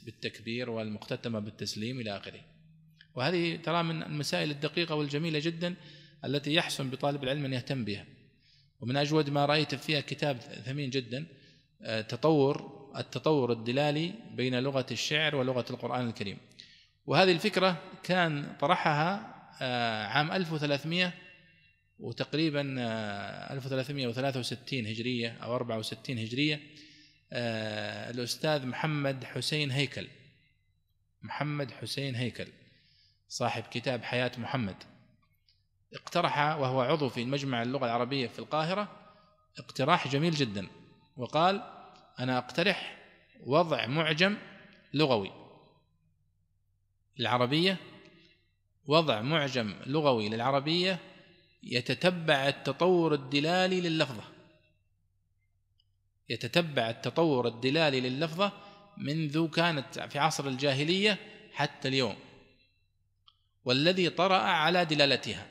بالتكبير 0.05 0.69
والمختتمة 0.69 1.39
بالتسليم 1.39 1.99
إلى 1.99 2.17
آخره. 2.17 2.39
وهذه 3.15 3.55
ترى 3.55 3.83
من 3.83 4.03
المسائل 4.03 4.51
الدقيقة 4.51 4.95
والجميلة 4.95 5.39
جدا 5.39 5.75
التي 6.25 6.53
يحسن 6.53 6.89
بطالب 6.89 7.23
العلم 7.23 7.45
أن 7.45 7.53
يهتم 7.53 7.85
بها. 7.85 8.05
ومن 8.81 8.97
أجود 8.97 9.29
ما 9.29 9.45
رأيت 9.45 9.75
فيها 9.75 10.01
كتاب 10.01 10.37
ثمين 10.39 10.89
جدا 10.89 11.25
آه، 11.81 12.01
تطور 12.01 12.77
التطور 12.97 13.51
الدلالي 13.51 14.13
بين 14.33 14.59
لغة 14.59 14.85
الشعر 14.91 15.35
ولغة 15.35 15.65
القرآن 15.69 16.07
الكريم. 16.07 16.37
وهذه 17.05 17.31
الفكرة 17.31 17.81
كان 18.03 18.55
طرحها 18.59 19.37
آه، 19.61 20.05
عام 20.05 20.31
1300 20.31 21.13
وتقريبا 21.99 22.61
1363 23.51 24.85
آه، 24.85 24.89
هجرية 24.89 25.29
أو 25.29 25.55
64 25.55 26.19
هجرية 26.19 26.59
الأستاذ 27.31 28.65
محمد 28.65 29.23
حسين 29.23 29.71
هيكل. 29.71 30.07
محمد 31.21 31.71
حسين 31.71 32.15
هيكل 32.15 32.47
صاحب 33.29 33.63
كتاب 33.63 34.03
حياة 34.03 34.31
محمد. 34.37 34.75
اقترح 35.93 36.37
وهو 36.37 36.81
عضو 36.81 37.09
في 37.09 37.25
مجمع 37.25 37.61
اللغة 37.61 37.85
العربية 37.85 38.27
في 38.27 38.39
القاهرة 38.39 38.91
اقتراح 39.57 40.07
جميل 40.07 40.33
جدا 40.33 40.67
وقال 41.17 41.63
أنا 42.19 42.37
أقترح 42.37 42.97
وضع 43.43 43.85
معجم 43.85 44.37
لغوي 44.93 45.31
العربية 47.19 47.77
وضع 48.85 49.21
معجم 49.21 49.75
لغوي 49.85 50.29
للعربية 50.29 50.99
يتتبع 51.63 52.47
التطور 52.47 53.13
الدلالي 53.13 53.81
لللفظة 53.81 54.23
يتتبع 56.29 56.89
التطور 56.89 57.47
الدلالي 57.47 58.01
لللفظة 58.01 58.51
منذ 58.97 59.49
كانت 59.49 59.99
في 59.99 60.19
عصر 60.19 60.47
الجاهلية 60.47 61.19
حتى 61.53 61.87
اليوم 61.87 62.15
والذي 63.65 64.09
طرأ 64.09 64.37
على 64.37 64.85
دلالتها. 64.85 65.47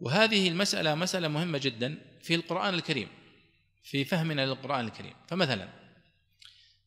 وهذه 0.00 0.48
المسألة 0.48 0.94
مسألة 0.94 1.28
مهمة 1.28 1.58
جدا 1.58 1.98
في 2.22 2.34
القرآن 2.34 2.74
الكريم 2.74 3.08
في 3.82 4.04
فهمنا 4.04 4.46
للقرآن 4.46 4.84
الكريم. 4.84 5.14
فمثلا 5.28 5.68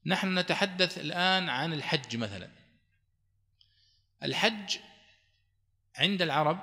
نحن 0.06 0.40
نتحدث 0.40 0.98
الآن 0.98 1.50
عن 1.50 1.74
الحج 1.74 2.18
مثلا. 2.18 2.50
الحج 4.24 4.78
عند 5.96 6.22
العرب 6.22 6.60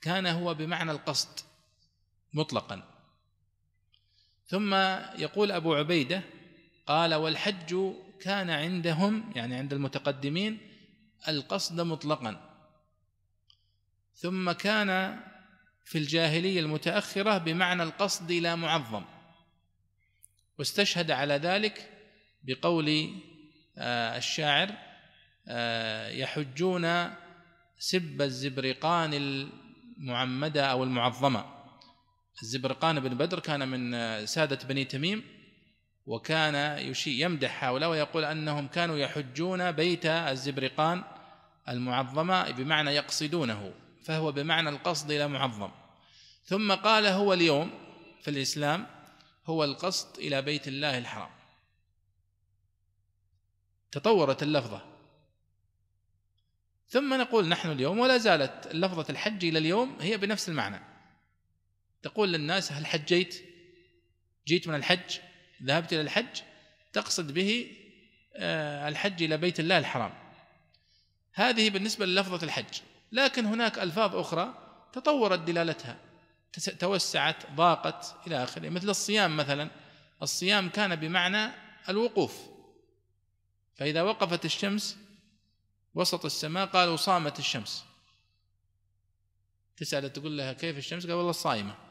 كان 0.00 0.26
هو 0.26 0.54
بمعنى 0.54 0.90
القصد 0.90 1.40
مطلقا. 2.32 2.97
ثم 4.48 4.74
يقول 5.18 5.52
أبو 5.52 5.74
عبيدة 5.74 6.22
قال 6.86 7.14
والحج 7.14 7.76
كان 8.20 8.50
عندهم 8.50 9.32
يعني 9.36 9.54
عند 9.54 9.72
المتقدمين 9.72 10.58
القصد 11.28 11.80
مطلقا. 11.80 12.48
ثم 14.14 14.52
كان 14.52 15.20
في 15.84 15.98
الجاهلية 15.98 16.60
المتأخرة 16.60 17.38
بمعنى 17.38 17.82
القصد 17.82 18.30
إلى 18.30 18.56
معظم. 18.56 19.04
واستشهد 20.58 21.10
على 21.10 21.34
ذلك 21.34 21.90
بقول 22.42 23.10
آه، 23.78 24.16
الشاعر 24.16 24.72
آه، 25.48 26.08
يحجون 26.08 27.10
سب 27.78 28.22
الزبرقان 28.22 29.14
المعمدة 29.14 30.66
أو 30.66 30.84
المعظمة. 30.84 31.57
الزبرقان 32.42 33.00
بن 33.00 33.16
بدر 33.16 33.40
كان 33.40 33.68
من 33.68 33.94
آه، 33.94 34.24
سادة 34.24 34.68
بني 34.68 34.84
تميم 34.84 35.24
وكان 36.06 36.78
يشي 36.78 37.20
يمدح 37.20 37.64
هؤلاء 37.64 37.90
ويقول 37.90 38.24
أنهم 38.24 38.68
كانوا 38.68 38.98
يحجون 38.98 39.72
بيت 39.72 40.06
الزبرقان 40.06 41.04
المعظمة 41.68 42.50
بمعنى 42.50 42.90
يقصدونه 42.90 43.72
فهو 44.04 44.32
بمعنى 44.32 44.68
القصد 44.68 45.10
إلى 45.10 45.28
معظم. 45.28 45.70
ثم 46.44 46.72
قال 46.72 47.06
هو 47.06 47.32
اليوم 47.32 47.70
في 48.22 48.30
الإسلام 48.30 48.86
هو 49.46 49.64
القصد 49.64 50.18
إلى 50.18 50.42
بيت 50.42 50.68
الله 50.68 50.98
الحرام. 50.98 51.30
تطورت 53.92 54.42
اللفظة. 54.42 54.80
ثم 56.88 57.14
نقول 57.14 57.48
نحن 57.48 57.70
اليوم 57.70 57.98
ولا 57.98 58.18
زالت 58.18 58.68
لفظه 58.74 59.06
الحج 59.10 59.44
إلى 59.44 59.58
اليوم 59.58 59.96
هي 60.00 60.16
بنفس 60.16 60.48
المعنى. 60.48 60.87
تقول 62.02 62.32
للناس 62.32 62.72
هل 62.72 62.86
حجيت 62.86 63.44
جيت؟ 64.46 64.68
من 64.68 64.74
الحج؟ 64.74 65.18
ذهبت 65.62 65.92
إلى 65.92 66.00
الحج؟ 66.00 66.42
تقصد 66.92 67.34
به 67.34 67.76
آه، 68.36 68.88
الحج 68.88 69.22
إلى 69.22 69.36
بيت 69.36 69.60
الله 69.60 69.78
الحرام. 69.78 70.14
هذه 71.32 71.70
بالنسبة 71.70 72.06
للفظة 72.06 72.44
الحج. 72.44 72.80
لكن 73.12 73.46
هناك 73.46 73.78
ألفاظ 73.78 74.16
أخرى 74.16 74.54
تطورت 74.92 75.38
دلالتها. 75.38 75.98
توسعت 76.78 77.50
ضاقت 77.50 78.16
إلى 78.26 78.44
آخره. 78.44 78.68
مثل 78.68 78.90
الصيام 78.90 79.36
مثلا. 79.36 79.70
الصيام 80.22 80.68
كان 80.68 80.96
بمعنى 80.96 81.52
الوقوف. 81.88 82.38
فإذا 83.74 84.02
وقفت 84.02 84.44
الشمس 84.44 84.98
وسط 85.94 86.24
السماء 86.24 86.66
قالوا 86.66 86.96
صامت 86.96 87.38
الشمس. 87.38 87.84
تسأل 89.76 90.12
تقول 90.12 90.38
لها 90.38 90.52
كيف 90.52 90.78
الشمس؟ 90.78 91.06
قال 91.06 91.14
والله 91.14 91.32
صايمة. 91.32 91.87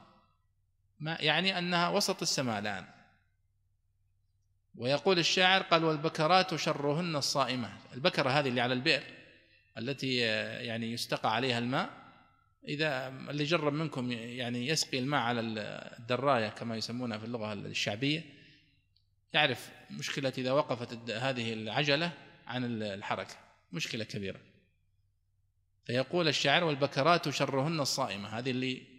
ما 0.99 1.17
يعني 1.19 1.57
أنها 1.57 1.89
وسط 1.89 2.21
السماء 2.21 2.59
الآن. 2.59 2.85
ويقول 4.75 5.19
الشاعر 5.19 5.61
قال 5.61 5.83
والبكرات 5.83 6.55
شرهن 6.55 7.15
الصائمة. 7.15 7.69
البكرة 7.93 8.29
هذه 8.29 8.49
اللي 8.49 8.61
على 8.61 8.73
البئر 8.73 9.03
التي 9.77 10.15
يعني 10.17 10.91
يستقى 10.91 11.35
عليها 11.35 11.59
الماء. 11.59 11.89
إذا 12.67 13.07
اللي 13.07 13.43
جرب 13.43 13.73
منكم 13.73 14.11
يعني 14.11 14.67
يسقي 14.67 14.99
الماء 14.99 15.21
على 15.21 15.41
الدراية 15.99 16.47
كما 16.49 16.75
يسمونها 16.75 17.17
في 17.17 17.25
اللغة 17.25 17.53
الشعبية 17.53 18.23
يعرف 19.33 19.69
مشكلة 19.91 20.33
إذا 20.37 20.51
وقفت 20.51 21.11
هذه 21.11 21.53
العجلة 21.53 22.11
عن 22.47 22.81
الحركة. 22.81 23.35
مشكلة 23.71 24.03
كبيرة. 24.03 24.39
فيقول 25.85 26.27
الشاعر 26.27 26.63
والبكرات 26.63 27.29
شرهن 27.29 27.79
الصائمة. 27.79 28.29
هذه 28.29 28.51
اللي 28.51 28.96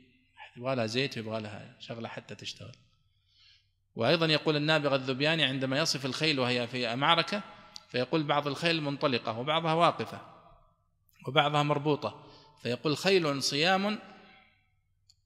يبغى 0.59 0.75
لها 0.75 0.87
زيت 0.87 1.17
ويبغى 1.17 1.41
لها 1.41 1.77
شغلة 1.81 2.09
حتى 2.09 2.35
تشتغل. 2.35 2.77
وأيضا 3.97 4.27
يقول 4.27 4.57
النابغة 4.57 4.97
الذبياني 4.97 5.45
عندما 5.45 5.79
يصف 5.79 6.07
الخيل 6.07 6.41
وهي 6.41 6.67
في 6.67 6.97
معركة 6.97 7.43
فيقول 7.89 8.23
بعض 8.23 8.47
الخيل 8.47 8.83
منطلقة 8.83 9.39
وبعضها 9.39 9.73
واقفة 9.73 10.21
وبعضها 11.29 11.63
مربوطة. 11.63 12.27
فيقول 12.63 12.97
خيل 12.97 13.43
صيام 13.43 13.99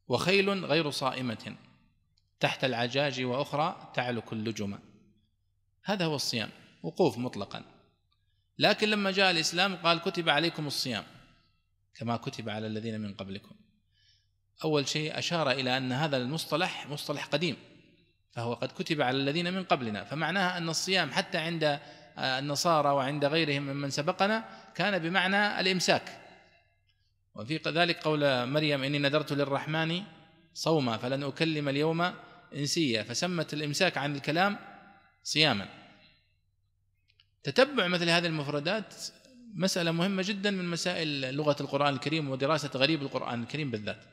وخيل 0.09 0.65
غير 0.65 0.91
صائمة 0.91 1.57
تحت 2.41 2.65
العجاج 2.65 3.23
وأخرى 3.23 3.93
تعلك 3.95 4.33
اللجم 4.33 4.79
هذا 5.85 6.05
هو 6.05 6.15
الصيام 6.15 6.51
وقوف 6.83 7.19
مطلقا. 7.19 7.65
لكن 8.59 8.89
لما 8.89 9.11
جاء 9.11 9.31
الإسلام 9.31 9.77
قال 9.77 10.01
كتب 10.01 10.29
عليكم 10.29 10.67
الصيام 10.67 11.05
كما 11.95 12.17
كتب 12.17 12.49
على 12.49 12.67
الذين 12.67 13.01
من 13.01 13.15
قبلكم. 13.15 13.62
أول 14.65 14.89
شيء 14.89 15.19
أشار 15.19 15.51
إلى 15.51 15.77
أن 15.77 15.93
هذا 15.93 16.17
المصطلح 16.17 16.87
مصطلح 16.87 17.27
قديم 17.27 17.57
فهو 18.33 18.55
قد 18.55 18.69
كتب 18.69 19.03
على 19.03 19.17
الذين 19.17 19.55
من 19.55 19.65
قبلنا 19.65 20.05
فمعناها 20.05 20.59
أن 20.59 20.69
الصيام 20.69 21.11
حتى 21.11 21.39
عند 21.39 21.81
النصارى 22.19 22.89
وعند 22.89 23.25
غيرهم 23.25 23.63
ممن 23.63 23.91
سبقنا 23.91 24.45
كان 24.75 24.99
بمعنى 24.99 25.61
الإمساك. 25.61 26.19
وفي 27.35 27.61
ذلك 27.67 28.03
قول 28.03 28.47
مريم 28.47 28.83
إني 28.83 28.99
نذرت 28.99 29.33
للرحمن 29.33 30.03
صوما 30.55 30.97
فلن 30.97 31.23
أكلم 31.23 31.69
اليوم 31.69 32.13
إنسيا. 32.55 33.03
فسمت 33.03 33.55
الإمساك 33.55 33.99
عن 33.99 34.17
الكلام 34.17 34.59
صياما. 35.23 35.69
تتبع 37.43 37.89
مثل 37.89 38.09
هذه 38.09 38.27
المفردات 38.27 38.95
مسألة 39.55 39.91
مهمة 39.91 40.23
جدا 40.27 40.51
من 40.51 40.65
مسائل 40.65 41.35
لغة 41.35 41.57
القرآن 41.61 41.95
الكريم 41.95 42.31
ودراسة 42.31 42.71
غريب 42.75 43.03
القرآن 43.03 43.43
الكريم 43.43 43.71
بالذات. 43.71 44.12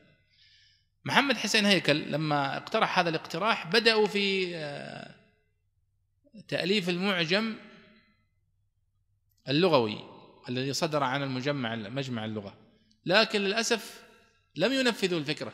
محمد 1.05 1.37
حسين 1.37 1.65
هيكل 1.65 2.11
لما 2.11 2.57
اقترح 2.57 2.99
هذا 2.99 3.09
الاقتراح 3.09 3.67
بدأوا 3.67 4.07
في 4.07 4.55
آه، 4.55 5.15
تأليف 6.47 6.89
المعجم 6.89 7.55
اللغوي 9.49 9.99
الذي 10.49 10.73
صدر 10.73 11.03
عن 11.03 11.23
المجمع 11.23 11.75
مجمع 11.75 12.25
اللغة. 12.25 12.53
لكن 13.05 13.41
للأسف 13.41 14.03
لم 14.55 14.73
ينفذوا 14.73 15.19
الفكرة 15.19 15.53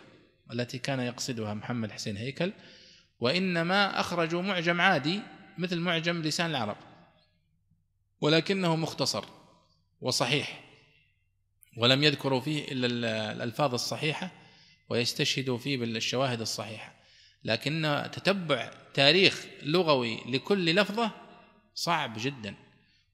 التي 0.51 0.77
كان 0.77 0.99
يقصدها 0.99 1.53
محمد 1.53 1.91
حسين 1.91 2.17
هيكل 2.17 2.53
وإنما 3.19 3.99
أخرجوا 3.99 4.41
معجم 4.41 4.81
عادي 4.81 5.21
مثل 5.57 5.79
معجم 5.79 6.21
لسان 6.21 6.49
العرب. 6.49 6.77
ولكنه 8.21 8.75
مختصر 8.75 9.25
وصحيح 10.01 10.63
ولم 11.77 12.03
يذكروا 12.03 12.41
فيه 12.41 12.71
إلا 12.71 13.31
الألفاظ 13.31 13.73
الصحيحة. 13.73 14.44
ويستشهدوا 14.89 15.57
فيه 15.57 15.77
بالشواهد 15.77 16.41
الصحيحة. 16.41 16.95
لكن 17.43 18.09
تتبع 18.13 18.71
تاريخ 18.93 19.45
لغوي 19.63 20.19
لكل 20.25 20.75
لفظة 20.75 21.11
صعب 21.75 22.13
جدا. 22.17 22.55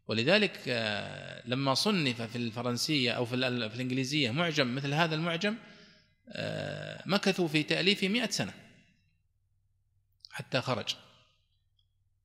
ولذلك 0.07 0.59
آه، 0.67 1.47
لما 1.47 1.73
صنف 1.73 2.21
في 2.21 2.35
الفرنسية 2.35 3.11
أو 3.11 3.25
في 3.25 3.35
الإنجليزية 3.35 4.31
معجم 4.31 4.75
مثل 4.75 4.93
هذا 4.93 5.15
المعجم 5.15 5.55
آه، 6.29 7.03
مكثوا 7.05 7.47
في 7.47 7.63
تأليفه 7.63 8.07
مئة 8.07 8.29
سنة 8.29 8.53
حتى 10.31 10.61
خرج. 10.61 10.95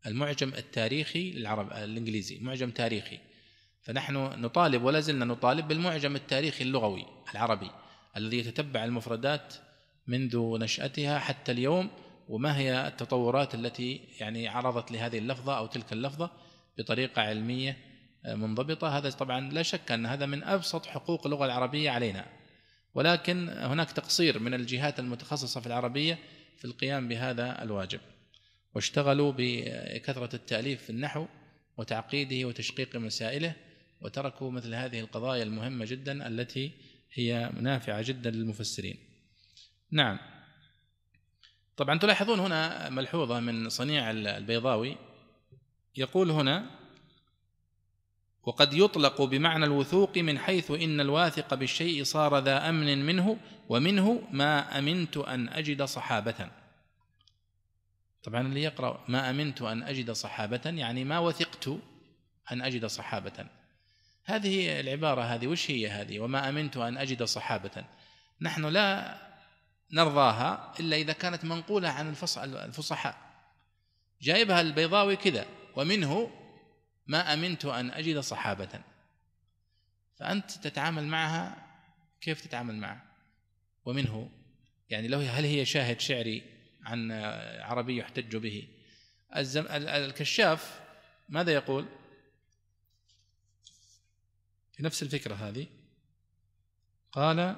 المعجم 0.06 0.48
التاريخي 0.48 1.30
للعرب 1.30 1.72
الإنجليزي 1.72 2.38
معجم 2.38 2.70
تاريخي. 2.70 3.18
فنحن 3.82 4.14
نطالب 4.14 4.82
ولا 4.82 5.00
زلنا 5.00 5.24
نطالب 5.24 5.68
بالمعجم 5.68 6.16
التاريخي 6.16 6.64
اللغوي 6.64 7.06
العربي. 7.34 7.70
الذي 8.16 8.38
يتتبع 8.38 8.84
المفردات 8.84 9.54
منذ 10.06 10.58
نشأتها 10.58 11.18
حتى 11.18 11.52
اليوم 11.52 11.90
وما 12.28 12.58
هي 12.58 12.86
التطورات 12.86 13.54
التي 13.54 14.00
يعني 14.20 14.48
عرضت 14.48 14.92
لهذه 14.92 15.18
اللفظة 15.18 15.58
أو 15.58 15.66
تلك 15.66 15.92
اللفظة 15.92 16.30
بطريقة 16.78 17.22
علمية 17.22 17.76
منضبطة. 18.24 18.98
هذا 18.98 19.10
طبعا 19.10 19.52
لا 19.52 19.62
شك 19.62 19.92
أن 19.92 20.06
هذا 20.06 20.26
من 20.26 20.44
أبسط 20.44 20.86
حقوق 20.86 21.26
اللغة 21.26 21.46
العربية 21.46 21.90
علينا. 21.90 22.26
ولكن 22.94 23.48
هناك 23.48 23.92
تقصير 23.92 24.38
من 24.38 24.54
الجهات 24.54 25.00
المتخصصة 25.00 25.60
في 25.60 25.66
العربية 25.66 26.18
في 26.58 26.64
القيام 26.64 27.08
بهذا 27.08 27.62
الواجب. 27.62 28.00
واشتغلوا 28.74 29.32
بكثرة 29.36 30.36
التأليف 30.36 30.82
في 30.82 30.90
النحو 30.90 31.26
وتعقيده 31.76 32.48
وتشقيق 32.48 32.96
مسائله 32.96 33.54
وتركوا 34.00 34.50
مثل 34.50 34.74
هذه 34.74 35.00
القضايا 35.00 35.42
المهمة 35.42 35.84
جدا 35.84 36.28
التي 36.28 36.72
هي 37.18 37.50
نافعة 37.60 38.02
جدا 38.02 38.30
للمفسرين. 38.30 38.98
نعم. 39.90 40.18
طبعا 41.76 41.98
تلاحظون 41.98 42.40
هنا 42.40 42.88
ملحوظة 42.88 43.40
من 43.40 43.68
صنيع 43.68 44.10
البيضاوي. 44.10 44.96
يقول 45.96 46.30
هنا 46.30 46.70
وقد 48.42 48.74
يطلق 48.74 49.22
بمعنى 49.22 49.64
الوثوق 49.64 50.18
من 50.18 50.38
حيث 50.38 50.70
إن 50.70 51.00
الواثق 51.00 51.54
بالشيء 51.54 52.04
صار 52.04 52.38
ذا 52.38 52.68
أمن 52.68 53.06
منه 53.06 53.38
ومنه 53.68 54.22
ما 54.30 54.78
أمنت 54.78 55.16
أن 55.16 55.48
أجد 55.48 55.82
صحابة. 55.82 56.50
طبعا 58.22 58.40
اللي 58.40 58.62
يقرأ 58.62 59.04
ما 59.08 59.30
أمنت 59.30 59.62
أن 59.62 59.82
أجد 59.82 60.10
صحابة 60.10 60.60
يعني 60.64 61.04
ما 61.04 61.18
وثقت 61.18 61.68
أن 62.52 62.62
أجد 62.62 62.86
صحابة. 62.86 63.46
هذه 64.26 64.80
العبارة 64.80 65.22
هذه 65.22 65.46
وش 65.46 65.70
هي 65.70 65.88
هذه؟ 65.88 66.20
وما 66.20 66.48
أمنت 66.48 66.76
أن 66.76 66.98
أجد 66.98 67.22
صحابة. 67.22 67.84
نحن 68.40 68.64
لا 68.64 69.18
نرضاها 69.92 70.74
إلا 70.80 70.96
إذا 70.96 71.12
كانت 71.12 71.44
منقولة 71.44 71.88
عن 71.88 72.08
الفصحاء. 72.36 73.16
جايبها 74.22 74.60
البيضاوي 74.60 75.16
كذا 75.16 75.46
ومنه 75.76 76.30
ما 77.06 77.34
أمنت 77.34 77.64
أن 77.64 77.90
أجد 77.90 78.18
صحابة. 78.18 78.80
فأنت 80.18 80.50
تتعامل 80.50 81.04
معها 81.04 81.66
كيف 82.20 82.40
تتعامل 82.40 82.74
معها؟ 82.74 83.02
ومنه 83.84 84.30
يعني 84.88 85.08
لو 85.08 85.18
هل 85.18 85.44
هي 85.44 85.64
شاهد 85.64 86.00
شعري 86.00 86.42
عن 86.84 87.12
عربي 87.60 87.96
يحتج 87.96 88.36
به؟ 88.36 88.68
الكشاف 89.36 90.80
ماذا 91.28 91.52
يقول؟ 91.52 91.86
في 94.76 94.82
نفس 94.82 95.02
الفكرة 95.02 95.34
هذه. 95.34 95.66
قال 97.12 97.56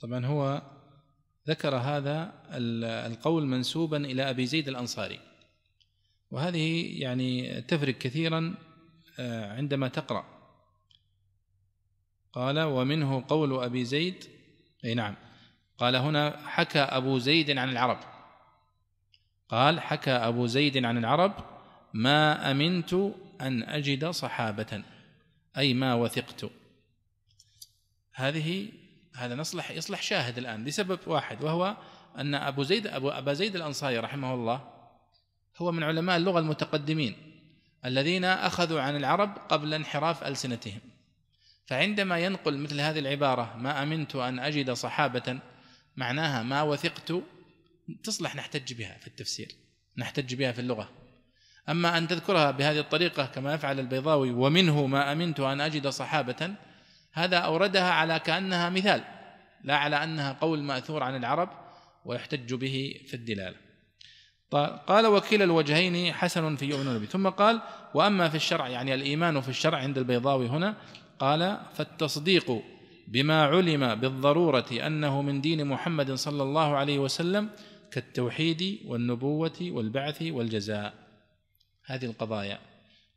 طبعا 0.00 0.26
هو 0.26 0.62
ذكر 1.48 1.76
هذا 1.76 2.42
القول 3.06 3.46
منسوبا 3.46 3.96
إلى 3.96 4.30
أبي 4.30 4.46
زيد 4.46 4.68
الأنصاري. 4.68 5.20
وهذه 6.30 7.00
يعني 7.02 7.60
تفرق 7.62 7.98
كثيرا 7.98 8.54
آه، 9.18 9.52
عندما 9.52 9.88
تقرأ. 9.88 10.24
قال 12.32 12.60
ومنه 12.60 13.24
قول 13.28 13.64
أبي 13.64 13.84
زيد 13.84 14.35
إي 14.84 14.94
نعم. 14.94 15.14
قال 15.78 15.96
هنا 15.96 16.48
حكى 16.48 16.78
أبو 16.78 17.18
زيد 17.18 17.58
عن 17.58 17.68
العرب. 17.68 17.98
قال 19.48 19.80
حكى 19.80 20.10
أبو 20.10 20.46
زيد 20.46 20.84
عن 20.84 20.98
العرب 20.98 21.32
ما 21.94 22.50
أمنت 22.50 22.94
أن 23.40 23.62
أجد 23.62 24.10
صحابة 24.10 24.82
أي 25.58 25.74
ما 25.74 25.94
وثقت. 25.94 26.50
هذه 28.14 28.68
هذا 29.16 29.34
نصلح 29.34 29.70
يصلح 29.70 30.02
شاهد 30.02 30.38
الآن 30.38 30.64
لسبب 30.64 30.98
واحد 31.06 31.44
وهو 31.44 31.76
أن 32.18 32.34
أبو 32.34 32.62
زيد 32.62 32.86
أبو 32.86 33.08
أبا 33.08 33.32
زيد 33.32 33.56
الأنصاري 33.56 33.98
رحمه 33.98 34.34
الله 34.34 34.72
هو 35.56 35.72
من 35.72 35.82
علماء 35.82 36.16
اللغة 36.16 36.38
المتقدمين 36.38 37.16
الذين 37.84 38.24
أخذوا 38.24 38.80
عن 38.80 38.96
العرب 38.96 39.38
قبل 39.48 39.74
انحراف 39.74 40.24
ألسنتهم. 40.24 40.80
فعندما 41.66 42.18
ينقل 42.18 42.58
مثل 42.58 42.80
هذه 42.80 42.98
العبارة 42.98 43.56
ما 43.56 43.82
أمنت 43.82 44.16
أن 44.16 44.38
أجد 44.38 44.70
صحابة 44.70 45.38
معناها 45.96 46.42
ما 46.42 46.62
وثقت 46.62 47.12
تصلح 48.04 48.36
نحتج 48.36 48.72
بها 48.72 48.98
في 49.00 49.06
التفسير 49.06 49.48
نحتج 49.98 50.34
بها 50.34 50.52
في 50.52 50.60
اللغة. 50.60 50.90
أما 51.68 51.98
أن 51.98 52.08
تذكرها 52.08 52.50
بهذه 52.50 52.78
الطريقة 52.78 53.26
كما 53.26 53.54
يفعل 53.54 53.80
البيضاوي 53.80 54.30
ومنه 54.30 54.86
ما 54.86 55.12
أمنت 55.12 55.40
أن 55.40 55.60
أجد 55.60 55.88
صحابة 55.88 56.54
هذا 57.12 57.36
أوردها 57.38 57.90
على 57.90 58.18
كأنها 58.18 58.70
مثال 58.70 59.04
لا 59.64 59.76
على 59.76 60.04
أنها 60.04 60.32
قول 60.32 60.62
مأثور 60.62 61.02
عن 61.02 61.16
العرب 61.16 61.48
ويحتج 62.04 62.54
به 62.54 63.00
في 63.06 63.14
الدلالة 63.14 63.56
قال 64.86 65.06
وكلا 65.06 65.44
الوجهين 65.44 66.14
حسن 66.14 66.56
في 66.56 66.66
يؤمنون 66.66 66.98
به 66.98 67.06
ثم 67.06 67.28
قال 67.28 67.62
وأما 67.94 68.28
في 68.28 68.34
الشرع 68.34 68.68
يعني 68.68 68.94
الإيمان 68.94 69.40
في 69.40 69.48
الشرع 69.48 69.78
عند 69.78 69.98
البيضاوي 69.98 70.46
هنا 70.46 70.76
قال 71.18 71.60
فالتصديق 71.74 72.62
بما 73.08 73.42
علم 73.42 73.94
بالضرورة 73.94 74.66
أنه 74.72 75.22
من 75.22 75.40
دين 75.40 75.66
محمد 75.66 76.12
صلى 76.12 76.42
الله 76.42 76.76
عليه 76.76 76.98
وسلم 76.98 77.50
كالتوحيد 77.90 78.78
والنبوة 78.86 79.58
والبعث 79.60 80.22
والجزاء. 80.22 80.94
هذه 81.86 82.04
القضايا. 82.04 82.58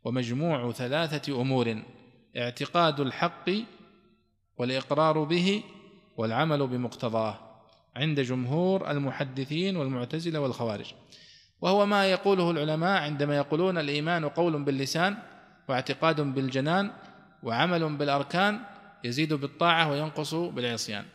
ومجموع 0.04 0.72
ثلاثة 0.72 1.41
أمور 1.41 1.84
اعتقاد 2.38 3.00
الحق 3.00 3.50
والإقرار 4.58 5.24
به 5.24 5.64
والعمل 6.18 6.68
بمقتضاه 6.68 7.39
عند 7.95 8.20
جمهور 8.20 8.91
المحدثين 8.91 9.78
والمعتزلة 9.78 10.39
والخوارج. 10.39 10.93
وهو 11.62 11.86
ما 11.86 12.12
يقوله 12.12 12.52
العلماء 12.52 13.02
عندما 13.02 13.38
يقولون 13.38 13.78
الإيمان 13.78 14.30
قول 14.30 14.64
باللسان 14.64 15.18
واعتقاد 15.70 16.22
بالجنان 16.22 16.91
وعمل 17.44 17.98
بالأركان 17.98 18.60
يزيد 19.04 19.34
بالطاعة 19.34 19.92
وينقص 19.92 20.34
بالعصيان. 20.34 21.06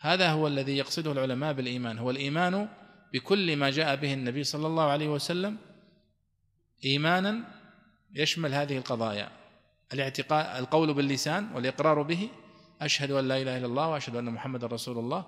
هذا 0.00 0.30
هو 0.30 0.46
الذي 0.46 0.76
يقصده 0.76 1.12
العلماء 1.12 1.52
بالإيمان. 1.52 1.98
هو 1.98 2.10
الإيمان 2.10 2.68
بكل 3.12 3.56
ما 3.56 3.70
جاء 3.70 3.96
به 3.96 4.14
النبي 4.14 4.44
صلى 4.44 4.66
الله 4.66 4.84
عليه 4.84 5.08
وسلم 5.08 5.56
إيمانا 6.84 7.44
يشمل 8.14 8.54
هذه 8.54 8.78
القضايا. 8.78 9.30
الاعتقاد 9.92 10.56
القول 10.56 10.94
باللسان 10.94 11.52
والإقرار 11.54 12.02
به 12.02 12.28
أشهد 12.80 13.10
أن 13.10 13.28
لا 13.28 13.42
إله 13.42 13.56
إلا 13.58 13.66
الله 13.66 13.88
وأشهد 13.88 14.16
أن 14.16 14.24
محمد 14.24 14.64
رسول 14.64 14.98
الله. 14.98 15.24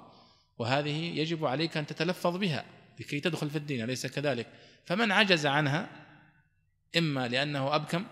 وهذه 0.59 1.19
يجب 1.19 1.47
عليك 1.47 1.77
أن 1.77 1.87
تتلفظ 1.87 2.37
بها 2.37 2.65
لكي 3.01 3.21
تدخل 3.21 3.51
في 3.51 3.57
الدين 3.57 3.85
أليس 3.85 4.07
كذلك؟ 4.07 4.47
فمن 4.87 5.13
عجز 5.13 5.47
عنها 5.47 5.89
إما 6.97 7.29
لأنه 7.29 7.75
أبكم 7.75 8.05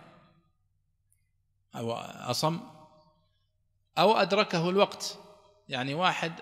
أو 1.74 1.92
أصم 1.92 2.60
أو 3.98 4.16
أدركه 4.16 4.70
الوقت. 4.70 5.18
يعني 5.68 5.94
واحد 5.94 6.32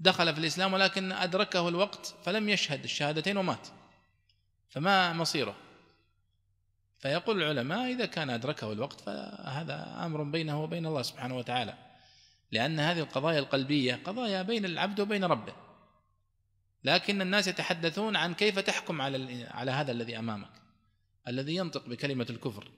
دخل 0.00 0.34
في 0.34 0.40
الإسلام 0.40 0.72
ولكن 0.72 1.12
أدركه 1.12 1.68
الوقت 1.68 2.14
فلم 2.22 2.48
يشهد 2.48 2.84
الشهادتين 2.84 3.36
ومات. 3.36 3.68
فما 4.68 5.12
مصيره؟ 5.12 5.54
فيقول 6.98 7.42
العلماء 7.42 7.92
إذا 7.92 8.06
كان 8.06 8.30
أدركه 8.30 8.72
الوقت 8.72 9.00
فهذا 9.00 9.96
أمر 10.04 10.22
بينه 10.22 10.62
وبين 10.62 10.86
الله 10.86 11.02
سبحانه 11.02 11.36
وتعالى. 11.36 11.74
لأن 12.52 12.80
هذه 12.80 13.00
القضايا 13.00 13.38
القلبية 13.38 14.00
قضايا 14.04 14.42
بين 14.42 14.64
العبد 14.64 15.00
وبين 15.00 15.24
ربه. 15.24 15.52
لكن 16.84 17.22
الناس 17.22 17.48
يتحدثون 17.48 18.16
عن 18.16 18.34
كيف 18.34 18.58
تحكم 18.58 19.02
على 19.02 19.46
على 19.50 19.70
هذا 19.70 19.92
الذي 19.92 20.18
أمامك. 20.18 20.50
الذي 21.28 21.56
ينطق 21.56 21.88
بكلمة 21.88 22.26
الكفر. 22.30 22.70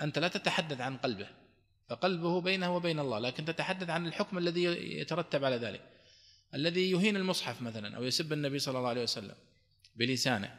أنت 0.00 0.18
لا 0.18 0.28
تتحدث 0.28 0.80
عن 0.80 0.96
قلبه 0.96 1.26
فقلبه 1.88 2.40
بينه 2.40 2.76
وبين 2.76 2.98
الله 2.98 3.18
لكن 3.18 3.44
تتحدث 3.44 3.90
عن 3.90 4.06
الحكم 4.06 4.38
الذي 4.38 4.64
يترتب 4.98 5.44
على 5.44 5.56
ذلك. 5.56 5.80
الذي 6.54 6.90
يهين 6.90 7.16
المصحف 7.16 7.62
مثلا 7.62 7.96
أو 7.96 8.04
يسب 8.04 8.32
النبي 8.32 8.58
صلى 8.58 8.78
الله 8.78 8.88
عليه 8.88 9.02
وسلم 9.02 9.34
بلسانه. 9.96 10.56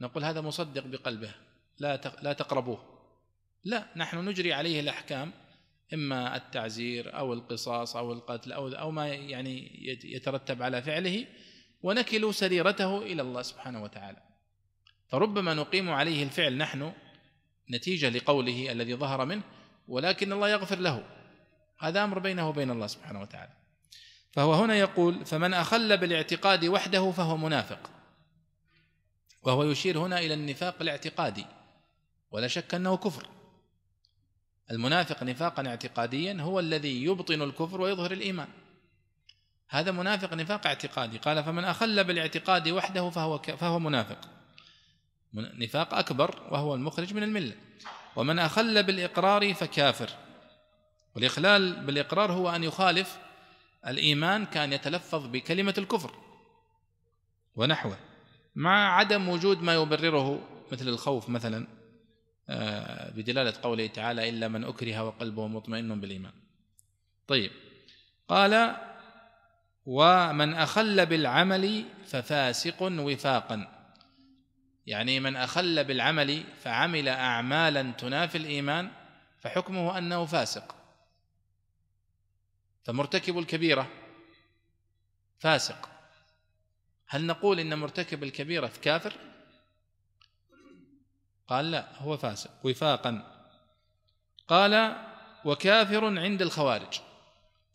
نقول 0.00 0.24
هذا 0.24 0.40
مصدق 0.40 0.86
بقلبه 0.86 1.34
لا 1.78 2.00
لا 2.22 2.32
تقربوه. 2.32 3.00
لا 3.64 3.86
نحن 3.96 4.28
نجري 4.28 4.52
عليه 4.52 4.80
الأحكام 4.80 5.32
إما 5.94 6.36
التعزير 6.36 7.18
أو 7.18 7.32
القصاص 7.32 7.96
أو 7.96 8.12
القتل 8.12 8.52
أو 8.52 8.68
أو 8.68 8.90
ما 8.90 9.08
يعني 9.08 9.84
يترتب 10.04 10.62
على 10.62 10.82
فعله 10.82 11.26
ونكل 11.82 12.34
سريرته 12.34 13.02
إلى 13.02 13.22
الله 13.22 13.42
سبحانه 13.42 13.82
وتعالى. 13.82 14.22
فربما 15.08 15.54
نقيم 15.54 15.90
عليه 15.90 16.22
الفعل 16.22 16.56
نحن 16.56 16.92
نتيجة 17.70 18.08
لقوله 18.08 18.72
الذي 18.72 18.94
ظهر 18.94 19.24
منه 19.24 19.42
ولكن 19.88 20.32
الله 20.32 20.48
يغفر 20.48 20.78
له. 20.78 21.04
هذا 21.78 22.04
أمر 22.04 22.18
بينه 22.18 22.48
وبين 22.48 22.70
الله 22.70 22.86
سبحانه 22.86 23.20
وتعالى. 23.20 23.52
فهو 24.32 24.54
هنا 24.54 24.74
يقول 24.74 25.26
فمن 25.26 25.54
أخل 25.54 25.96
بالاعتقاد 25.96 26.64
وحده 26.64 27.10
فهو 27.10 27.36
منافق. 27.36 27.90
وهو 29.42 29.64
يشير 29.64 29.98
هنا 29.98 30.18
إلى 30.18 30.34
النفاق 30.34 30.76
الاعتقادي 30.80 31.46
ولا 32.30 32.48
شك 32.48 32.74
أنه 32.74 32.96
كفر. 32.96 33.26
المنافق 34.70 35.22
نفاقا 35.22 35.66
اعتقاديا 35.66 36.36
هو 36.40 36.60
الذي 36.60 37.04
يبطن 37.04 37.42
الكفر 37.42 37.80
ويظهر 37.80 38.12
الإيمان. 38.12 38.48
هذا 39.68 39.90
منافق 39.90 40.34
نفاق 40.34 40.66
اعتقادي. 40.66 41.18
قال 41.18 41.44
فمن 41.44 41.64
أخل 41.64 42.04
بالاعتقاد 42.04 42.68
وحده 42.68 43.10
فهو 43.10 43.38
فهو 43.38 43.78
منافق. 43.78 44.39
نفاق 45.34 45.94
أكبر 45.94 46.42
وهو 46.50 46.74
المخرج 46.74 47.14
من 47.14 47.22
الملة. 47.22 47.54
ومن 48.16 48.38
أخل 48.38 48.82
بالإقرار 48.82 49.54
فكافر. 49.54 50.10
والإخلال 51.14 51.86
بالإقرار 51.86 52.32
هو 52.32 52.50
أن 52.50 52.64
يخالف 52.64 53.18
الإيمان 53.86 54.46
كأن 54.46 54.72
يتلفظ 54.72 55.26
بكلمة 55.26 55.74
الكفر 55.78 56.14
ونحوه 57.56 57.96
مع 58.56 58.96
عدم 58.98 59.28
وجود 59.28 59.62
ما 59.62 59.74
يبرره 59.74 60.48
مثل 60.72 60.88
الخوف 60.88 61.28
مثلا 61.28 61.66
آه، 62.48 63.10
بدلالة 63.10 63.54
قوله 63.62 63.86
تعالى 63.86 64.28
إلا 64.28 64.48
من 64.48 64.64
أكره 64.64 65.04
وقلبه 65.04 65.46
مطمئن 65.46 66.00
بالإيمان. 66.00 66.32
طيب 67.26 67.50
قال 68.28 68.76
ومن 69.86 70.54
أخل 70.54 71.06
بالعمل 71.06 71.84
ففاسق 72.06 72.82
وفاقا. 72.82 73.79
يعني 74.86 75.20
من 75.20 75.36
أخل 75.36 75.84
بالعمل 75.84 76.44
فعمل 76.62 77.08
أعمالا 77.08 77.92
تنافي 77.92 78.38
الإيمان 78.38 78.90
فحكمه 79.40 79.98
أنه 79.98 80.26
فاسق. 80.26 80.74
فمرتكب 82.84 83.38
الكبيرة 83.38 83.90
فاسق. 85.38 85.88
هل 87.06 87.26
نقول 87.26 87.60
إن 87.60 87.78
مرتكب 87.78 88.22
الكبيرة 88.22 88.72
كافر؟ 88.82 89.12
قال 91.48 91.70
لا 91.70 91.96
هو 91.98 92.16
فاسق 92.16 92.50
وفاقا. 92.64 93.40
قال 94.48 94.96
وكافر 95.44 96.18
عند 96.18 96.42
الخوارج. 96.42 97.00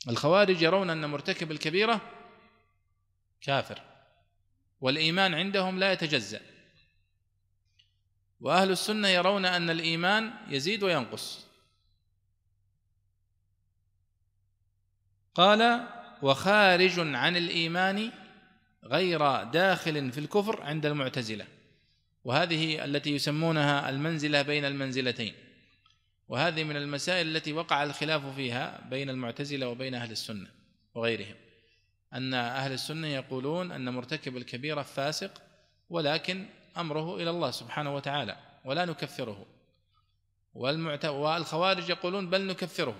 الخوارج 0.10 0.62
يرون 0.62 0.90
أن 0.90 1.10
مرتكب 1.10 1.52
الكبيرة 1.52 2.02
كافر 3.42 3.82
والإيمان 4.82 5.34
عندهم 5.34 5.80
لا 5.80 5.92
يتجزأ. 5.92 6.55
وأهل 8.42 8.72
السنة 8.72 9.08
يرون 9.08 9.46
أن 9.46 9.70
الإيمان 9.70 10.34
يزيد 10.50 10.84
وينقص. 10.84 11.46
قال 15.36 15.88
وخارج 16.22 17.00
عن 17.00 17.38
الإيمان 17.38 18.12
غير 18.84 19.44
داخل 19.44 20.12
في 20.12 20.18
الكفر 20.18 20.62
عند 20.62 20.86
المعتزلة. 20.86 21.48
وهذه 22.24 22.86
التي 22.86 23.16
يسمونها 23.16 23.90
المنزلة 23.90 24.42
بين 24.42 24.66
المنزلتين. 24.66 25.34
وهذه 26.28 26.64
من 26.64 26.76
المسائل 26.76 27.36
التي 27.36 27.54
وقع 27.54 27.84
الخلاف 27.84 28.36
فيها 28.36 28.88
بين 28.90 29.10
المعتزلة 29.10 29.68
وبين 29.68 29.96
أهل 29.96 30.12
السنة 30.12 30.48
وغيرهم. 30.96 31.36
أن 32.14 32.34
أهل 32.34 32.72
السنة 32.72 33.08
يقولون 33.08 33.72
أن 33.72 33.94
مرتكب 33.94 34.38
الكبيرة 34.38 34.82
فاسق 34.82 35.42
ولكن 35.90 36.46
أمره 36.78 37.16
إلى 37.16 37.30
الله 37.30 37.52
سبحانه 37.52 37.96
وتعالى 37.96 38.38
ولا 38.66 38.86
نكفره. 38.86 39.46
والمعت... 40.54 41.06
والخوارج 41.06 41.90
يقولون 41.90 42.30
بل 42.30 42.48
نكفره. 42.48 42.96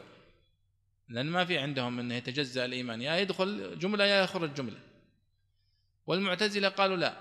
لأن 1.10 1.26
ما 1.26 1.46
في 1.46 1.58
عندهم 1.58 2.00
أنه 2.00 2.16
يتجزأ 2.16 2.66
الإيمان 2.66 3.02
يا 3.02 3.18
يدخل 3.18 3.80
جملة 3.80 4.04
يا 4.04 4.24
يخرج 4.24 4.54
جملة. 4.54 4.80
والمعتزلة 6.08 6.70
قالوا 6.70 6.98
لا 6.98 7.18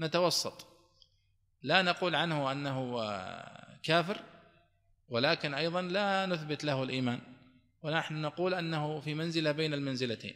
نتوسط. 0.00 0.66
لا 1.62 1.82
نقول 1.82 2.14
عنه 2.14 2.52
أنه 2.52 3.04
كافر 3.82 4.20
ولكن 5.08 5.54
أيضا 5.54 5.82
لا 5.82 6.26
نثبت 6.26 6.64
له 6.64 6.82
الإيمان. 6.82 7.20
ونحن 7.82 8.14
نقول 8.14 8.54
أنه 8.54 9.00
في 9.00 9.14
منزلة 9.14 9.52
بين 9.52 9.74
المنزلتين. 9.74 10.34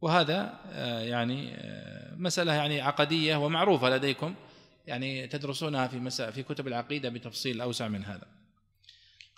وهذا 0.00 0.60
آه، 0.72 1.00
يعني 1.00 1.54
آه، 1.54 2.14
مسألة 2.16 2.52
يعني 2.52 2.80
عقدية 2.80 3.36
ومعروفة 3.36 3.90
لديكم 3.90 4.34
يعني 4.86 5.26
تدرسونها 5.26 5.86
في 5.86 6.32
في 6.32 6.42
كتب 6.42 6.66
العقيدة 6.66 7.08
بتفصيل 7.08 7.60
أوسع 7.60 7.88
من 7.88 8.04
هذا. 8.04 8.26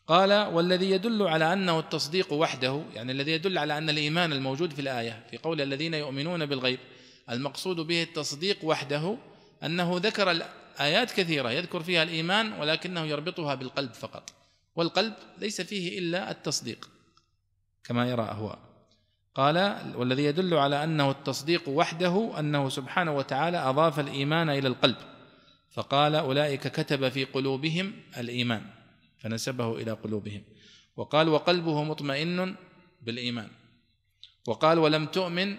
قال 0.06 0.32
والذي 0.32 0.90
يدل 0.90 1.22
على 1.22 1.52
أنه 1.52 1.78
التصديق 1.78 2.32
وحده 2.32 2.82
يعني 2.94 3.12
الذي 3.12 3.32
يدل 3.32 3.59
على 3.59 3.78
أن 3.78 3.90
الإيمان 3.90 4.32
الموجود 4.32 4.72
في 4.72 4.80
الآية 4.80 5.26
في 5.30 5.36
قول 5.36 5.61
الذين 5.61 5.94
يؤمنون 5.94 6.46
بالغيب 6.46 6.78
المقصود 7.30 7.76
به 7.76 8.02
التصديق 8.02 8.64
وحده 8.64 9.16
أنه 9.64 9.96
ذكر 9.96 10.30
الآيات 10.30 11.11
كثيرة 11.11 11.50
يذكر 11.50 11.82
فيها 11.82 12.02
الإيمان 12.02 12.52
ولكنه 12.52 13.04
يربطها 13.04 13.54
بالقلب 13.54 13.92
فقط. 13.92 14.32
والقلب 14.78 15.14
ليس 15.38 15.61
فيه 15.61 15.98
إلا 15.98 16.30
التصديق 16.30 16.90
كما 17.84 18.11
يرى 18.11 18.22
أهواء 18.22 18.59
قال 19.39 19.82
والذي 19.97 20.24
يدل 20.24 20.55
على 20.55 20.84
أنه 20.84 21.11
التصديق 21.11 21.68
وحده 21.68 22.32
أنه 22.39 22.68
سبحانه 22.68 23.12
وتعالى 23.16 23.57
أضاف 23.57 24.01
الإيمان 24.01 24.51
إلى 24.51 24.68
القلب. 24.68 24.97
فقال 25.70 26.14
أولئك 26.14 26.68
كتب 26.68 27.09
في 27.09 27.24
قلوبهم 27.24 27.93
الإيمان. 28.16 28.62
فنسبه 29.18 29.76
إلى 29.76 29.93
قلوبهم. 29.93 30.43
وقال 30.97 31.28
وقلبه 31.28 31.84
مطمئن 31.84 32.55
بالإيمان. 33.03 33.51
وقال 34.49 34.78
ولم 34.78 35.07
تؤمن 35.07 35.57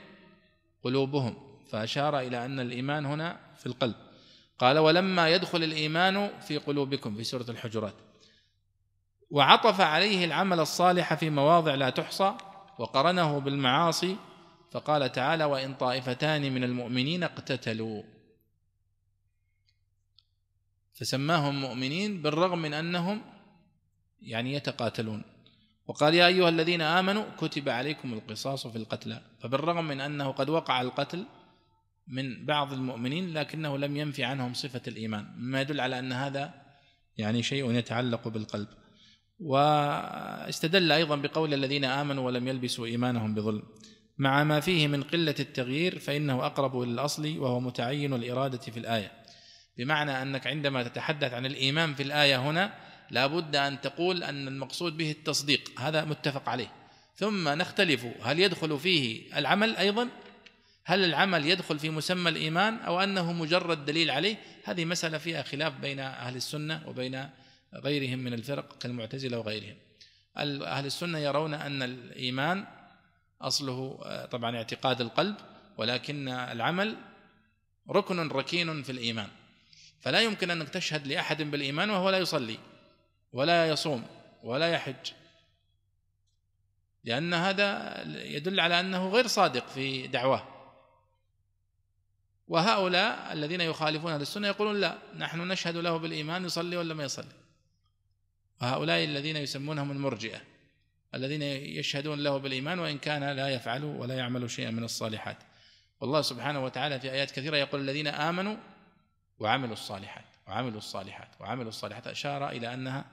قلوبهم. 0.84 1.36
فأشار 1.72 2.20
إلى 2.20 2.46
أن 2.46 2.60
الإيمان 2.60 3.06
هنا 3.06 3.40
في 3.58 3.66
القلب. 3.66 3.96
قال 4.60 4.78
ولما 4.78 5.30
يدخل 5.30 5.64
الإيمان 5.64 6.40
في 6.40 6.58
قلوبكم 6.58 7.16
في 7.16 7.24
سورة 7.24 7.46
الحجرات. 7.50 7.96
وعطف 9.30 9.82
عليه 9.82 10.26
العمل 10.26 10.60
الصالح 10.60 11.14
في 11.14 11.30
مواضع 11.30 11.76
لا 11.76 11.90
تحصى 11.90 12.34
وقرنه 12.80 13.40
بالمعاصي 13.40 14.16
فقال 14.72 15.12
تعالى 15.12 15.44
وإن 15.44 15.74
طائفتان 15.74 16.54
من 16.54 16.64
المؤمنين 16.64 17.24
اقتتلوا. 17.24 18.04
فسماهم 20.94 21.62
مؤمنين 21.62 22.22
بالرغم 22.22 22.60
من 22.60 22.74
أنهم 22.74 23.22
يعني 24.22 24.54
يتقاتلون. 24.54 25.24
وقال 25.88 26.14
يا 26.16 26.28
أيها 26.28 26.50
الذين 26.50 26.82
آمنوا 26.82 27.26
كتب 27.38 27.70
عليكم 27.70 28.14
القصاص 28.14 28.68
في 28.68 28.78
القتلى. 28.78 29.22
فبالرغم 29.40 29.86
من 29.88 30.02
أنه 30.02 30.32
قد 30.32 30.50
وقع 30.50 30.82
القتل 30.82 31.26
من 32.08 32.46
بعض 32.46 32.74
المؤمنين 32.74 33.34
لكنه 33.34 33.78
لم 33.78 33.98
ينفي 33.98 34.24
عنهم 34.24 34.54
صفة 34.54 34.82
الإيمان. 34.88 35.36
مما 35.38 35.62
يدل 35.62 35.82
على 35.82 36.00
أن 36.00 36.12
هذا 36.12 36.54
يعني 37.18 37.44
شيء 37.44 37.72
يتعلق 37.72 38.28
بالقلب. 38.28 38.68
واستدل 39.40 40.92
أيضا 40.92 41.16
بقول 41.16 41.54
الذين 41.54 41.86
آمنوا 41.86 42.26
ولم 42.26 42.48
يلبسوا 42.48 42.86
إيمانهم 42.86 43.36
بظلم. 43.36 43.64
مع 44.18 44.44
ما 44.44 44.60
فيه 44.60 44.88
من 44.88 45.04
قلة 45.04 45.36
التغيير 45.40 46.00
فإنه 46.00 46.46
أقرب 46.46 46.78
للأصل 46.78 47.38
وهو 47.38 47.60
متعين 47.60 48.14
الإرادة 48.14 48.58
في 48.58 48.78
الآية. 48.78 49.12
بمعنى 49.78 50.22
أنك 50.22 50.48
عندما 50.48 50.84
تتحدث 50.84 51.34
عن 51.34 51.46
الإيمان 51.46 51.96
في 51.96 52.04
الآية 52.04 52.38
هنا 52.38 52.74
لابد 53.12 53.56
أن 53.56 53.82
تقول 53.82 54.24
أن 54.24 54.48
المقصود 54.48 54.98
به 54.98 55.12
التصديق. 55.12 55.80
هذا 55.80 56.06
متفق 56.06 56.50
عليه. 56.50 56.72
ثم 57.16 57.50
نختلف. 57.50 58.06
هل 58.22 58.40
يدخل 58.40 58.80
فيه 58.80 59.38
العمل 59.38 59.76
أيضا؟ 59.76 60.10
هل 60.86 61.06
العمل 61.06 61.46
يدخل 61.46 61.80
في 61.80 61.90
مسمى 61.90 62.30
الإيمان 62.30 62.78
أو 62.78 63.00
أنه 63.00 63.34
مجرد 63.34 63.86
دليل 63.86 64.12
عليه؟ 64.12 64.36
هذه 64.64 64.86
مسألة 64.86 65.18
فيها 65.18 65.44
خلاف 65.44 65.74
بين 65.74 66.00
أهل 66.00 66.36
السنة 66.36 66.82
وبين 66.88 67.30
غيرهم 67.74 68.20
من 68.20 68.34
الفرق 68.34 68.78
كالمعتزلة 68.78 69.38
وغيرهم. 69.40 69.76
أهل 70.38 70.86
السنة 70.86 71.18
يرون 71.18 71.54
أن 71.54 71.84
الإيمان 71.84 72.66
أصله 73.42 74.00
طبعا 74.32 74.56
اعتقاد 74.56 75.02
القلب 75.02 75.36
ولكن 75.78 76.28
العمل 76.30 76.98
ركن 77.90 78.28
ركين 78.28 78.84
في 78.84 78.92
الإيمان. 78.92 79.28
فلا 80.00 80.22
يمكن 80.22 80.52
انك 80.52 80.70
تشهد 80.70 81.08
لأحد 81.08 81.42
بالإيمان 81.42 81.90
وهو 81.90 82.10
لا 82.10 82.18
يصلي 82.18 82.58
ولا 83.34 83.70
يصوم 83.70 84.08
ولا 84.44 84.70
يحج. 84.70 85.12
لأن 87.04 87.34
هذا 87.34 88.02
يدل 88.24 88.60
على 88.60 88.80
أنه 88.80 89.10
غير 89.10 89.28
صادق 89.28 89.68
في 89.68 90.08
دعواه. 90.08 90.48
وهؤلاء 92.48 93.34
الذين 93.34 93.62
يخالفون 93.62 94.12
أهل 94.12 94.22
السنة 94.22 94.48
يقولون 94.48 94.82
لا 94.82 94.98
نحن 95.18 95.48
نشهد 95.48 95.78
له 95.78 95.98
بالإيمان 95.98 96.46
يصلي 96.46 96.78
ولا 96.78 96.94
ما 96.94 97.04
يصلي. 97.04 97.39
وهؤلاء 98.62 99.04
الذين 99.04 99.38
يسمونهم 99.38 99.92
المرجئة 99.92 100.42
الذين 101.16 101.42
يشهدون 101.42 102.20
له 102.20 102.38
بالإيمان 102.38 102.80
وإن 102.80 102.98
كان 102.98 103.24
لا 103.24 103.50
يفعل 103.50 103.84
ولا 103.84 104.16
يعمل 104.16 104.50
شيئا 104.50 104.72
من 104.72 104.84
الصالحات. 104.84 105.38
والله 106.02 106.22
سبحانه 106.22 106.64
وتعالى 106.64 107.00
في 107.00 107.12
آيات 107.12 107.32
كثيرة 107.32 107.58
يقول 107.58 107.82
الذين 107.82 108.08
آمنوا 108.08 108.58
وعملوا 109.40 109.74
الصالحات 109.74 110.26
وعملوا 110.48 110.78
الصالحات 110.78 111.30
وعملوا 111.40 111.70
الصالحات 111.70 112.08
أشار 112.08 112.50
إلى 112.50 112.74
أنها 112.74 113.06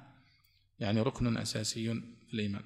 يعني 0.81 1.01
ركن 1.01 1.37
أساسي 1.37 1.95
في 2.27 2.35
الإيمان. 2.35 2.65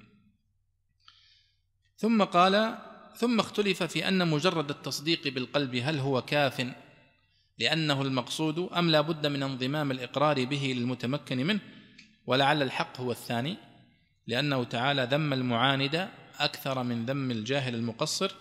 ثم 1.97 2.23
قال 2.23 2.77
ثم 3.15 3.39
اختلف 3.39 3.83
في 3.83 4.07
أن 4.07 4.27
مجرد 4.27 4.69
التصديق 4.69 5.27
بالقلب 5.27 5.75
هل 5.75 5.99
هو 5.99 6.21
كاف 6.21 6.67
لأنه 7.59 8.01
المقصود 8.01 8.59
أم 8.59 8.89
لا 8.89 9.01
بد 9.01 9.27
من 9.27 9.43
انضمام 9.43 9.91
الإقرار 9.91 10.45
به 10.45 10.73
للمتمكن 10.77 11.37
منه؟ 11.37 11.59
ولعل 12.27 12.61
الحق 12.61 12.99
هو 12.99 13.11
الثاني 13.11 13.57
لأنه 14.27 14.63
تعالى 14.63 15.07
ذم 15.11 15.33
المعاند 15.33 16.09
أكثر 16.39 16.83
من 16.83 17.05
ذم 17.05 17.31
الجاهل 17.31 17.75
المقصر 17.75 18.31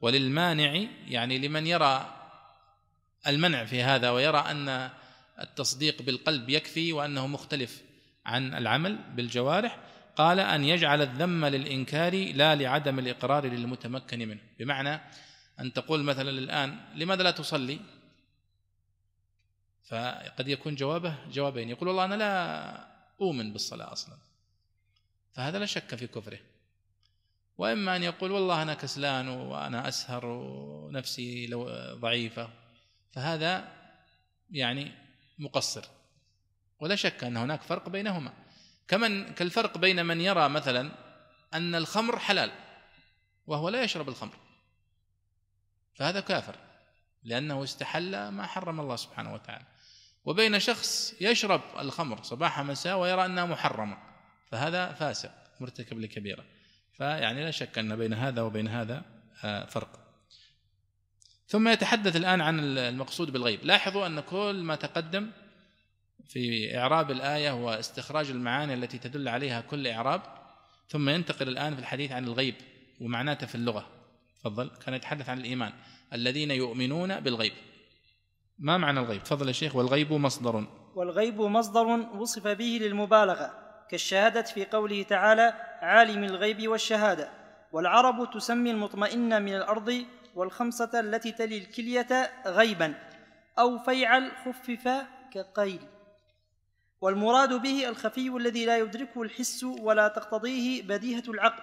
وللمانع 0.00 0.84
يعني 1.08 1.38
لمن 1.38 1.66
يرى 1.66 2.18
المنع 3.26 3.64
في 3.64 3.82
هذا 3.82 4.10
ويرى 4.10 4.38
أن 4.38 4.90
التصديق 5.40 6.02
بالقلب 6.02 6.48
يكفي 6.48 6.92
وأنه 6.92 7.26
مختلف 7.26 7.82
عن 8.26 8.54
العمل 8.54 8.98
بالجوارح 9.14 9.78
قال 10.16 10.40
أن 10.40 10.64
يجعل 10.64 11.02
الذم 11.02 11.44
للإنكار 11.44 12.32
لا 12.34 12.54
لعدم 12.54 12.98
الإقرار 12.98 13.46
للمتمكن 13.46 14.18
منه. 14.18 14.40
بمعنى 14.58 15.00
أن 15.60 15.72
تقول 15.72 16.02
مثلا 16.02 16.30
الآن 16.30 16.80
لماذا 16.94 17.22
لا 17.22 17.30
تصلي؟ 17.30 17.80
فقد 19.88 20.48
يكون 20.48 20.74
جوابه 20.74 21.14
جوابين. 21.30 21.68
يقول 21.68 21.88
والله 21.88 22.04
أنا 22.04 22.14
لا 22.14 22.91
أؤمن 23.20 23.52
بالصلاة 23.52 23.92
أصلا. 23.92 24.16
فهذا 25.32 25.58
لا 25.58 25.66
شك 25.66 25.94
في 25.94 26.06
كفره. 26.06 26.38
وإما 27.58 27.96
أن 27.96 28.02
يقول 28.02 28.30
والله 28.30 28.62
أنا 28.62 28.74
كسلان 28.74 29.28
وأنا 29.28 29.88
أسهر 29.88 30.26
ونفسي 30.26 31.46
لو 31.46 31.70
ضعيفة. 31.94 32.50
فهذا 33.12 33.72
يعني 34.50 34.92
مقصر. 35.38 35.84
ولا 36.80 36.96
شك 36.96 37.24
أن 37.24 37.36
هناك 37.36 37.62
فرق 37.62 37.88
بينهما. 37.88 38.32
كمن 38.88 39.34
كالفرق 39.34 39.78
بين 39.78 40.06
من 40.06 40.20
يرى 40.20 40.48
مثلا 40.48 40.92
أن 41.54 41.74
الخمر 41.74 42.18
حلال 42.18 42.52
وهو 43.46 43.68
لا 43.68 43.82
يشرب 43.82 44.08
الخمر. 44.08 44.36
فهذا 45.94 46.20
كافر. 46.20 46.56
لأنه 47.24 47.64
استحل 47.64 48.28
ما 48.28 48.46
حرم 48.46 48.80
الله 48.80 48.96
سبحانه 48.96 49.34
وتعالى. 49.34 49.71
وبين 50.24 50.58
شخص 50.60 51.14
يشرب 51.20 51.60
الخمر 51.78 52.22
صباح 52.22 52.60
مساء 52.60 52.98
ويرى 52.98 53.26
أنها 53.26 53.44
محرمة 53.44 53.98
فهذا 54.50 54.92
فاسق 54.92 55.30
مرتكب 55.60 55.98
لكبيرة. 55.98 56.44
فيعني 56.92 57.44
لا 57.44 57.50
شك 57.50 57.78
أن 57.78 57.96
بين 57.96 58.14
هذا 58.14 58.42
وبين 58.42 58.68
هذا 58.68 59.02
آه، 59.44 59.66
فرق. 59.66 59.98
ثم 61.48 61.68
يتحدث 61.68 62.16
الآن 62.16 62.40
عن 62.40 62.60
المقصود 62.78 63.30
بالغيب. 63.32 63.64
لاحظوا 63.64 64.06
أن 64.06 64.20
كل 64.20 64.62
ما 64.62 64.74
تقدم 64.74 65.30
في 66.28 66.78
إعراب 66.78 67.10
الآية 67.10 67.50
واستخراج 67.50 68.30
المعاني 68.30 68.74
التي 68.74 68.98
تدل 68.98 69.28
عليها 69.28 69.60
كل 69.60 69.86
إعراب 69.86 70.22
ثم 70.88 71.08
ينتقل 71.08 71.48
الآن 71.48 71.74
في 71.74 71.80
الحديث 71.80 72.12
عن 72.12 72.24
الغيب 72.24 72.54
ومعناته 73.00 73.46
في 73.46 73.54
اللغة. 73.54 73.88
تفضل. 74.40 74.70
كان 74.86 74.94
يتحدث 74.94 75.28
عن 75.28 75.38
الإيمان. 75.38 75.72
الذين 76.12 76.50
يؤمنون 76.50 77.20
بالغيب. 77.20 77.52
ما 78.62 78.78
معنى 78.78 79.00
الغيب؟ 79.00 79.22
تفضل 79.22 79.48
يا 79.48 79.52
شيخ. 79.52 79.76
والغيب 79.76 80.12
مصدر. 80.12 80.66
والغيب 80.94 81.40
مصدر 81.40 81.86
وصف 82.16 82.48
به 82.48 82.78
للمبالغة 82.82 83.50
كالشهادة 83.90 84.42
في 84.42 84.64
قوله 84.64 85.02
تعالى 85.02 85.54
عالم 85.80 86.24
الغيب 86.24 86.68
والشهادة 86.68 87.28
والعرب 87.72 88.30
تسمي 88.30 88.70
المطمئن 88.70 89.42
من 89.42 89.56
الأرض 89.56 90.04
والخمسة 90.34 91.00
التي 91.00 91.32
تلي 91.32 91.58
الكلية 91.58 92.30
غيبا 92.46 92.94
أو 93.58 93.78
فيعل 93.78 94.32
خفف 94.44 95.06
كقيل. 95.32 95.80
والمراد 97.00 97.62
به 97.62 97.88
الخفي 97.88 98.28
الذي 98.28 98.66
لا 98.66 98.78
يدركه 98.78 99.22
الحس 99.22 99.64
ولا 99.64 100.08
تقتضيه 100.08 100.82
بديهة 100.82 101.24
العقل 101.28 101.62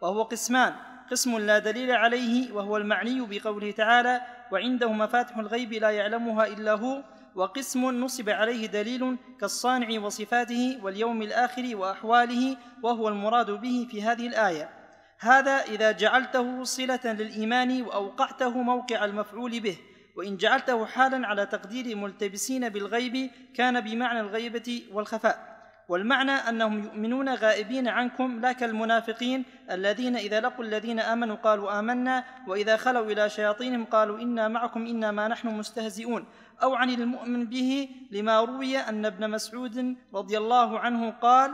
وهو 0.00 0.22
قسمان. 0.22 0.89
قسم 1.10 1.38
لا 1.38 1.58
دليل 1.58 1.90
عليه 1.90 2.52
وهو 2.52 2.76
المعني 2.76 3.20
بقوله 3.20 3.70
تعالى 3.70 4.20
وعنده 4.52 4.92
مفاتح 4.92 5.36
الغيب 5.38 5.72
لا 5.72 5.90
يعلمها 5.90 6.46
إلا 6.46 6.72
هو 6.72 7.02
وقسم 7.34 7.90
نصب 7.90 8.28
عليه 8.28 8.66
دليل 8.66 9.16
كالصانع 9.40 10.00
وصفاته 10.00 10.78
واليوم 10.82 11.22
الآخر 11.22 11.76
وأحواله 11.76 12.56
وهو 12.82 13.08
المراد 13.08 13.50
به 13.50 13.86
في 13.90 14.02
هذه 14.02 14.26
الآية. 14.26 14.70
هذا 15.18 15.56
إذا 15.56 15.92
جعلته 15.92 16.64
صلة 16.64 17.00
للإيمان 17.04 17.82
وأوقعته 17.82 18.62
موقع 18.62 19.04
المفعول 19.04 19.60
به 19.60 19.76
وإن 20.16 20.36
جعلته 20.36 20.86
حالا 20.86 21.26
على 21.26 21.46
تقدير 21.46 21.96
ملتبسين 21.96 22.68
بالغيب 22.68 23.30
كان 23.54 23.80
بمعنى 23.80 24.20
الغيبة 24.20 24.82
والخفاء. 24.92 25.49
والمعنى 25.90 26.32
أنهم 26.32 26.84
يؤمنون 26.84 27.28
غائبين 27.28 27.88
عنكم 27.88 28.40
لا 28.40 28.52
كالمنافقين 28.52 29.44
الذين 29.70 30.16
إذا 30.16 30.40
لقوا 30.40 30.64
الذين 30.64 31.00
آمنوا 31.00 31.36
قالوا 31.36 31.78
آمنا 31.78 32.24
وإذا 32.46 32.76
خلوا 32.76 33.06
إلى 33.06 33.30
شياطينهم 33.30 33.84
قالوا 33.84 34.18
إنا 34.18 34.48
معكم 34.48 34.86
إنما 34.86 35.28
نحن 35.28 35.48
مستهزئون. 35.48 36.24
أو 36.62 36.74
عن 36.74 36.90
المؤمن 36.90 37.46
به 37.46 37.88
لما 38.10 38.40
روي 38.40 38.78
أن 38.78 39.06
ابن 39.06 39.30
مسعود 39.30 39.96
رضي 40.14 40.38
الله 40.38 40.78
عنه 40.78 41.10
قال 41.10 41.50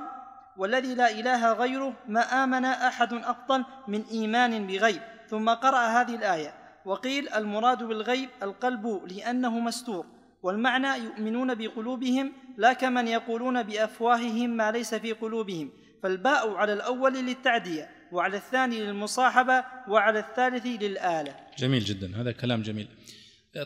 والذي 0.56 0.94
لا 0.94 1.10
إله 1.10 1.52
غيره 1.52 1.92
ما 2.08 2.44
آمن 2.44 2.64
أحد 2.64 3.12
أفضل 3.12 3.64
من 3.88 4.04
إيمان 4.10 4.66
بغيب. 4.66 5.02
ثم 5.28 5.50
قرأ 5.50 5.86
هذه 5.86 6.14
الآية 6.14 6.54
وقيل 6.84 7.28
المراد 7.28 7.82
بالغيب 7.82 8.28
القلب 8.42 9.02
لأنه 9.08 9.58
مستور. 9.58 10.06
والمعنى 10.42 11.04
يؤمنون 11.04 11.54
بقلوبهم 11.54 12.32
لا 12.56 12.72
كمن 12.72 13.08
يقولون 13.08 13.62
بأفواههم 13.62 14.50
ما 14.50 14.70
ليس 14.72 14.94
في 14.94 15.12
قلوبهم 15.12 15.70
فالباء 16.02 16.54
على 16.54 16.72
الأول 16.72 17.12
للتعدية 17.12 17.90
وعلى 18.12 18.36
الثاني 18.36 18.80
للمصاحبة 18.80 19.64
وعلى 19.88 20.18
الثالث 20.18 20.66
للآلة. 20.66 21.36
جميل 21.58 21.84
جدا 21.84 22.20
هذا 22.20 22.32
كلام 22.32 22.62
جميل. 22.62 22.88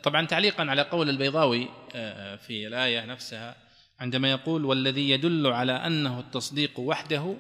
طبعا 0.03 0.26
تعليقا 0.26 0.64
على 0.64 0.82
قول 0.82 1.11
البيضاوي 1.11 1.68
آه، 1.95 2.36
في 2.36 2.66
الآية 2.66 3.05
نفسها 3.05 3.57
عندما 4.01 4.30
يقول 4.30 4.64
والذي 4.64 5.11
يدل 5.11 5.47
على 5.47 5.72
أنه 5.72 6.20
التصديق 6.20 6.80
وحده 6.80 7.34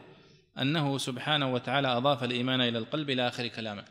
أنه 0.58 0.98
سبحانه 0.98 1.52
وتعالى 1.52 1.88
أضاف 1.88 2.24
الإيمان 2.24 2.60
إلى 2.60 2.78
القلب 2.78 3.10
إلى 3.10 3.28
آخر 3.28 3.46
كلامه. 3.46 3.84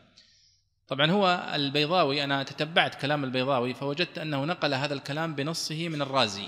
طبعا 0.87 1.11
هو 1.11 1.51
البيضاوي 1.55 2.23
أنا 2.23 2.43
تتبعت 2.43 3.01
كلام 3.01 3.23
البيضاوي 3.23 3.73
فوجدت 3.73 4.17
أنه 4.17 4.45
نقل 4.45 4.73
هذا 4.73 4.93
الكلام 4.93 5.35
بنصه 5.35 5.89
من 5.89 6.01
الرازي. 6.01 6.47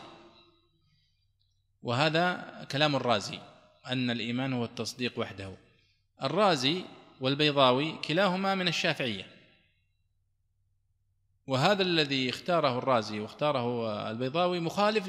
وهذا 1.84 2.68
كلام 2.72 2.96
الرازي 2.96 3.40
أن 3.88 4.10
الإيمان 4.10 4.54
هو 4.54 4.66
التصديق 4.66 5.20
وحده. 5.20 5.54
الرازي 6.24 6.82
والبيضاوي 7.22 7.92
كلاهما 7.92 8.56
من 8.56 8.68
الشافعية. 8.68 9.28
وهذا 11.48 11.82
الذي 11.82 12.30
اختاره 12.30 12.78
الرازي 12.78 13.20
واختاره 13.20 13.92
البيضاوي 14.12 14.60
مخالف 14.60 15.08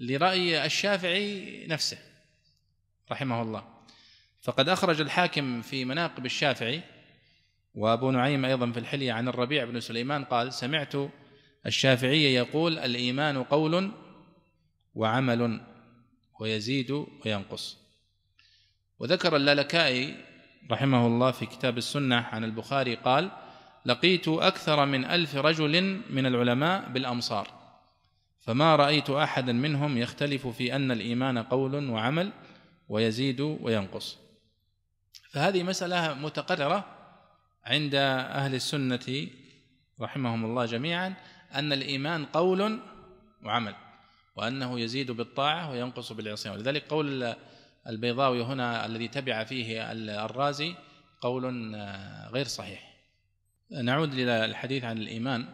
لرأي 0.00 0.64
الشافعي 0.64 1.66
نفسه 1.66 1.98
رحمه 3.10 3.42
الله. 3.42 3.64
فقد 4.42 4.68
أخرج 4.68 5.00
الحاكم 5.00 5.62
في 5.62 5.84
مناقب 5.84 6.26
الشافعي 6.26 6.82
وأبو 7.74 8.10
نعيم 8.10 8.44
أيضا 8.44 8.72
في 8.72 8.78
الحلية 8.78 9.12
عن 9.12 9.28
الربيع 9.28 9.64
بن 9.64 9.80
سليمان 9.80 10.24
قال 10.24 10.52
سمعت 10.52 10.92
الشافعي 11.66 12.34
يقول 12.34 12.78
الإيمان 12.78 13.42
قول 13.42 13.90
وعمل 14.94 15.60
ويزيد 16.40 17.06
وينقص. 17.26 17.78
وذكر 18.98 19.36
اللالكائي 19.36 20.14
رحمه 20.70 21.06
الله 21.06 21.30
في 21.30 21.46
كتاب 21.46 21.78
السنة 21.78 22.16
عن 22.16 22.44
البخاري 22.44 22.94
قال 22.94 23.30
لقيت 23.86 24.28
أكثر 24.28 24.86
من 24.86 25.04
ألف 25.04 25.36
رجل 25.36 26.00
من 26.10 26.26
العلماء 26.26 26.88
بالأمصار 26.88 27.48
فما 28.40 28.76
رأيت 28.76 29.10
أحدا 29.10 29.52
منهم 29.52 29.98
يختلف 29.98 30.46
في 30.46 30.76
أن 30.76 30.90
الإيمان 30.90 31.38
قول 31.38 31.90
وعمل 31.90 32.32
ويزيد 32.88 33.40
وينقص. 33.40 34.18
فهذه 35.30 35.62
مسألة 35.62 36.14
متقررة 36.14 36.84
عند 37.64 37.94
أهل 37.94 38.54
السنة 38.54 39.28
رحمهم 40.00 40.44
الله 40.44 40.66
جميعا 40.66 41.14
أن 41.54 41.72
الإيمان 41.72 42.24
قول 42.24 42.80
وعمل. 43.44 43.74
وأنه 44.36 44.80
يزيد 44.80 45.10
بالطاعة 45.10 45.70
وينقص 45.70 46.12
بالعصيان. 46.12 46.54
ولذلك 46.54 46.84
قول 46.88 47.34
البيضاوي 47.86 48.42
هنا 48.42 48.86
الذي 48.86 49.08
تبع 49.08 49.44
فيه 49.44 49.92
الرازي 49.92 50.74
قول 51.20 51.74
غير 52.32 52.46
صحيح. 52.46 52.94
نعود 53.70 54.12
إلى 54.12 54.44
الحديث 54.44 54.84
عن 54.84 54.98
الإيمان. 54.98 55.46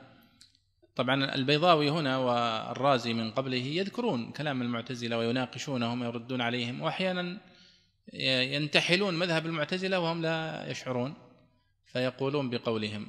طبعا 0.96 1.34
البيضاوي 1.34 1.90
هنا 1.90 2.16
والرازي 2.16 3.14
من 3.14 3.30
قبله 3.30 3.56
يذكرون 3.56 4.32
كلام 4.32 4.62
المعتزلة 4.62 5.18
ويناقشونهم 5.18 6.02
ويردون 6.02 6.40
عليهم 6.40 6.80
واحيانا 6.80 7.38
ينتحلون 8.12 9.14
مذهب 9.14 9.46
المعتزلة 9.46 10.00
وهم 10.00 10.22
لا 10.22 10.66
يشعرون 10.70 11.14
فيقولون 11.86 12.50
بقولهم. 12.50 13.08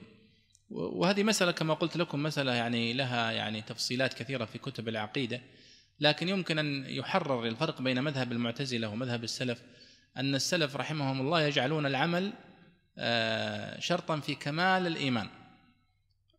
وهذه 0.69 1.23
مسألة 1.23 1.51
كما 1.51 1.73
قلت 1.73 1.97
لكم 1.97 2.23
مسألة 2.23 2.53
يعني 2.53 2.93
لها 2.93 3.31
يعني 3.31 3.61
تفصيلات 3.61 4.13
كثيرة 4.13 4.45
في 4.45 4.57
كتب 4.57 4.87
العقيدة. 4.87 5.41
لكن 6.01 6.29
يمكن 6.29 6.59
أن 6.59 6.85
يحرر 6.87 7.45
الفرق 7.45 7.81
بين 7.81 8.03
مذهب 8.03 8.31
المعتزلة 8.31 8.87
ومذهب 8.87 9.23
السلف 9.23 9.61
أن 10.17 10.35
السلف 10.35 10.75
رحمهم 10.75 11.21
الله 11.21 11.41
يجعلون 11.41 11.85
العمل 11.85 12.33
آه، 12.97 13.79
شرطا 13.79 14.19
في 14.19 14.35
كمال 14.35 14.87
الإيمان. 14.87 15.29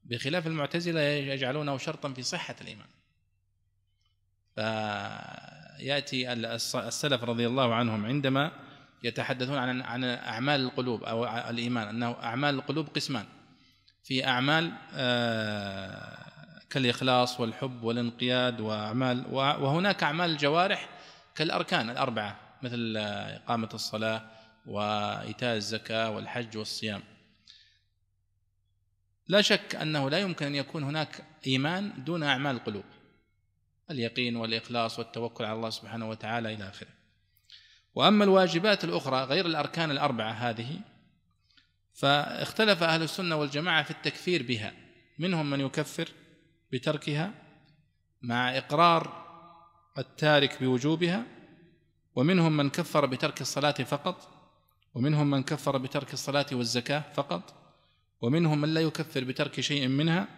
بخلاف 0.05 0.47
المعتزلة 0.47 1.01
يجعلونه 1.01 1.79
شرطا 1.79 2.13
في 2.13 2.23
صحة 2.23 2.57
الإيمان. 2.61 2.87
فيأتي 4.55 6.33
السلف 6.33 7.25
رضي 7.25 7.47
الله 7.47 7.75
عنهم 7.75 8.07
عندما 8.07 8.53
يتحدثون 9.05 9.57
عن 9.57 9.83
عن 9.83 10.05
أعمال 10.05 10.61
القلوب 10.61 11.05
أو 11.05 11.25
الإيمان 11.51 11.89
أنه 11.89 12.11
أعمال 12.11 12.55
القلوب 12.55 12.89
قسمان. 12.89 13.25
في 14.05 14.27
أعمال 14.27 14.73
كالإخلاص 16.73 17.41
والحب 17.41 17.83
والانقياد 17.83 18.61
وأعمال 18.61 19.27
وهناك 19.35 20.03
أعمال 20.03 20.31
الجوارح 20.31 20.89
كالأركان 21.35 21.91
الأربعة 21.91 22.41
مثل 22.63 22.97
إقامة 22.97 23.69
الصلاة 23.75 24.31
وإيتاء 24.67 25.57
الزكاة 25.57 26.11
والحج 26.11 26.57
والصيام. 26.57 27.03
لا 29.29 29.43
شك 29.43 29.75
أنه 29.75 30.11
لا 30.11 30.19
يمكن 30.19 30.47
أن 30.47 30.55
يكون 30.55 30.83
هناك 30.83 31.25
إيمان 31.47 32.05
دون 32.05 32.23
أعمال 32.23 32.57
القلوب 32.57 32.85
اليقين 33.91 34.37
والإخلاص 34.37 34.99
والتوكل 34.99 35.45
على 35.45 35.55
الله 35.55 35.71
سبحانه 35.71 36.09
وتعالى 36.09 36.55
إلى 36.55 36.69
آخره. 36.69 36.91
وأما 37.95 38.25
الواجبات 38.25 38.85
الأخرى 38.85 39.25
غير 39.25 39.47
الأركان 39.47 39.91
الأربعة 39.91 40.33
هذه 40.33 40.81
فاختلف 41.95 42.83
أهل 42.83 43.03
السنة 43.03 43.37
والجماعة 43.37 43.83
في 43.83 43.91
التكفير 43.91 44.43
بها 44.43 44.73
منهم 45.19 45.51
من 45.51 45.61
يكفر 45.61 46.09
بتركها 46.73 47.35
مع 48.23 48.59
إقرار 48.59 49.23
التارك 49.99 50.63
بوجوبها 50.63 51.25
ومنهم 52.17 52.57
من 52.57 52.71
كفر 52.71 53.07
بترك 53.07 53.41
الصلاة 53.41 53.73
فقط 53.73 54.29
ومنهم 54.95 55.31
من 55.31 55.43
كفر 55.43 55.79
بترك 55.79 56.13
الصلاة 56.13 56.47
والزكاة 56.53 57.05
فقط 57.15 57.55
ومنهم 58.21 58.61
من 58.61 58.75
لا 58.75 58.81
يكفر 58.81 59.25
بترك 59.25 59.61
شيء 59.61 59.89
منها 59.89 60.29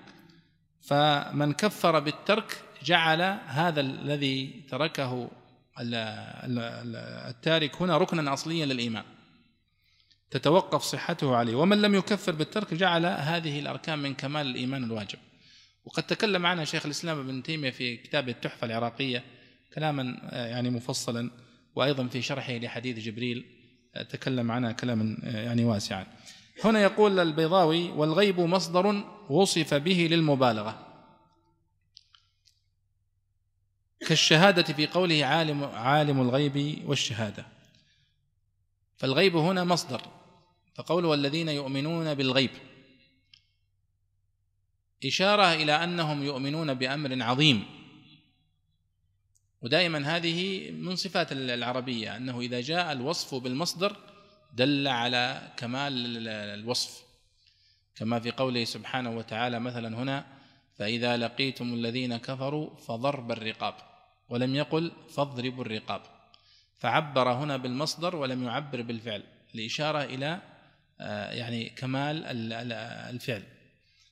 فمن 0.80 1.52
كفر 1.52 2.00
بالترك 2.00 2.62
جعل 2.82 3.22
هذا 3.46 3.80
الذي 3.80 4.64
تركه 4.70 5.30
التارك 7.30 7.82
هنا 7.82 7.98
ركنا 7.98 8.32
أصليا 8.32 8.66
للإيمان. 8.66 9.04
تتوقف 10.30 10.82
صحته 10.82 11.36
عليه. 11.36 11.54
ومن 11.54 11.82
لم 11.82 11.94
يكفر 11.94 12.32
بالترك 12.32 12.74
جعل 12.74 13.06
هذه 13.06 13.60
الأركان 13.60 13.98
من 13.98 14.14
كمال 14.14 14.46
الإيمان 14.46 14.84
الواجب. 14.84 15.18
وقد 15.84 16.02
تكلم 16.02 16.46
عنها 16.46 16.64
شيخ 16.64 16.84
الإسلام 16.84 17.18
ابن 17.20 17.42
تيمية 17.42 17.70
في 17.70 17.96
كتابه 17.96 18.32
التحفة 18.32 18.66
العراقية 18.66 19.24
كلاما 19.74 20.20
آه، 20.22 20.46
يعني 20.46 20.70
مفصلا 20.70 21.30
وأيضا 21.74 22.06
في 22.06 22.22
شرحه 22.22 22.52
لحديث 22.52 22.98
جبريل 22.98 23.46
آه، 23.94 24.02
تكلم 24.02 24.50
عنها 24.50 24.72
كلاما 24.72 25.16
آه، 25.24 25.44
يعني 25.44 25.64
واسعا. 25.64 26.06
هنا 26.64 26.82
يقول 26.82 27.18
البيضاوي 27.18 27.90
والغيب 27.90 28.40
مصدر 28.40 29.04
وصف 29.30 29.74
به 29.74 30.08
للمبالغة. 30.10 30.86
كالشهادة 34.08 34.62
في 34.62 34.86
قوله 34.86 35.24
عالم 35.24 35.64
عالم 35.64 36.20
الغيب 36.20 36.82
والشهادة. 36.86 37.46
فالغيب 38.96 39.36
هنا 39.36 39.64
مصدر. 39.64 40.02
فقوله 40.74 41.08
والذين 41.08 41.48
يؤمنون 41.48 42.14
بالغيب 42.14 42.50
إشارة 45.04 45.54
إلى 45.54 45.84
أنهم 45.84 46.22
يؤمنون 46.22 46.74
بأمر 46.74 47.22
عظيم. 47.22 47.64
ودائما 49.62 50.16
هذه 50.16 50.70
من 50.70 50.96
صفات 50.96 51.32
العربية 51.32 52.16
أنه 52.16 52.40
إذا 52.40 52.60
جاء 52.60 52.92
الوصف 52.92 53.34
بالمصدر 53.34 53.96
دل 54.52 54.88
على 54.88 55.52
كمال 55.56 55.92
الوصف. 56.28 57.02
كما 57.96 58.20
في 58.20 58.30
قوله 58.30 58.64
سبحانه 58.64 59.16
وتعالى 59.16 59.60
مثلا 59.60 59.96
هنا 59.96 60.26
فإذا 60.78 61.16
لقيتم 61.16 61.74
الذين 61.74 62.16
كفروا 62.16 62.76
فضرب 62.76 63.32
الرقاب 63.32 63.74
ولم 64.28 64.54
يقل 64.54 64.92
فاضربوا 65.14 65.64
الرقاب. 65.64 66.02
فعبر 66.78 67.32
هنا 67.32 67.56
بالمصدر 67.56 68.16
ولم 68.16 68.44
يعبر 68.44 68.82
بالفعل 68.82 69.22
لإشارة 69.54 70.04
إلى 70.04 70.40
آه، 71.00 71.32
يعني 71.32 71.68
كمال 71.68 72.22
الفعل. 73.14 73.42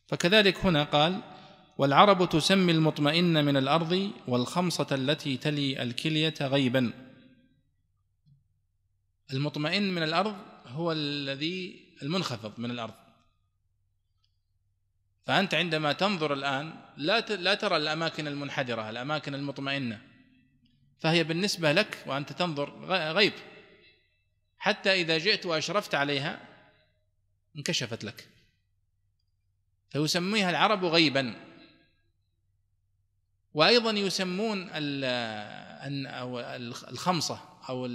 فكذلك 0.06 0.64
هنا 0.64 0.84
قال 0.84 1.20
والعرب 1.78 2.28
تسمي 2.28 2.72
المطمئن 2.72 3.44
من 3.44 3.56
الأرض 3.56 4.10
والخمسة 4.28 4.86
التي 4.92 5.36
تلي 5.36 5.82
الكلية 5.82 6.34
غيبا. 6.40 6.92
المطمئن 9.32 9.94
من 9.94 10.02
الأرض 10.02 10.36
هو 10.66 10.92
الذي 10.92 11.88
المنخفض 12.02 12.52
من 12.60 12.70
الأرض. 12.70 12.94
فأنت 15.26 15.54
عندما 15.54 15.92
تنظر 15.92 16.32
الآن 16.32 16.74
لا 16.96 17.20
لا 17.20 17.54
ترى 17.54 17.76
الأماكن 17.76 18.26
المنحدرة 18.26 18.90
الأماكن 18.90 19.34
المطمئنة. 19.34 20.02
فهي 20.98 21.24
بالنسبة 21.24 21.72
لك 21.72 22.04
وأنت 22.06 22.32
تنظر 22.32 22.84
غيب. 23.12 23.32
حتى 24.58 24.92
إذا 24.92 25.18
جئت 25.18 25.46
وأشرفت 25.46 25.94
عليها 25.94 26.40
انكشفت 27.56 28.04
لك. 28.04 28.31
فيسميها 29.92 30.50
العرب 30.50 30.84
غيبا. 30.84 31.34
وأيضا 33.54 33.90
يسمون 33.90 34.70
الخمسة 36.88 37.40
أو 37.68 37.86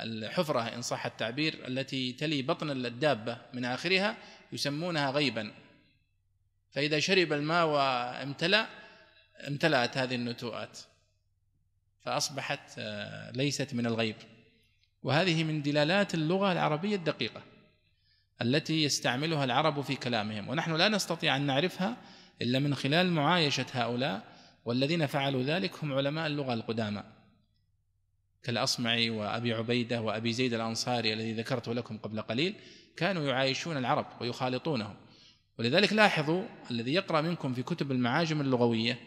الحفرة 0.00 0.60
إن 0.60 0.82
صح 0.82 1.06
التعبير 1.06 1.68
التي 1.68 2.12
تلي 2.12 2.42
بطن 2.42 2.70
الدابة 2.70 3.38
من 3.52 3.64
آخرها 3.64 4.16
يسمونها 4.52 5.10
غيبا. 5.10 5.52
فإذا 6.70 7.00
شرب 7.00 7.32
الماء 7.32 7.66
وامتلأ 7.66 8.66
امتلأت 9.48 9.98
هذه 9.98 10.14
النتوءات. 10.14 10.78
فأصبحت 12.04 12.78
آه، 12.78 13.30
ليست 13.30 13.74
من 13.74 13.86
الغيب. 13.86 14.16
وهذه 15.02 15.44
من 15.44 15.62
دلالات 15.62 16.14
اللغة 16.14 16.52
العربية 16.52 16.96
الدقيقة. 16.96 17.51
التي 18.42 18.82
يستعملها 18.82 19.44
العرب 19.44 19.80
في 19.80 19.96
كلامهم 19.96 20.48
ونحن 20.48 20.74
لا 20.74 20.88
نستطيع 20.88 21.36
أن 21.36 21.42
نعرفها 21.42 21.96
إلا 22.42 22.58
من 22.58 22.74
خلال 22.74 23.10
معايشة 23.10 23.66
هؤلاء 23.72 24.22
والذين 24.64 25.06
فعلوا 25.06 25.42
ذلك 25.42 25.84
هم 25.84 25.92
علماء 25.92 26.26
اللغة 26.26 26.54
القدامى. 26.54 27.04
كالأصمعي 28.42 29.10
وأبي 29.10 29.52
عبيدة 29.52 30.00
وأبي 30.00 30.32
زيد 30.32 30.54
الأنصاري 30.54 31.12
الذي 31.12 31.32
ذكرته 31.32 31.74
لكم 31.74 31.98
قبل 31.98 32.20
قليل 32.20 32.54
كانوا 32.96 33.22
يعايشون 33.22 33.76
العرب 33.76 34.06
ويخالطونهم. 34.20 34.94
ولذلك 35.58 35.92
لاحظوا 35.92 36.44
الذي 36.70 36.94
يقرأ 36.94 37.20
منكم 37.20 37.54
في 37.54 37.62
كتب 37.62 37.92
المعاجم 37.92 38.40
اللغوية 38.40 39.00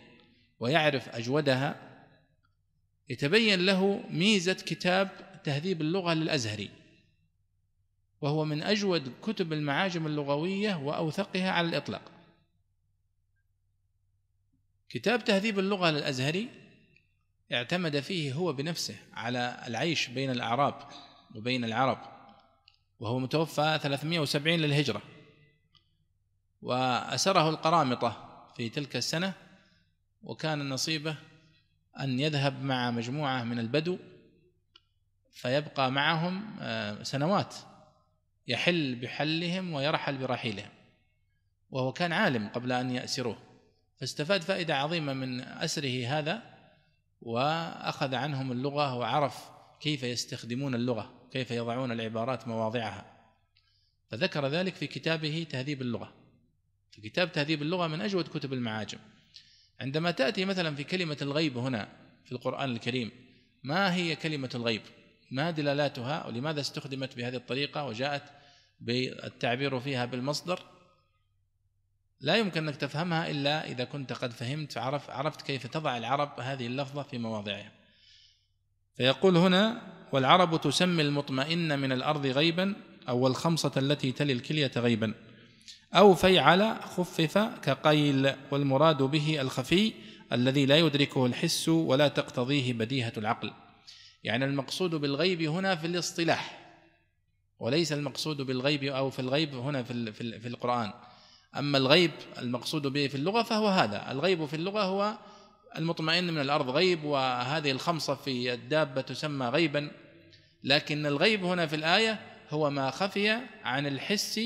ويعرف 0.59 1.09
أجودها 1.09 1.75
يتبين 3.09 3.65
له 3.65 4.03
ميزة 4.09 4.53
كتاب 4.53 5.09
تهذيب 5.43 5.81
اللغة 5.81 6.13
للأزهري. 6.13 6.69
وهو 8.21 8.45
من 8.45 8.63
أجود 8.63 9.13
كتب 9.21 9.53
المعاجم 9.53 10.07
اللغوية 10.07 10.75
وأوثقها 10.75 11.51
على 11.51 11.67
الإطلاق. 11.67 12.01
كتاب 14.89 15.23
تهذيب 15.23 15.59
اللغة 15.59 15.89
للأزهري 15.91 16.49
اعتمد 17.53 17.99
فيه 17.99 18.33
هو 18.33 18.53
بنفسه 18.53 18.95
على 19.13 19.63
العيش 19.67 20.07
بين 20.07 20.29
الأعراب 20.31 20.75
وبين 21.35 21.63
العرب 21.63 21.97
وهو 22.99 23.19
متوفى 23.19 23.79
370 23.83 24.59
للهجرة. 24.59 25.01
وأسره 26.61 27.49
القرامطة 27.49 28.25
في 28.55 28.69
تلك 28.69 28.95
السنة 28.95 29.33
وكان 30.23 30.69
نصيبه 30.69 31.15
أن 31.99 32.19
يذهب 32.19 32.63
مع 32.63 32.91
مجموعة 32.91 33.43
من 33.43 33.59
البدو 33.59 33.97
فيبقى 35.33 35.91
معهم 35.91 36.55
آه، 36.59 37.03
سنوات. 37.03 37.55
يحل 38.47 38.95
بحلهم 38.95 39.73
ويرحل 39.73 40.17
برحيلهم 40.17 40.69
وهو 41.71 41.93
كان 41.93 42.13
عالم 42.13 42.47
قبل 42.47 42.71
أن 42.71 42.91
يأسروه. 42.91 43.37
فاستفاد 43.99 44.41
فائدة 44.41 44.77
عظيمة 44.77 45.13
من 45.13 45.41
أسره 45.41 46.07
هذا 46.07 46.43
وأخذ 47.21 48.15
عنهم 48.15 48.51
اللغة 48.51 48.95
وعرف 48.95 49.49
كيف 49.79 50.03
يستخدمون 50.03 50.75
اللغة 50.75 51.27
كيف 51.31 51.51
يضعون 51.51 51.91
العبارات 51.91 52.47
مواضعها. 52.47 53.05
فذكر 54.09 54.47
ذلك 54.47 54.75
في 54.75 54.87
كتابه 54.87 55.47
تهذيب 55.49 55.81
اللغة. 55.81 56.13
في 56.91 57.01
كتاب 57.01 57.31
تهذيب 57.31 57.61
اللغة 57.61 57.87
من 57.87 58.01
أجود 58.01 58.27
كتب 58.27 58.53
المعاجم. 58.53 58.99
عندما 59.79 60.11
تأتي 60.11 60.45
مثلا 60.45 60.75
في 60.75 60.83
كلمة 60.83 61.17
الغيب 61.21 61.57
هنا 61.57 61.87
في 62.25 62.31
القرآن 62.31 62.71
الكريم 62.71 63.11
ما 63.63 63.93
هي 63.93 64.15
كلمة 64.15 64.49
الغيب؟ 64.55 64.81
ما 65.31 65.51
دلالاتها؟ 65.51 66.27
ولماذا 66.27 66.61
استخدمت 66.61 67.17
بهذه 67.17 67.35
الطريقة؟ 67.35 67.85
وجاءت 67.85 68.23
بالتعبير 68.79 69.79
فيها 69.79 70.05
بالمصدر 70.05 70.59
لا 72.21 72.35
يمكن 72.35 72.67
أنك 72.67 72.75
تفهمها 72.75 73.31
إلا 73.31 73.67
إذا 73.67 73.83
كنت 73.83 74.13
قد 74.13 74.31
فهمت 74.31 74.77
عرف 74.77 75.09
عرفت 75.09 75.41
كيف 75.41 75.67
تضع 75.67 75.97
العرب 75.97 76.39
هذه 76.39 76.67
اللفظة 76.67 77.03
في 77.03 77.17
مواضعها. 77.17 77.71
فيقول 78.97 79.37
هنا 79.37 79.81
والعرب 80.11 80.61
تسمي 80.61 81.01
المطمئن 81.01 81.79
من 81.79 81.91
الأرض 81.91 82.25
غيبا 82.25 82.75
أو 83.09 83.27
الخمسة 83.27 83.71
التي 83.77 84.11
تلي 84.11 84.33
الكلية 84.33 84.71
غيبا. 84.77 85.13
أو 85.93 86.15
فيعل 86.15 86.75
خفف 86.81 87.37
كقيل 87.37 88.33
والمراد 88.51 89.03
به 89.03 89.41
الخفي 89.41 89.93
الذي 90.31 90.65
لا 90.65 90.77
يدركه 90.77 91.25
الحس 91.25 91.69
ولا 91.69 92.07
تقتضيه 92.07 92.73
بديهة 92.73 93.13
العقل. 93.17 93.53
يعني 94.23 94.45
المقصود 94.45 94.95
بالغيب 94.95 95.41
هنا 95.41 95.75
في 95.75 95.87
الاصطلاح. 95.87 96.64
وليس 97.59 97.93
المقصود 97.93 98.41
بالغيب 98.41 98.83
أو 98.83 99.09
في 99.09 99.19
الغيب 99.19 99.55
هنا 99.55 99.83
في, 99.83 100.11
في 100.39 100.47
القرآن. 100.47 100.93
أما 101.57 101.77
الغيب 101.77 102.11
المقصود 102.37 102.87
به 102.87 103.07
في 103.07 103.15
اللغة 103.15 103.43
فهو 103.43 103.67
هذا. 103.67 104.11
الغيب 104.11 104.45
في 104.45 104.55
اللغة 104.55 104.83
هو 104.83 105.17
المطمئن 105.77 106.33
من 106.33 106.41
الأرض 106.41 106.69
غيب 106.69 107.03
وهذه 107.03 107.71
الخمسة 107.71 108.15
في 108.15 108.53
الدابة 108.53 109.01
تسمى 109.01 109.47
غيبا. 109.47 109.91
لكن 110.63 111.05
الغيب 111.05 111.43
هنا 111.43 111.67
في 111.67 111.75
الآية 111.75 112.19
هو 112.49 112.69
ما 112.69 112.91
خفي 112.91 113.29
عن 113.63 113.87
الحس 113.87 114.39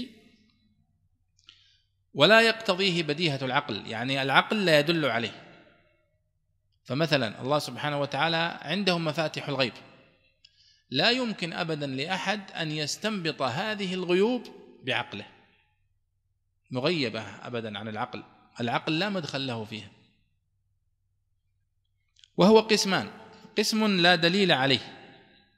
ولا 2.14 2.42
يقتضيه 2.42 3.04
بديهة 3.04 3.40
العقل. 3.42 3.88
يعني 3.88 4.22
العقل 4.22 4.66
لا 4.66 4.80
يدل 4.80 5.06
عليه. 5.06 5.44
فمثلا 6.84 7.42
الله 7.42 7.60
سبحانه 7.60 8.02
وتعالى 8.02 8.60
عنده 8.62 8.98
مفاتح 8.98 9.50
الغيب. 9.50 9.74
لا 10.92 11.10
يمكن 11.10 11.54
ابدا 11.54 11.88
لأحد 11.88 12.52
أن 12.52 12.72
يستنبط 12.72 13.42
هذه 13.42 13.94
الغيوب 13.94 14.44
بعقله 14.84 15.26
مغيبة 16.72 17.22
ابدا 17.22 17.80
عن 17.80 17.88
العقل 17.88 18.24
العقل 18.60 19.00
لا 19.00 19.10
مدخل 19.10 19.48
له 19.48 19.66
فيها. 19.66 19.90
وهو 22.38 22.60
قسمان 22.60 23.08
قسم 23.58 23.88
لا 24.02 24.16
دليل 24.16 24.52
عليه 24.52 24.96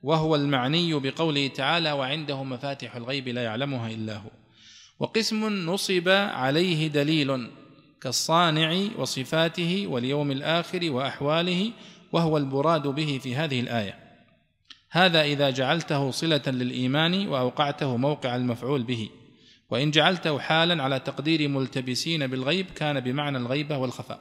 وهو 0.04 0.36
المعني 0.36 0.94
بقوله 0.94 1.48
تعالى 1.48 1.92
وعنده 1.92 2.44
مفاتح 2.44 2.96
الغيب 2.96 3.28
لا 3.28 3.44
يعلمها 3.44 3.90
إلا 3.90 4.18
هو 4.18 4.30
وقسم 5.00 5.70
نصب 5.70 6.10
عليه 6.10 6.88
دليل 6.88 7.52
كالصانع 8.02 8.88
وصفاته 8.98 9.88
واليوم 9.88 10.32
الآخر 10.32 10.92
وأحواله 10.92 11.72
وهو 12.12 12.38
المراد 12.38 12.88
به 12.88 13.20
في 13.24 13.36
هذه 13.36 13.60
الآية. 13.60 14.11
هذا 14.94 15.22
إذا 15.22 15.50
جعلته 15.50 16.12
صلة 16.12 16.42
للإيمان 16.48 17.28
وأوقعته 17.28 17.98
موقع 17.98 18.36
المفعول 18.36 18.84
به. 18.84 19.10
وإن 19.70 19.92
جعلته 19.92 20.40
حالا 20.40 20.84
على 20.84 21.00
تقدير 21.00 21.48
ملتبسين 21.48 22.28
بالغيب 22.28 22.72
كان 22.72 23.00
بمعنى 23.00 23.38
الغيبه 23.38 23.78
والخفاء. 23.78 24.20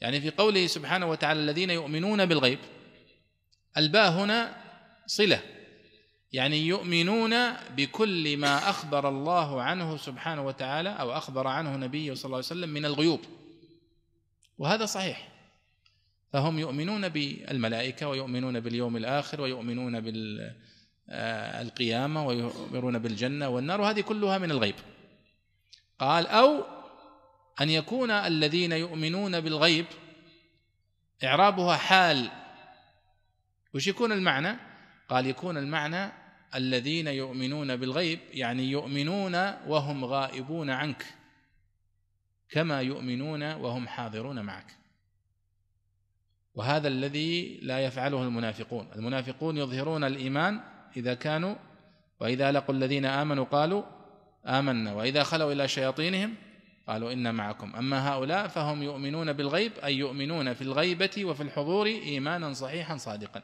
يعني 0.00 0.20
في 0.20 0.30
قوله 0.30 0.66
سبحانه 0.66 1.06
وتعالى 1.06 1.40
الذين 1.40 1.70
يؤمنون 1.70 2.26
بالغيب 2.26 2.58
الباء 3.76 4.10
هنا 4.10 4.56
صلة. 5.06 5.42
يعني 6.32 6.66
يؤمنون 6.66 7.52
بكل 7.76 8.36
ما 8.36 8.70
أخبر 8.70 9.08
الله 9.08 9.62
عنه 9.62 9.96
سبحانه 9.96 10.46
وتعالى 10.46 10.88
أو 10.88 11.12
أخبر 11.12 11.46
عنه 11.46 11.76
نبيه 11.76 12.14
صلى 12.14 12.24
الله 12.24 12.36
عليه 12.36 12.46
وسلم 12.46 12.68
من 12.68 12.84
الغيوب. 12.84 13.20
وهذا 14.58 14.86
صحيح. 14.86 15.28
فهم 16.32 16.58
يؤمنون 16.58 17.08
بالملائكة 17.08 18.08
ويؤمنون 18.08 18.60
باليوم 18.60 18.96
الآخر 18.96 19.40
ويؤمنون 19.40 20.00
بالقيامه 21.10 22.26
ويؤمنون 22.26 22.98
بالجنة 22.98 23.48
والنار 23.48 23.80
وهذه 23.80 24.00
كلها 24.00 24.38
من 24.38 24.50
الغيب. 24.50 24.74
قال 25.98 26.26
أو 26.26 26.64
أن 27.60 27.70
يكون 27.70 28.10
الذين 28.10 28.72
يؤمنون 28.72 29.40
بالغيب 29.40 29.86
إعرابها 31.24 31.76
حال. 31.76 32.30
وش 33.74 33.86
يكون 33.86 34.12
المعنى؟ 34.12 34.56
قال 35.08 35.26
يكون 35.26 35.56
المعنى 35.56 36.12
الذين 36.54 37.06
يؤمنون 37.06 37.76
بالغيب 37.76 38.20
يعني 38.32 38.70
يؤمنون 38.70 39.34
وهم 39.66 40.04
غائبون 40.04 40.70
عنك 40.70 41.06
كما 42.48 42.80
يؤمنون 42.82 43.42
وهم 43.42 43.88
حاضرون 43.88 44.40
معك. 44.40 44.79
وهذا 46.54 46.88
الذي 46.88 47.60
لا 47.62 47.80
يفعله 47.80 48.22
المنافقون. 48.22 48.88
المنافقون 48.96 49.56
يظهرون 49.56 50.04
الإيمان 50.04 50.60
إذا 50.96 51.14
كانوا 51.14 51.54
وإذا 52.20 52.52
لقوا 52.52 52.74
الذين 52.74 53.04
آمنوا 53.04 53.44
قالوا 53.44 53.82
آمنا 54.46 54.94
وإذا 54.94 55.22
خلوا 55.22 55.52
إلى 55.52 55.68
شياطينهم 55.68 56.34
قالوا 56.88 57.12
أنا 57.12 57.32
معكم. 57.32 57.76
أما 57.76 58.08
هؤلاء 58.08 58.48
فهم 58.48 58.82
يؤمنون 58.82 59.32
بالغيب 59.32 59.72
أي 59.84 59.96
يؤمنون 59.96 60.54
في 60.54 60.62
الغيبة 60.62 61.24
وفي 61.24 61.42
الحضور 61.42 61.86
إيمانا 61.86 62.52
صحيحا 62.52 62.96
صادقا. 62.96 63.42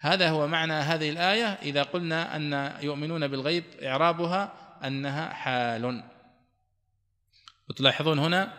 هذا 0.00 0.30
هو 0.30 0.46
معنى 0.46 0.72
هذه 0.72 1.10
الآية. 1.10 1.46
إذا 1.46 1.82
قلنا 1.82 2.36
أن 2.36 2.72
يؤمنون 2.82 3.28
بالغيب 3.28 3.64
إعرابها 3.82 4.52
أنها 4.84 5.28
حال. 5.28 6.02
وتلاحظون 7.70 8.18
هنا 8.18 8.52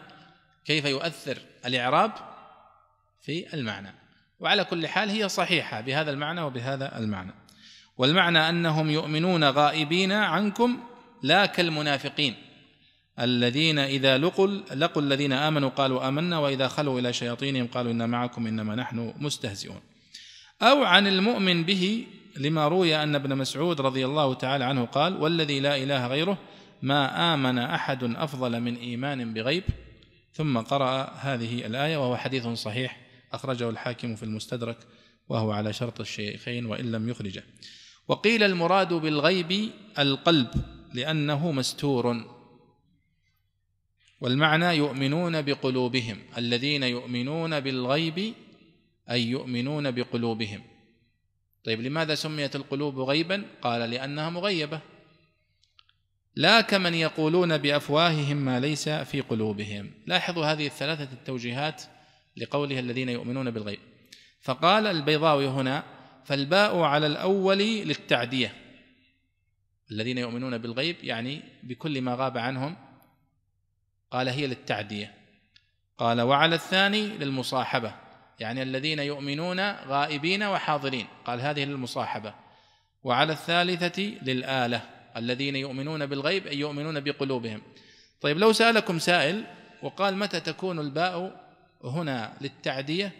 كيف 0.66 0.86
يؤثر 0.86 1.38
الإعراب 1.66 2.12
في 3.26 3.54
المعنى. 3.54 3.94
وعلى 4.40 4.64
كل 4.64 4.88
حال 4.88 5.10
هي 5.10 5.30
صحيحة 5.30 5.82
بهذا 5.82 6.12
المعنى 6.12 6.42
وبهذا 6.42 6.98
المعنى. 6.98 7.34
والمعنى 7.98 8.50
أنهم 8.50 8.90
يؤمنون 8.90 9.44
غائبين 9.44 10.12
عنكم 10.12 10.80
لا 11.24 11.46
كالمنافقين. 11.46 12.36
الذين 13.20 13.80
إذا 13.80 14.18
لقوا 14.18 14.48
لقوا 14.76 15.02
الذين 15.02 15.34
آمنوا 15.34 15.70
قالوا 15.70 16.08
آمنا 16.08 16.40
وإذا 16.40 16.68
خلوا 16.68 17.00
إلى 17.00 17.14
شياطينهم 17.14 17.68
قالوا 17.68 17.92
إنا 17.92 18.06
معكم 18.06 18.48
إنما 18.48 18.76
نحن 18.76 19.14
مستهزئون. 19.18 19.82
أو 20.62 20.84
عن 20.84 21.08
المؤمن 21.08 21.64
به 21.64 22.08
لما 22.38 22.68
روي 22.68 23.04
أن 23.04 23.16
ابن 23.16 23.38
مسعود 23.38 23.82
رضي 23.82 24.06
الله 24.06 24.34
تعالى 24.34 24.64
عنه 24.64 24.86
قال 24.86 25.18
والذي 25.18 25.60
لا 25.60 25.78
إله 25.78 26.08
غيره 26.08 26.38
ما 26.82 27.34
آمن 27.34 27.58
أحد 27.60 28.04
أفضل 28.04 28.60
من 28.60 28.76
إيمان 28.76 29.34
بغيب. 29.34 29.64
ثم 30.34 30.58
قرأ 30.58 31.12
هذه 31.20 31.66
الآية 31.66 31.98
وهو 31.98 32.18
حديث 32.18 32.48
صحيح. 32.48 33.05
أخرجه 33.36 33.70
الحاكم 33.70 34.16
في 34.16 34.24
المستدرك 34.24 34.78
وهو 35.30 35.52
على 35.52 35.74
شرط 35.74 36.00
الشيخين 36.00 36.66
وإن 36.66 36.92
لم 36.92 37.10
يخرجه. 37.10 37.44
وقيل 38.08 38.44
المراد 38.44 38.94
بالغيب 38.94 39.72
القلب 40.00 40.50
لأنه 40.94 41.52
مستور. 41.52 42.26
والمعنى 44.22 44.66
يؤمنون 44.66 45.42
بقلوبهم 45.42 46.20
الذين 46.38 46.84
يؤمنون 46.84 47.60
بالغيب 47.60 48.34
أي 49.12 49.28
يؤمنون 49.28 49.92
بقلوبهم. 49.92 50.62
طيب 51.66 51.82
لماذا 51.82 52.16
سميت 52.16 52.56
القلوب 52.56 53.00
غيبا؟ 53.00 53.46
قال 53.62 53.90
لأنها 53.90 54.30
مغيبة. 54.30 54.82
لا 56.36 56.62
كمن 56.62 56.94
يقولون 56.94 57.58
بأفواههم 57.58 58.38
ما 58.38 58.60
ليس 58.60 58.90
في 58.90 59.22
قلوبهم. 59.22 59.92
لاحظوا 60.08 60.46
هذه 60.46 60.66
الثلاثة 60.66 61.14
التوجيهات 61.14 61.84
لقولها 62.38 62.80
الذين 62.80 63.10
يؤمنون 63.10 63.52
بالغيب. 63.52 63.80
فقال 64.42 64.88
البيضاوي 64.88 65.48
هنا 65.48 65.84
فالباء 66.26 66.80
على 66.80 67.08
الأول 67.08 67.58
للتعدية. 67.58 68.54
الذين 69.92 70.18
يؤمنون 70.18 70.58
بالغيب 70.58 70.96
يعني 71.04 71.42
بكل 71.64 72.02
ما 72.02 72.16
غاب 72.16 72.38
عنهم 72.38 72.76
قال 74.12 74.30
هي 74.30 74.48
للتعدية. 74.48 75.14
قال 75.98 76.22
وعلى 76.22 76.56
الثاني 76.56 77.08
للمصاحبة. 77.08 77.96
يعني 78.40 78.62
الذين 78.62 79.00
يؤمنون 79.00 79.60
غائبين 79.72 80.44
وحاضرين. 80.44 81.08
قال 81.26 81.42
هذه 81.42 81.66
للمصاحبة. 81.66 82.34
وعلى 83.04 83.34
الثالثة 83.34 84.02
للآلة. 84.02 84.82
الذين 85.18 85.56
يؤمنون 85.56 86.06
بالغيب 86.06 86.48
أي 86.48 86.60
يؤمنون 86.60 87.00
بقلوبهم. 87.00 87.62
طيب 88.22 88.38
لو 88.38 88.54
سألكم 88.54 89.00
سائل 89.00 89.44
وقال 89.82 90.18
متى 90.18 90.40
تكون 90.40 90.80
الباء 90.80 91.45
هنا 91.86 92.38
للتعدية 92.42 93.12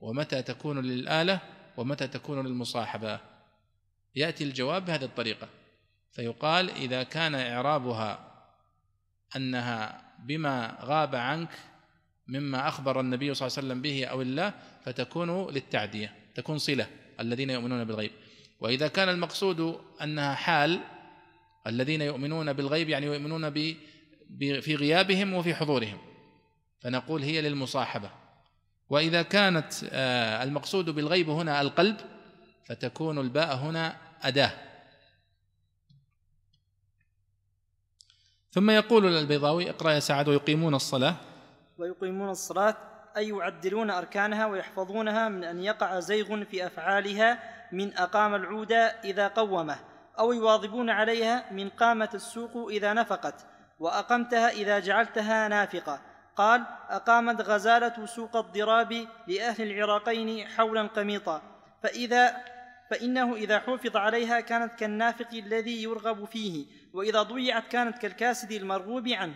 ومتى 0.00 0.42
تكون 0.42 0.80
للآلة 0.80 1.40
ومتى 1.76 2.06
تكون 2.06 2.46
للمصاحبة. 2.46 3.20
يأتي 4.16 4.44
الجواب 4.44 4.84
بهذه 4.84 5.04
الطريقة. 5.04 5.48
فيقال 6.12 6.70
إذا 6.70 7.02
كان 7.02 7.34
إعرابها 7.34 8.28
أنها 9.36 10.02
بما 10.18 10.78
غاب 10.80 11.14
عنك 11.14 11.50
مما 12.28 12.68
أخبر 12.68 13.00
النبي 13.00 13.34
صلى 13.34 13.46
الله 13.46 13.58
عليه 13.58 13.68
وسلم 13.68 13.82
به 13.82 14.04
أو 14.04 14.22
الله 14.22 14.54
فتكون 14.84 15.50
للتعدية 15.50 16.14
تكون 16.34 16.58
صلة 16.58 16.86
الذين 17.20 17.50
يؤمنون 17.50 17.84
بالغيب. 17.84 18.10
وإذا 18.60 18.88
كان 18.88 19.08
المقصود 19.08 19.80
أنها 20.02 20.34
حال 20.34 20.80
الذين 21.66 22.02
يؤمنون 22.02 22.52
بالغيب 22.52 22.88
يعني 22.88 23.06
يؤمنون 23.06 23.50
في 24.60 24.74
غيابهم 24.74 25.34
وفي 25.34 25.54
حضورهم. 25.54 26.07
فنقول 26.80 27.22
هي 27.22 27.40
للمصاحبة. 27.40 28.10
وإذا 28.90 29.22
كانت 29.22 29.72
آه، 29.90 30.42
المقصود 30.42 30.90
بالغيب 30.90 31.30
هنا 31.30 31.60
القلب 31.60 31.96
فتكون 32.64 33.18
الباء 33.18 33.56
هنا 33.56 33.96
أداة. 34.22 34.52
ثم 38.50 38.70
يقول 38.70 39.16
البيضاوي 39.16 39.70
اقرأ 39.70 39.92
يا 39.92 40.00
سعد 40.00 40.28
ويقيمون 40.28 40.74
الصلاة. 40.74 41.14
ويقيمون 41.78 42.30
الصلاة 42.30 42.76
أي 43.16 43.28
يعدلون 43.28 43.90
أركانها 43.90 44.46
ويحفظونها 44.46 45.28
من 45.28 45.44
أن 45.44 45.58
يقع 45.64 46.00
زيغ 46.00 46.44
في 46.44 46.66
أفعالها 46.66 47.38
من 47.72 47.96
أقام 47.96 48.34
العود 48.34 48.72
إذا 49.04 49.28
قومه 49.28 49.78
أو 50.18 50.32
يواظبون 50.32 50.90
عليها 50.90 51.52
من 51.52 51.68
قامة 51.68 52.08
السوق 52.14 52.68
إذا 52.70 52.92
نفقت 52.92 53.46
وأقمتها 53.78 54.50
إذا 54.50 54.78
جعلتها 54.78 55.48
نافقة. 55.48 56.00
قال 56.38 56.64
أقامت 56.90 57.40
غزالة 57.40 58.06
سوق 58.06 58.36
الضراب 58.36 59.06
لأهل 59.26 59.70
العراقين 59.70 60.48
حولا 60.48 60.82
قميطا. 60.82 61.42
فإذا 61.82 62.36
فإنه 62.90 63.34
إذا 63.34 63.58
حفظ 63.58 63.96
عليها 63.96 64.40
كانت 64.40 64.74
كالنافق 64.74 65.28
الذي 65.32 65.82
يرغب 65.82 66.24
فيه 66.24 66.66
وإذا 66.94 67.22
ضيعت 67.22 67.68
كانت 67.68 67.98
كالكاسد 67.98 68.52
المرغوب 68.52 69.08
عنه. 69.08 69.34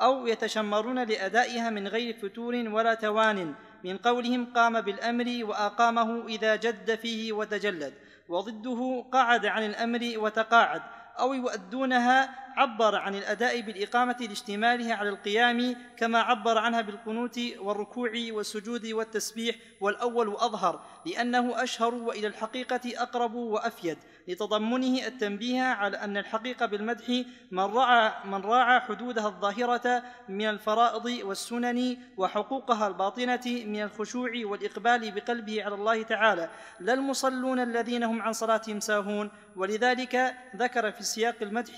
أو 0.00 0.26
يتشمرون 0.26 1.04
لأدائها 1.04 1.70
من 1.70 1.88
غير 1.88 2.16
فتور 2.22 2.54
ولا 2.54 2.94
توان. 2.94 3.54
من 3.84 3.96
قولهم 3.96 4.52
قام 4.54 4.80
بالأمر 4.80 5.40
وأقامه 5.42 6.26
إذا 6.26 6.56
جد 6.56 6.94
فيه 6.94 7.32
وتجلد 7.32 7.94
وضده 8.28 9.04
قعد 9.12 9.46
عن 9.46 9.66
الأمر 9.66 10.12
وتقاعد. 10.16 10.82
أو 11.18 11.34
يؤدونها 11.34 12.43
عبر 12.56 12.96
عن 12.96 13.14
الأداء 13.14 13.60
بالإقامة 13.60 14.16
لاشتمالها 14.20 14.94
على 14.94 15.08
القيام 15.08 15.76
كما 15.96 16.18
عبر 16.18 16.58
عنها 16.58 16.80
بالقنوت 16.80 17.40
والركوع 17.58 18.10
والسجود 18.30 18.86
والتسبيح 18.86 19.56
والأول 19.80 20.28
أظهر 20.28 20.80
لأنه 21.06 21.62
أشهر 21.62 21.94
وإلى 21.94 22.26
الحقيقة 22.26 22.80
أقرب 23.02 23.34
وأفيد 23.34 23.98
لتضمنه 24.28 25.06
التنبيه 25.06 25.62
على 25.62 25.96
أن 25.96 26.16
الحقيقة 26.16 26.66
بالمدح 26.66 27.24
من 27.50 27.60
راعى 27.60 28.12
من 28.24 28.40
راعى 28.40 28.80
حدودها 28.80 29.26
الظاهرة 29.26 30.02
من 30.28 30.48
الفرائض 30.48 31.26
والسنن 31.26 31.96
وحقوقها 32.16 32.86
الباطنة 32.88 33.42
من 33.46 33.82
الخشوع 33.82 34.30
والإقبال 34.44 35.10
بقلبه 35.10 35.64
على 35.64 35.74
الله 35.74 36.02
تعالى 36.02 36.50
لا 36.80 36.94
المصلون 36.94 37.58
الذين 37.58 38.02
هم 38.02 38.22
عن 38.22 38.32
صلاتهم 38.32 38.80
ساهون 38.80 39.30
ولذلك 39.56 40.34
ذكر 40.56 40.92
في 40.92 41.02
سياق 41.02 41.36
المدح 41.42 41.74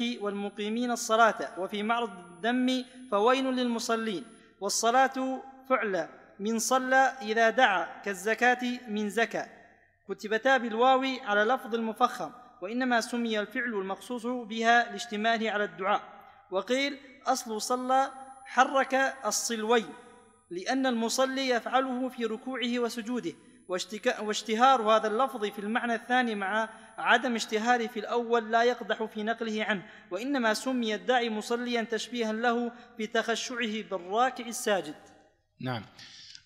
والمقيمين 0.67 0.91
الصلاة 0.91 1.59
وفي 1.59 1.83
معرض 1.83 2.11
الذم 2.11 2.85
فويل 3.11 3.45
للمصلين 3.45 4.25
والصلاة 4.61 5.43
فعلى 5.69 6.09
من 6.41 6.59
صلى 6.59 7.13
إذا 7.23 7.51
دعا 7.51 8.03
كالزكاة 8.05 8.81
من 8.89 9.11
زكى 9.11 9.47
كتبتا 10.09 10.57
بالواو 10.57 11.03
على 11.23 11.45
لفظ 11.45 11.75
المفخم 11.75 12.31
وإنما 12.63 13.01
سمي 13.01 13.41
الفعل 13.41 13.75
المخصوص 13.75 14.27
بها 14.27 14.91
لاشتماله 14.91 15.51
على 15.51 15.65
الدعاء 15.65 16.03
وقيل 16.51 16.99
أصل 17.27 17.61
صلى 17.61 18.11
حرك 18.45 18.95
الصلوي 19.27 19.85
لأن 20.51 20.87
المصلي 20.87 21.49
يفعله 21.49 22.09
في 22.09 22.25
ركوعه 22.25 22.79
وسجوده 22.79 23.33
واشتهار 23.69 24.83
هذا 24.83 25.09
اللفظ 25.09 25.45
في 25.45 25.59
المعنى 25.59 25.95
الثاني 25.95 26.35
مع 26.35 26.69
عدم 26.99 27.35
اشتهاره 27.35 27.87
في 27.87 28.01
الأول 28.01 28.53
لا 28.53 28.63
يقدح 28.63 29.05
في 29.05 29.23
نقله 29.23 29.65
عنه 29.65 29.87
وإنما 30.11 30.55
سمي 30.55 30.95
الداعي 30.95 31.31
مصليا 31.31 31.83
تشبيها 31.83 32.33
له 32.33 32.73
بتخشعه 32.99 33.83
بالراكع 33.91 34.47
الساجد. 34.47 34.95
نعم. 35.61 35.83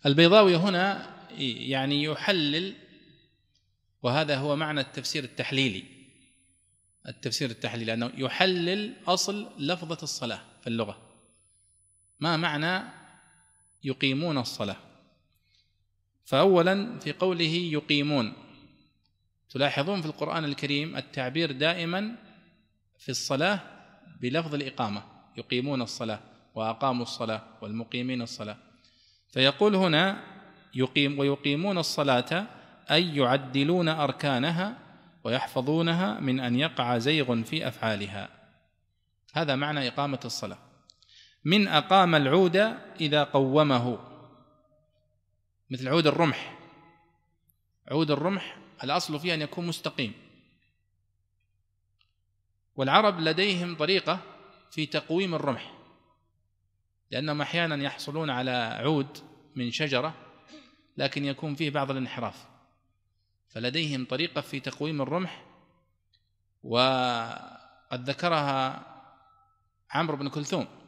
البيضاوي 0.06 0.56
هنا 0.56 1.06
يعني 1.38 2.02
يحلل 2.04 2.74
وهذا 4.02 4.36
هو 4.36 4.56
معنى 4.56 4.80
التفسير 4.80 5.24
التحليلي. 5.24 5.84
التفسير 7.08 7.50
التحليلي 7.50 7.94
أنه 7.94 8.12
يحلل 8.14 8.96
أصل 9.06 9.50
لفظة 9.58 9.98
الصلاة 10.02 10.40
في 10.60 10.66
اللغة. 10.66 10.98
ما 12.20 12.36
معنى 12.36 12.84
يقيمون 13.84 14.38
الصلاة؟ 14.38 14.89
فأولا 16.30 16.98
في 16.98 17.12
قوله 17.12 17.54
يقيمون. 17.72 18.32
تلاحظون 19.50 20.00
في 20.00 20.06
القرآن 20.06 20.44
الكريم 20.44 20.96
التعبير 20.96 21.52
دائما 21.52 22.16
في 22.98 23.08
الصلاة 23.08 23.60
بلفظ 24.20 24.54
الإقامة. 24.54 25.02
يقيمون 25.36 25.82
الصلاة 25.82 26.20
وأقاموا 26.54 27.02
الصلاة 27.02 27.42
والمقيمين 27.62 28.22
الصلاة. 28.22 28.56
فيقول 29.32 29.74
هنا 29.74 30.22
يقيم 30.74 31.18
ويقيمون 31.18 31.78
الصلاة 31.78 32.46
أي 32.90 33.16
يعدلون 33.16 33.88
أركانها 33.88 34.78
ويحفظونها 35.24 36.20
من 36.20 36.40
أن 36.40 36.56
يقع 36.56 36.98
زيغ 36.98 37.42
في 37.42 37.68
أفعالها. 37.68 38.28
هذا 39.34 39.56
معنى 39.56 39.88
إقامة 39.88 40.20
الصلاة. 40.24 40.58
من 41.44 41.68
أقام 41.68 42.14
العود 42.14 42.56
إذا 43.00 43.24
قومه. 43.24 44.09
مثل 45.70 45.88
عود 45.88 46.06
الرمح. 46.06 46.58
عود 47.90 48.10
الرمح 48.10 48.58
الأصل 48.84 49.20
فيه 49.20 49.34
أن 49.34 49.40
يكون 49.40 49.66
مستقيم. 49.66 50.12
والعرب 52.76 53.20
لديهم 53.20 53.76
طريقة 53.76 54.20
في 54.70 54.86
تقويم 54.86 55.34
الرمح. 55.34 55.74
لأنهم 57.10 57.40
أحيانا 57.40 57.84
يحصلون 57.84 58.30
على 58.30 58.50
عود 58.80 59.18
من 59.56 59.70
شجرة 59.70 60.14
لكن 60.96 61.24
يكون 61.24 61.54
فيه 61.54 61.70
بعض 61.70 61.90
الانحراف. 61.90 62.46
فلديهم 63.48 64.04
طريقة 64.04 64.40
في 64.40 64.60
تقويم 64.60 65.02
الرمح 65.02 65.44
وقد 66.62 68.10
ذكرها 68.10 68.86
عمرو 69.90 70.16
بن 70.16 70.28
كلثوم. 70.28 70.79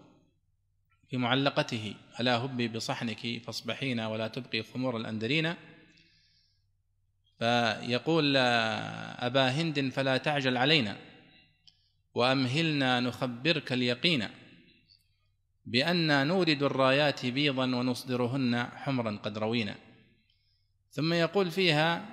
في 1.13 1.19
معلقته. 1.19 1.95
ألا 2.21 2.37
هبي 2.37 2.69
بصحنك 2.69 3.43
فاصبحين 3.45 4.01
ولا 4.01 4.29
تبقي 4.29 4.63
خمور 4.63 4.97
الأندرين. 4.97 5.55
فيقول 7.39 8.37
أبا 8.37 9.49
هند 9.49 9.89
فلا 9.89 10.17
تعجل 10.17 10.57
علينا. 10.57 10.97
وأمهلنا 12.15 13.01
نخبرك 13.01 13.73
اليقين 13.73 14.29
بأن 15.67 16.27
نورد 16.27 16.63
الرايات 16.63 17.27
بيضا 17.27 17.65
ونصدرهن 17.65 18.69
حمرا 18.77 19.17
قد 19.17 19.39
روينا. 19.39 19.75
ثم 20.91 21.13
يقول 21.13 21.51
فيها 21.51 22.09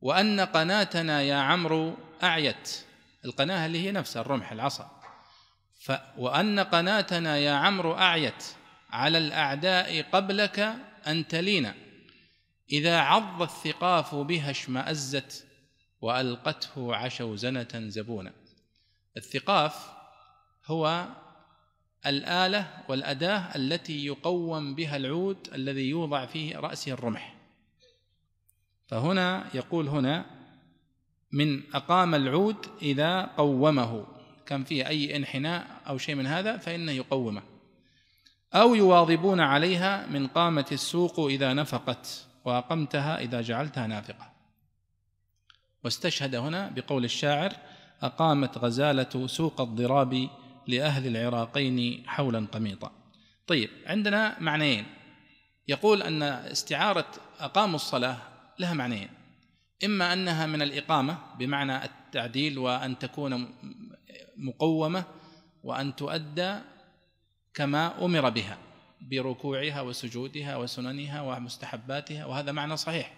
وأن 0.00 0.40
قناتنا 0.40 1.22
يا 1.22 1.36
عمرو 1.36 1.96
أعيت. 2.22 2.84
القناة 3.24 3.66
اللي 3.66 3.78
هي 3.78 3.92
نفسها 3.92 4.22
الرمح 4.22 4.52
العصا. 4.52 5.05
ف 5.86 5.92
وأن 6.18 6.60
قناتنا 6.60 7.38
يا 7.38 7.52
عمرو 7.52 7.94
أعيت 7.94 8.44
على 8.90 9.18
الأعداء 9.18 10.02
قبلك 10.02 10.74
أن 11.06 11.28
تلينا. 11.28 11.74
إذا 12.72 12.98
عض 12.98 13.42
الثقاف 13.42 14.14
بها 14.14 14.50
اشمأزت 14.50 15.46
وألقته 16.00 16.94
عشوزنة 16.94 17.68
زبونا. 17.74 18.32
الثقاف 19.16 19.90
هو 20.66 21.06
الآلة 22.06 22.84
والأداة 22.88 23.56
التي 23.56 24.06
يقوم 24.06 24.74
بها 24.74 24.96
العود 24.96 25.48
الذي 25.54 25.88
يوضع 25.88 26.26
في 26.26 26.52
رأسه 26.54 26.92
الرمح. 26.92 27.36
فهنا 28.86 29.46
يقول 29.54 29.88
هنا 29.88 30.26
من 31.32 31.74
أقام 31.74 32.14
العود 32.14 32.66
إذا 32.82 33.22
قومه. 33.22 34.15
كان 34.46 34.64
فيه 34.64 34.88
أي 34.88 35.16
انحناء 35.16 35.66
أو 35.88 35.98
شيء 35.98 36.14
من 36.14 36.26
هذا 36.26 36.56
فإنه 36.56 36.92
يقومه. 36.92 37.42
أو 38.54 38.74
يواظبون 38.74 39.40
عليها 39.40 40.06
من 40.06 40.26
قامة 40.26 40.66
السوق 40.72 41.20
إذا 41.20 41.52
نفقت 41.54 42.26
وأقمتها 42.44 43.20
إذا 43.20 43.40
جعلتها 43.40 43.86
نافقة. 43.86 44.32
واستشهد 45.84 46.34
هنا 46.34 46.68
بقول 46.68 47.04
الشاعر 47.04 47.52
أقامت 48.02 48.58
غزالة 48.58 49.26
سوق 49.26 49.60
الضراب 49.60 50.28
لأهل 50.66 51.16
العراقين 51.16 52.02
حولا 52.06 52.46
قميطا. 52.52 52.92
طيب 53.46 53.70
عندنا 53.86 54.36
معنيين. 54.40 54.86
يقول 55.68 56.02
أن 56.02 56.22
استعارة 56.22 57.06
أقاموا 57.38 57.76
الصلاة 57.76 58.18
لها 58.58 58.74
معنيين. 58.74 59.08
إما 59.84 60.12
أنها 60.12 60.46
من 60.46 60.62
الإقامة 60.62 61.18
بمعنى 61.38 61.84
التعديل 61.84 62.58
وأن 62.58 62.98
تكون 62.98 63.54
مقومة 64.36 65.04
وأن 65.62 65.96
تؤدى 65.96 66.58
كما 67.54 68.04
أمر 68.04 68.30
بها 68.30 68.58
بركوعها 69.00 69.80
وسجودها 69.80 70.56
وسننها 70.56 71.20
ومستحباتها 71.20 72.24
وهذا 72.24 72.52
معنى 72.52 72.76
صحيح. 72.76 73.12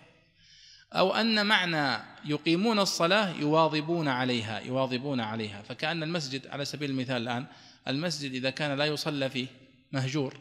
أو 0.93 1.15
أن 1.15 1.47
معنى 1.47 2.05
يقيمون 2.25 2.79
الصلاة 2.79 3.41
يواظبون 3.41 4.09
عليها 4.09 4.61
يواظبون 4.61 5.21
عليها. 5.21 5.63
فكأن 5.63 6.03
المسجد 6.03 6.47
على 6.47 6.65
سبيل 6.65 6.91
المثال 6.91 7.23
الآن 7.23 7.47
المسجد 7.89 8.33
إذا 8.33 8.51
كان 8.51 8.79
لا 8.79 8.85
يصلى 8.85 9.31
فيه 9.31 9.47
مهجور 9.93 10.41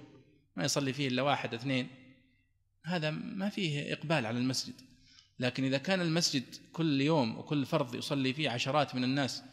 ما 0.55 0.63
يصلي 0.63 0.93
فيه 0.93 1.07
إلا 1.07 1.21
واحد 1.21 1.53
اثنين 1.53 1.87
هذا 2.83 3.09
ما 3.11 3.49
فيه 3.49 3.93
إقبال 3.93 4.25
على 4.25 4.37
المسجد. 4.37 4.73
لكن 5.39 5.63
إذا 5.63 5.77
كان 5.77 6.01
المسجد 6.01 6.43
كل 6.73 7.01
يوم 7.01 7.37
وكل 7.37 7.65
فرض 7.65 7.95
يصلي 7.95 8.33
فيه 8.33 8.49
عشرات 8.49 8.95
من 8.95 9.03
الناس 9.03 9.43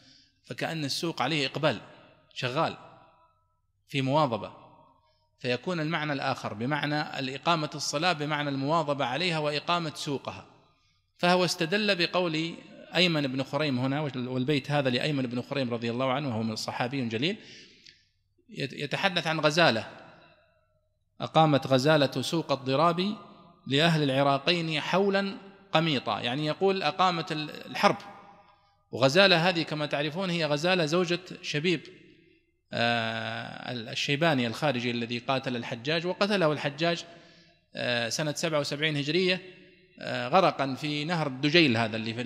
فكأن 0.46 0.84
السوق 0.84 1.22
عليه 1.22 1.46
إقبال 1.46 1.80
شغال 2.34 2.76
في 3.88 4.02
مواظبة. 4.02 4.52
فيكون 5.38 5.80
المعنى 5.80 6.12
الآخر 6.12 6.54
بمعنى 6.54 7.18
الإقامة 7.18 7.70
الصلاة 7.74 8.12
بمعنى 8.12 8.48
المواظبة 8.48 9.04
عليها 9.04 9.38
وإقامة 9.38 9.92
سوقها. 9.94 10.46
فهو 11.18 11.44
استدل 11.44 12.06
بقول 12.06 12.54
أيمن 12.94 13.26
بن 13.26 13.42
خريم 13.42 13.78
هنا 13.78 14.00
والبيت 14.00 14.70
هذا 14.70 14.90
لأيمن 14.90 15.26
بن 15.26 15.42
خريم 15.42 15.74
رضي 15.74 15.90
الله 15.90 16.12
عنه 16.12 16.28
وهو 16.28 16.42
من 16.42 16.56
صحابي 16.56 17.08
جليل 17.08 17.36
يتحدث 18.48 19.26
عن 19.26 19.40
غزالة. 19.40 19.90
أقامت 21.20 21.66
غزالة 21.66 22.22
سوق 22.22 22.52
الضراب 22.52 23.16
لأهل 23.66 24.02
العراقين 24.02 24.80
حولا 24.80 25.36
قميطا 25.72 26.20
يعني 26.20 26.46
يقول 26.46 26.82
أقامت 26.82 27.32
الحرب. 27.32 27.96
وغزالة 28.94 29.48
هذه 29.48 29.62
كما 29.62 29.86
تعرفون 29.86 30.30
هي 30.30 30.44
غزالة 30.44 30.86
زوجة 30.86 31.20
شبيب 31.42 31.80
الشيباني 32.72 34.46
الخارجي 34.46 34.90
الذي 34.90 35.18
قاتل 35.18 35.56
الحجاج 35.56 36.06
وقتله 36.06 36.52
الحجاج 36.52 37.04
سنة 38.08 38.32
77 38.32 38.96
هجرية 38.96 39.40
غرقا 40.02 40.74
في 40.74 41.04
نهر 41.04 41.26
الدجيل 41.26 41.76
هذا 41.76 41.96
اللي 41.96 42.14
في 42.14 42.22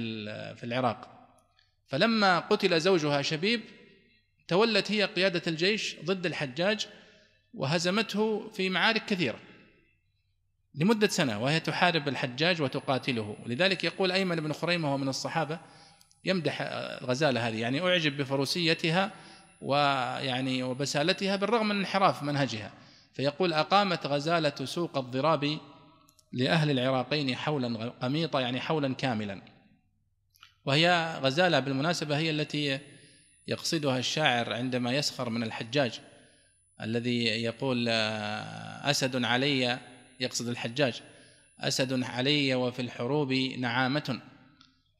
في 0.57 0.65
العراق. 0.65 1.29
فلما 1.87 2.39
قتل 2.39 2.81
زوجها 2.81 3.23
شبيب 3.23 3.61
تولت 4.49 4.93
هي 4.93 5.05
قيادة 5.05 5.43
الجيش 5.47 5.97
ضد 6.05 6.27
الحجاج 6.27 6.87
وهزمته 7.55 8.49
في 8.49 8.71
معارك 8.71 9.05
كثيرة 9.05 9.39
لمدة 10.75 11.09
سنة 11.09 11.43
وهي 11.43 11.61
تحارب 11.61 12.09
الحجاج 12.09 12.63
وتقاتله. 12.63 13.37
لذلك 13.47 13.85
يقول 13.85 14.13
أيمن 14.13 14.37
بن 14.37 14.53
خريمة 14.53 14.89
وهو 14.89 14.99
من 14.99 15.09
الصحابة 15.09 15.61
يمدح 16.29 16.59
الغزالة 17.03 17.49
هذه. 17.49 17.61
يعني 17.61 17.81
أعجب 17.81 18.17
بفروسيتها 18.17 19.11
ويعني 19.63 20.63
وبسالتها 20.63 21.37
بالرغم 21.37 21.69
من 21.69 21.77
انحراف 21.77 22.23
منهجها. 22.23 22.73
فيقول 23.15 23.53
أقامت 23.53 24.07
غزالة 24.07 24.65
سوق 24.65 24.99
الضراب 24.99 25.59
لأهل 26.33 26.71
العراقين 26.71 27.37
حولا 27.37 27.89
قميطا 27.89 28.41
يعني 28.41 28.61
حولا 28.61 28.95
كاملا. 28.95 29.43
وهي 30.65 31.19
غزالة 31.23 31.59
بالمناسبة 31.59 32.19
هي 32.19 32.31
التي 32.31 32.79
يقصدها 33.49 33.99
الشاعر 33.99 34.53
عندما 34.53 34.93
يسخر 34.93 35.31
من 35.31 35.43
الحجاج 35.43 36.01
الذي 36.81 37.25
يقول 37.25 37.89
أسد 37.89 39.25
علي 39.25 39.79
يقصد 40.21 40.49
الحجاج 40.49 41.03
أسد 41.61 42.03
علي 42.03 42.55
وفي 42.55 42.83
الحروب 42.83 43.33
نعامة. 43.33 44.21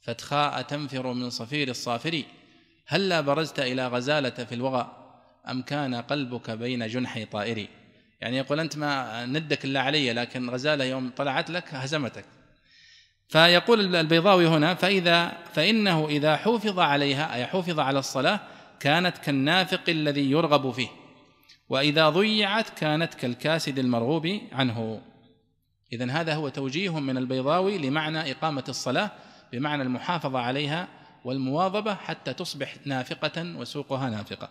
فتخاء 0.09 0.63
تنفر 0.63 1.13
من 1.13 1.31
صفير 1.31 1.69
الصافر 1.69 2.23
هلا 2.87 3.21
برزت 3.21 3.61
إلى 3.61 3.87
غزالة 3.87 4.31
في 4.31 4.55
الوغى؟ 4.55 4.91
أم 5.49 5.63
كان 5.63 5.95
قلبك 5.95 6.51
بين 6.51 6.87
جنحي 6.87 7.25
طائري؟ 7.25 7.69
يعني 8.21 8.37
يقول 8.37 8.61
أنت 8.61 8.77
ما 8.77 9.27
ندك 9.27 9.65
إلا 9.65 9.81
علي 9.81 10.13
لكن 10.13 10.51
غزالة 10.51 10.85
يوم 10.85 11.11
طلعت 11.17 11.51
لك 11.51 11.75
هزمتك. 11.75 12.25
فيقول 13.29 13.97
البيضاوي 13.97 14.47
هنا 14.47 14.75
فإذا 14.75 15.33
فإنه 15.53 16.09
إذا 16.09 16.37
حفظ 16.37 16.79
عليها 16.79 17.35
أي 17.35 17.47
حفظ 17.47 17.81
على 17.81 17.99
الصلاة 17.99 18.41
كانت 18.81 19.19
كالنافق 19.19 19.83
الذي 19.89 20.31
يرغب 20.31 20.71
فيه 20.71 20.89
وإذا 21.69 22.09
ضيعت 22.09 22.71
كانت 22.71 23.15
كالكاسد 23.15 23.79
المرغوب 23.79 24.41
عنه. 24.53 25.03
إذا 25.93 26.11
هذا 26.11 26.35
هو 26.35 26.49
توجيه 26.49 27.01
من 27.01 27.17
البيضاوي 27.17 27.79
لمعنى 27.79 28.33
إقامة 28.33 28.65
الصلاة 28.69 29.11
بمعنى 29.53 29.83
المحافظة 29.83 30.39
عليها 30.39 30.89
والمواظبة 31.25 31.95
حتى 31.95 32.33
تصبح 32.33 32.75
نافقة 32.85 33.59
وسوقها 33.59 34.11
نافقة. 34.11 34.49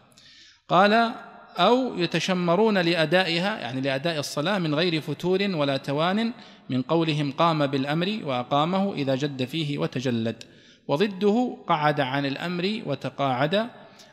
قال 0.69 1.13
أو 1.57 1.97
يتشمرون 1.97 2.77
لأدائها 2.77 3.59
يعني 3.59 3.81
لأداء 3.81 4.19
الصلاة 4.19 4.57
من 4.57 4.75
غير 4.75 5.01
فتور 5.01 5.39
ولا 5.41 5.77
توان 5.77 6.33
من 6.69 6.81
قولهم 6.81 7.31
قام 7.31 7.67
بالأمر 7.67 8.19
وأقامه 8.23 8.93
إذا 8.93 9.15
جد 9.15 9.45
فيه 9.45 9.77
وتجلد. 9.77 10.43
وضده 10.87 11.57
قعد 11.67 11.99
عن 11.99 12.25
الأمر 12.25 12.81
وتقاعد 12.85 13.69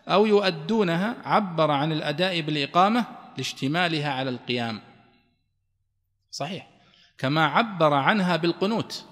أو 0.09 0.27
يؤدونها 0.27 1.17
عبر 1.25 1.71
عن 1.71 1.93
الأداء 1.93 2.41
بالإقامة 2.41 3.05
لاشتمالها 3.37 4.13
على 4.13 4.31
القيام. 4.31 4.81
صحيح. 6.31 6.69
كما 7.19 7.47
عبر 7.47 7.95
عنها 7.95 8.37
بالقنوت. 8.37 9.05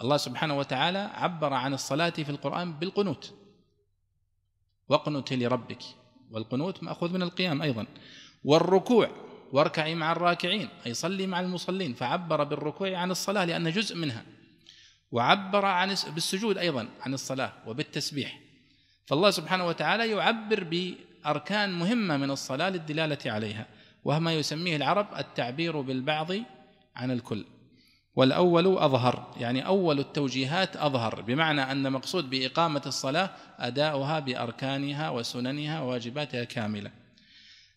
الله 0.00 0.16
سبحانه 0.16 0.58
وتعالى 0.58 0.98
عبر 0.98 1.52
عن 1.52 1.74
الصلاة 1.74 2.10
في 2.10 2.30
القرآن 2.30 2.72
بالقنوت. 2.72 3.34
واقنت 4.88 5.32
لربك. 5.32 5.82
والقنوت 6.30 6.82
مأخوذ 6.82 7.12
من 7.12 7.22
القيام 7.22 7.62
أيضا. 7.62 7.86
والركوع 8.44 9.10
واركعي 9.52 9.94
مع 9.94 10.12
الراكعين 10.12 10.68
أي 10.86 10.94
صلي 10.94 11.26
مع 11.26 11.40
المصلين 11.40 11.94
فعبر 11.94 12.44
بالركوع 12.44 12.96
عن 12.96 13.10
الصلاة 13.10 13.44
لأن 13.44 13.70
جزء 13.70 13.96
منها. 13.96 14.24
وعبر 15.12 15.64
عن 15.64 15.94
بالسجود 16.14 16.58
أيضا 16.58 16.88
عن 17.00 17.14
الصلاة 17.14 17.52
وبالتسبيح. 17.66 18.40
فالله 19.06 19.30
سبحانه 19.30 19.66
وتعالى 19.66 20.10
يعبر 20.10 20.64
بأركان 20.64 21.72
مهمة 21.72 22.16
من 22.16 22.30
الصلاة 22.30 22.70
للدلالة 22.70 23.32
عليها 23.32 23.66
وما 24.04 24.34
يسميه 24.34 24.76
العرب 24.76 25.06
التعبير 25.18 25.80
بالبعض 25.80 26.32
عن 26.96 27.10
الكل. 27.10 27.44
والأول 28.16 28.78
أظهر 28.78 29.34
يعني 29.40 29.66
أول 29.66 29.98
التوجيهات 29.98 30.76
أظهر 30.76 31.22
بمعنى 31.22 31.72
أن 31.72 31.92
مقصود 31.92 32.30
بإقامة 32.30 32.82
الصلاة 32.86 33.30
أداؤها 33.58 34.18
بأركانها 34.18 35.10
وسننها 35.10 35.80
وواجباتها 35.80 36.44
كاملة. 36.44 36.90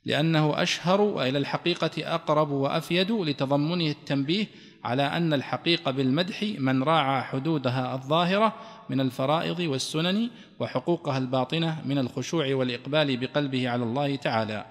لأنه 0.05 0.61
أشهر 0.61 1.01
وإلى 1.01 1.37
الحقيقة 1.37 2.15
أقرب 2.15 2.51
وأفيد 2.51 3.11
لتضمنه 3.11 3.91
التنبيه 3.91 4.47
على 4.83 5.03
أن 5.03 5.33
الحقيقة 5.33 5.91
بالمدح 5.91 6.43
من 6.57 6.83
راعى 6.83 7.21
حدودها 7.23 7.95
الظاهرة 7.95 8.55
من 8.89 9.01
الفرائض 9.01 9.59
والسنن 9.59 10.29
وحقوقها 10.59 11.17
الباطنة 11.17 11.81
من 11.85 11.97
الخشوع 11.97 12.55
والإقبال 12.55 13.17
بقلبه 13.17 13.69
على 13.69 13.83
الله 13.83 14.15
تعالى. 14.15 14.65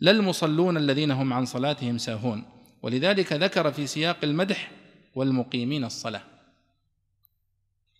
لا 0.00 0.10
المصلون 0.10 0.76
الذين 0.76 1.10
هم 1.10 1.32
عن 1.32 1.44
صلاتهم 1.44 1.98
ساهون. 1.98 2.44
ولذلك 2.82 3.32
ذكر 3.32 3.72
في 3.72 3.86
سياق 3.86 4.16
المدح 4.22 4.70
والمقيمين 5.14 5.84
الصلاة. 5.84 6.22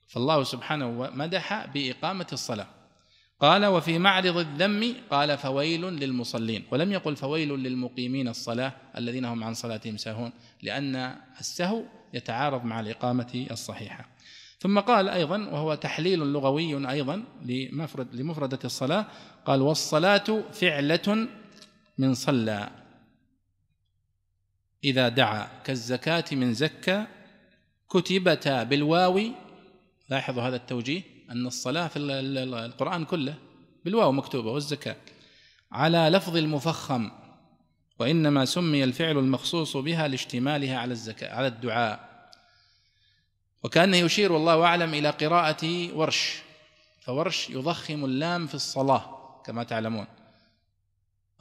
فالله 0.08 0.42
سبحانه 0.42 1.10
مدح 1.14 1.66
بإقامة 1.66 2.26
الصلاة. 2.32 2.66
قال 3.40 3.66
وفي 3.66 3.98
معرض 3.98 4.36
الذم 4.36 4.94
قال 5.10 5.38
فويل 5.38 5.84
للمصلين 5.84 6.64
ولم 6.70 6.92
يقل 6.92 7.16
فويل 7.16 7.48
للمقيمين 7.48 8.28
الصلاة 8.28 8.72
الذين 8.96 9.24
هم 9.24 9.44
عن 9.44 9.54
صلاتهم 9.54 9.96
ساهون 9.96 10.32
لأن 10.62 11.16
السهو 11.40 11.82
يتعارض 12.14 12.64
مع 12.64 12.80
الإقامة 12.80 13.46
الصحيحة. 13.50 14.08
ثم 14.58 14.80
قال 14.80 15.08
أيضا 15.08 15.38
وهو 15.38 15.74
تحليل 15.74 16.18
لغوي 16.18 16.90
أيضا 16.90 17.24
لمفرد 17.42 18.14
لمفردة 18.14 18.58
الصلاة 18.64 19.06
قال 19.44 19.62
والصلاة 19.62 20.42
فعلة 20.52 21.28
من 21.98 22.14
صلى 22.14 22.70
إذا 24.84 25.08
دعا 25.08 25.48
كالزكاة 25.64 26.24
من 26.32 26.54
زكى 26.54 27.06
كتبتا 27.90 28.62
بالواو. 28.62 29.20
لاحظوا 30.08 30.42
هذا 30.42 30.56
التوجيه 30.56 31.02
أن 31.30 31.46
الصلاة 31.46 31.88
في 31.88 31.98
القرآن 31.98 33.04
كله 33.04 33.34
بالواو 33.84 34.12
مكتوبة 34.12 34.50
والزكاة 34.50 34.96
على 35.72 35.98
لفظ 35.98 36.36
المفخم 36.36 37.10
وإنما 37.98 38.44
سمي 38.44 38.84
الفعل 38.84 39.18
المخصوص 39.18 39.76
بها 39.76 40.08
لاشتمالها 40.08 40.78
على 40.78 40.92
الزكاة 40.92 41.34
على 41.34 41.46
الدعاء. 41.46 42.10
وكأنه 43.62 43.96
يشير 43.96 44.32
والله 44.32 44.64
أعلم 44.64 44.94
إلى 44.94 45.10
قراءة 45.10 45.94
ورش 45.96 46.38
فورش 47.00 47.50
يضخم 47.50 48.04
اللام 48.04 48.46
في 48.46 48.54
الصلاة 48.54 49.42
كما 49.46 49.64
تعلمون. 49.64 50.06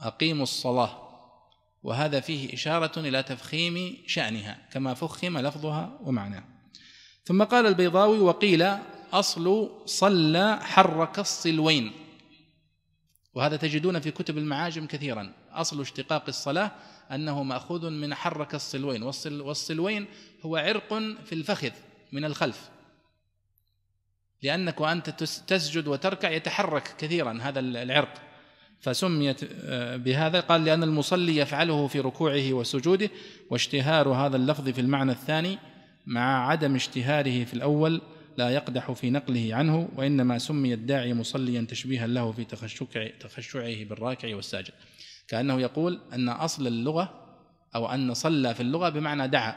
أقيموا 0.00 0.42
الصلاة. 0.42 1.09
وهذا 1.82 2.20
فيه 2.20 2.54
إشارة 2.54 3.00
إلى 3.00 3.22
تفخيم 3.22 3.96
شأنها 4.06 4.68
كما 4.72 4.94
فخم 4.94 5.38
لفظها 5.38 5.98
ومعناها 6.00 6.44
ثم 7.24 7.42
قال 7.42 7.66
البيضاوي 7.66 8.18
وقيل 8.18 8.68
أصل 9.12 9.70
صلى 9.86 10.58
حرك 10.62 11.18
الصلوين. 11.18 11.92
وهذا 13.34 13.56
تجدون 13.56 14.00
في 14.00 14.10
كتب 14.10 14.38
المعاجم 14.38 14.86
كثيرا. 14.86 15.32
أصل 15.52 15.80
اشتقاق 15.80 16.24
الصلاة 16.28 16.72
أنه 17.10 17.42
مأخوذ 17.42 17.90
من 17.90 18.14
حرك 18.14 18.54
الصلوين 18.54 19.02
والصلوين 19.24 20.06
هو 20.42 20.56
عرق 20.56 20.88
في 21.24 21.32
الفخذ 21.32 21.70
من 22.12 22.24
الخلف. 22.24 22.70
لأنك 24.42 24.80
وأنت 24.80 25.10
تسجد 25.46 25.88
وتركع 25.88 26.30
يتحرك 26.30 26.94
كثيرا 26.98 27.38
هذا 27.42 27.60
العرق. 27.60 28.29
فسميت 28.80 29.40
آه، 29.64 29.96
بهذا. 29.96 30.40
قال 30.40 30.64
لأن 30.64 30.82
المصلي 30.82 31.36
يفعله 31.36 31.86
في 31.86 32.00
ركوعه 32.00 32.52
وسجوده 32.52 33.10
واشتهار 33.50 34.08
هذا 34.08 34.36
اللفظ 34.36 34.68
في 34.68 34.80
المعنى 34.80 35.12
الثاني 35.12 35.58
مع 36.06 36.48
عدم 36.48 36.74
اشتهاره 36.74 37.44
في 37.44 37.54
الأول 37.54 38.00
لا 38.36 38.50
يقدح 38.50 38.92
في 38.92 39.10
نقله 39.10 39.48
عنه 39.52 39.88
وإنما 39.96 40.38
سمي 40.38 40.74
الداعي 40.74 41.14
مصليا 41.14 41.66
تشبيها 41.68 42.06
له 42.06 42.32
في 42.32 42.44
تخشعه 43.20 43.84
بالراكع 43.84 44.36
والساجد. 44.36 44.72
كأنه 45.28 45.60
يقول 45.60 46.00
أن 46.12 46.28
أصل 46.28 46.66
اللغة 46.66 47.14
أو 47.74 47.86
أن 47.86 48.14
صلى 48.14 48.54
في 48.54 48.60
اللغة 48.60 48.88
بمعنى 48.88 49.28
دعا. 49.28 49.54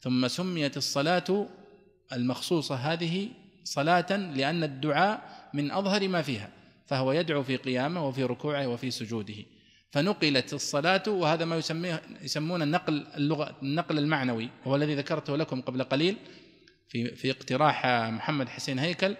ثم 0.00 0.28
سميت 0.28 0.76
الصلاة 0.76 1.46
المخصوصة 2.12 2.74
هذه 2.74 3.28
صلاة 3.64 4.16
لأن 4.16 4.64
الدعاء 4.64 5.48
من 5.54 5.70
أظهر 5.70 6.08
ما 6.08 6.22
فيها. 6.22 6.55
فهو 6.86 7.12
يدعو 7.12 7.42
في 7.42 7.56
قيامه 7.56 8.08
وفي 8.08 8.24
ركوعه 8.24 8.66
وفي 8.66 8.90
سجوده. 8.90 9.34
فنقلت 9.90 10.54
الصلاة 10.54 11.02
وهذا 11.06 11.44
ما 11.44 11.56
يسميه 11.56 12.02
يسمون 12.22 12.62
النقل 12.62 13.06
اللغة 13.16 13.56
النقل 13.62 13.98
المعنوي 13.98 14.50
وهو 14.64 14.76
الذي 14.76 14.94
ذكرته 14.94 15.36
لكم 15.36 15.60
قبل 15.60 15.82
قليل 15.82 16.16
في 16.88 17.14
في 17.14 17.30
اقتراح 17.30 17.86
محمد 17.86 18.48
حسين 18.48 18.78
هيكل. 18.78 19.16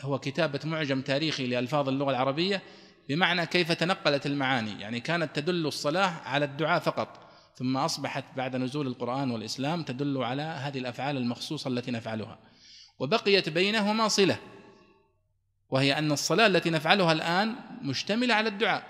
هو 0.00 0.18
كتابة 0.18 0.60
معجم 0.64 1.00
تاريخي 1.00 1.46
لألفاظ 1.46 1.88
اللغة 1.88 2.10
العربية 2.10 2.62
بمعنى 3.08 3.46
كيف 3.46 3.72
تنقلت 3.72 4.26
المعاني. 4.26 4.80
يعني 4.80 5.00
كانت 5.00 5.36
تدل 5.36 5.66
الصلاة 5.66 6.06
على 6.24 6.44
الدعاء 6.44 6.80
فقط 6.80 7.30
ثم 7.56 7.76
أصبحت 7.76 8.24
بعد 8.36 8.56
نزول 8.56 8.86
القرآن 8.86 9.30
والإسلام 9.30 9.82
تدل 9.82 10.22
على 10.22 10.42
هذه 10.42 10.78
الأفعال 10.78 11.16
المخصوصة 11.16 11.68
التي 11.68 11.90
نفعلها. 11.90 12.38
وبقيت 12.98 13.48
بينهما 13.48 14.08
صلة. 14.08 14.38
وهي 15.74 15.98
أن 15.98 16.12
الصلاة 16.12 16.46
التي 16.46 16.70
نفعلها 16.70 17.12
الآن 17.12 17.54
مشتملة 17.82 18.34
على 18.34 18.48
الدعاء. 18.48 18.82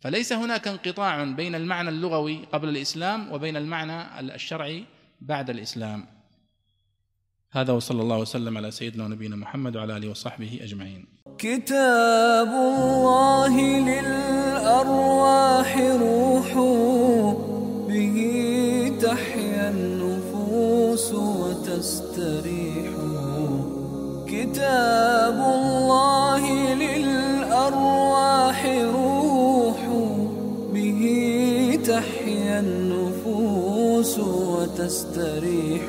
فليس 0.00 0.32
هناك 0.32 0.68
انقطاع 0.68 1.24
بين 1.24 1.54
المعنى 1.54 1.88
اللغوي 1.88 2.44
قبل 2.52 2.68
الإسلام 2.68 3.32
وبين 3.32 3.56
المعنى 3.56 4.20
الشرعي 4.20 4.84
بعد 5.20 5.50
الإسلام. 5.50 6.06
هذا 7.52 7.72
وصلى 7.72 8.02
الله 8.02 8.18
وسلم 8.18 8.56
على 8.56 8.70
سيدنا 8.70 9.04
ونبينا 9.04 9.36
محمد 9.36 9.76
وعلى 9.76 9.96
آله 9.96 10.08
وصحبه 10.08 10.58
أجمعين. 10.62 11.06
كتاب 11.38 12.48
الله 12.48 13.54
للأرواح 13.90 15.76
روح 15.78 16.54
به 17.88 18.18
تحيا 19.02 19.70
النفوس 19.70 21.12
وتستريح. 21.12 22.57
كتاب 24.52 25.38
الله 25.40 26.74
للأرواح 26.74 28.66
روح 28.94 29.80
به 30.72 31.02
تحيا 31.86 32.60
النفوس 32.60 34.18
وتستريح. 34.18 35.82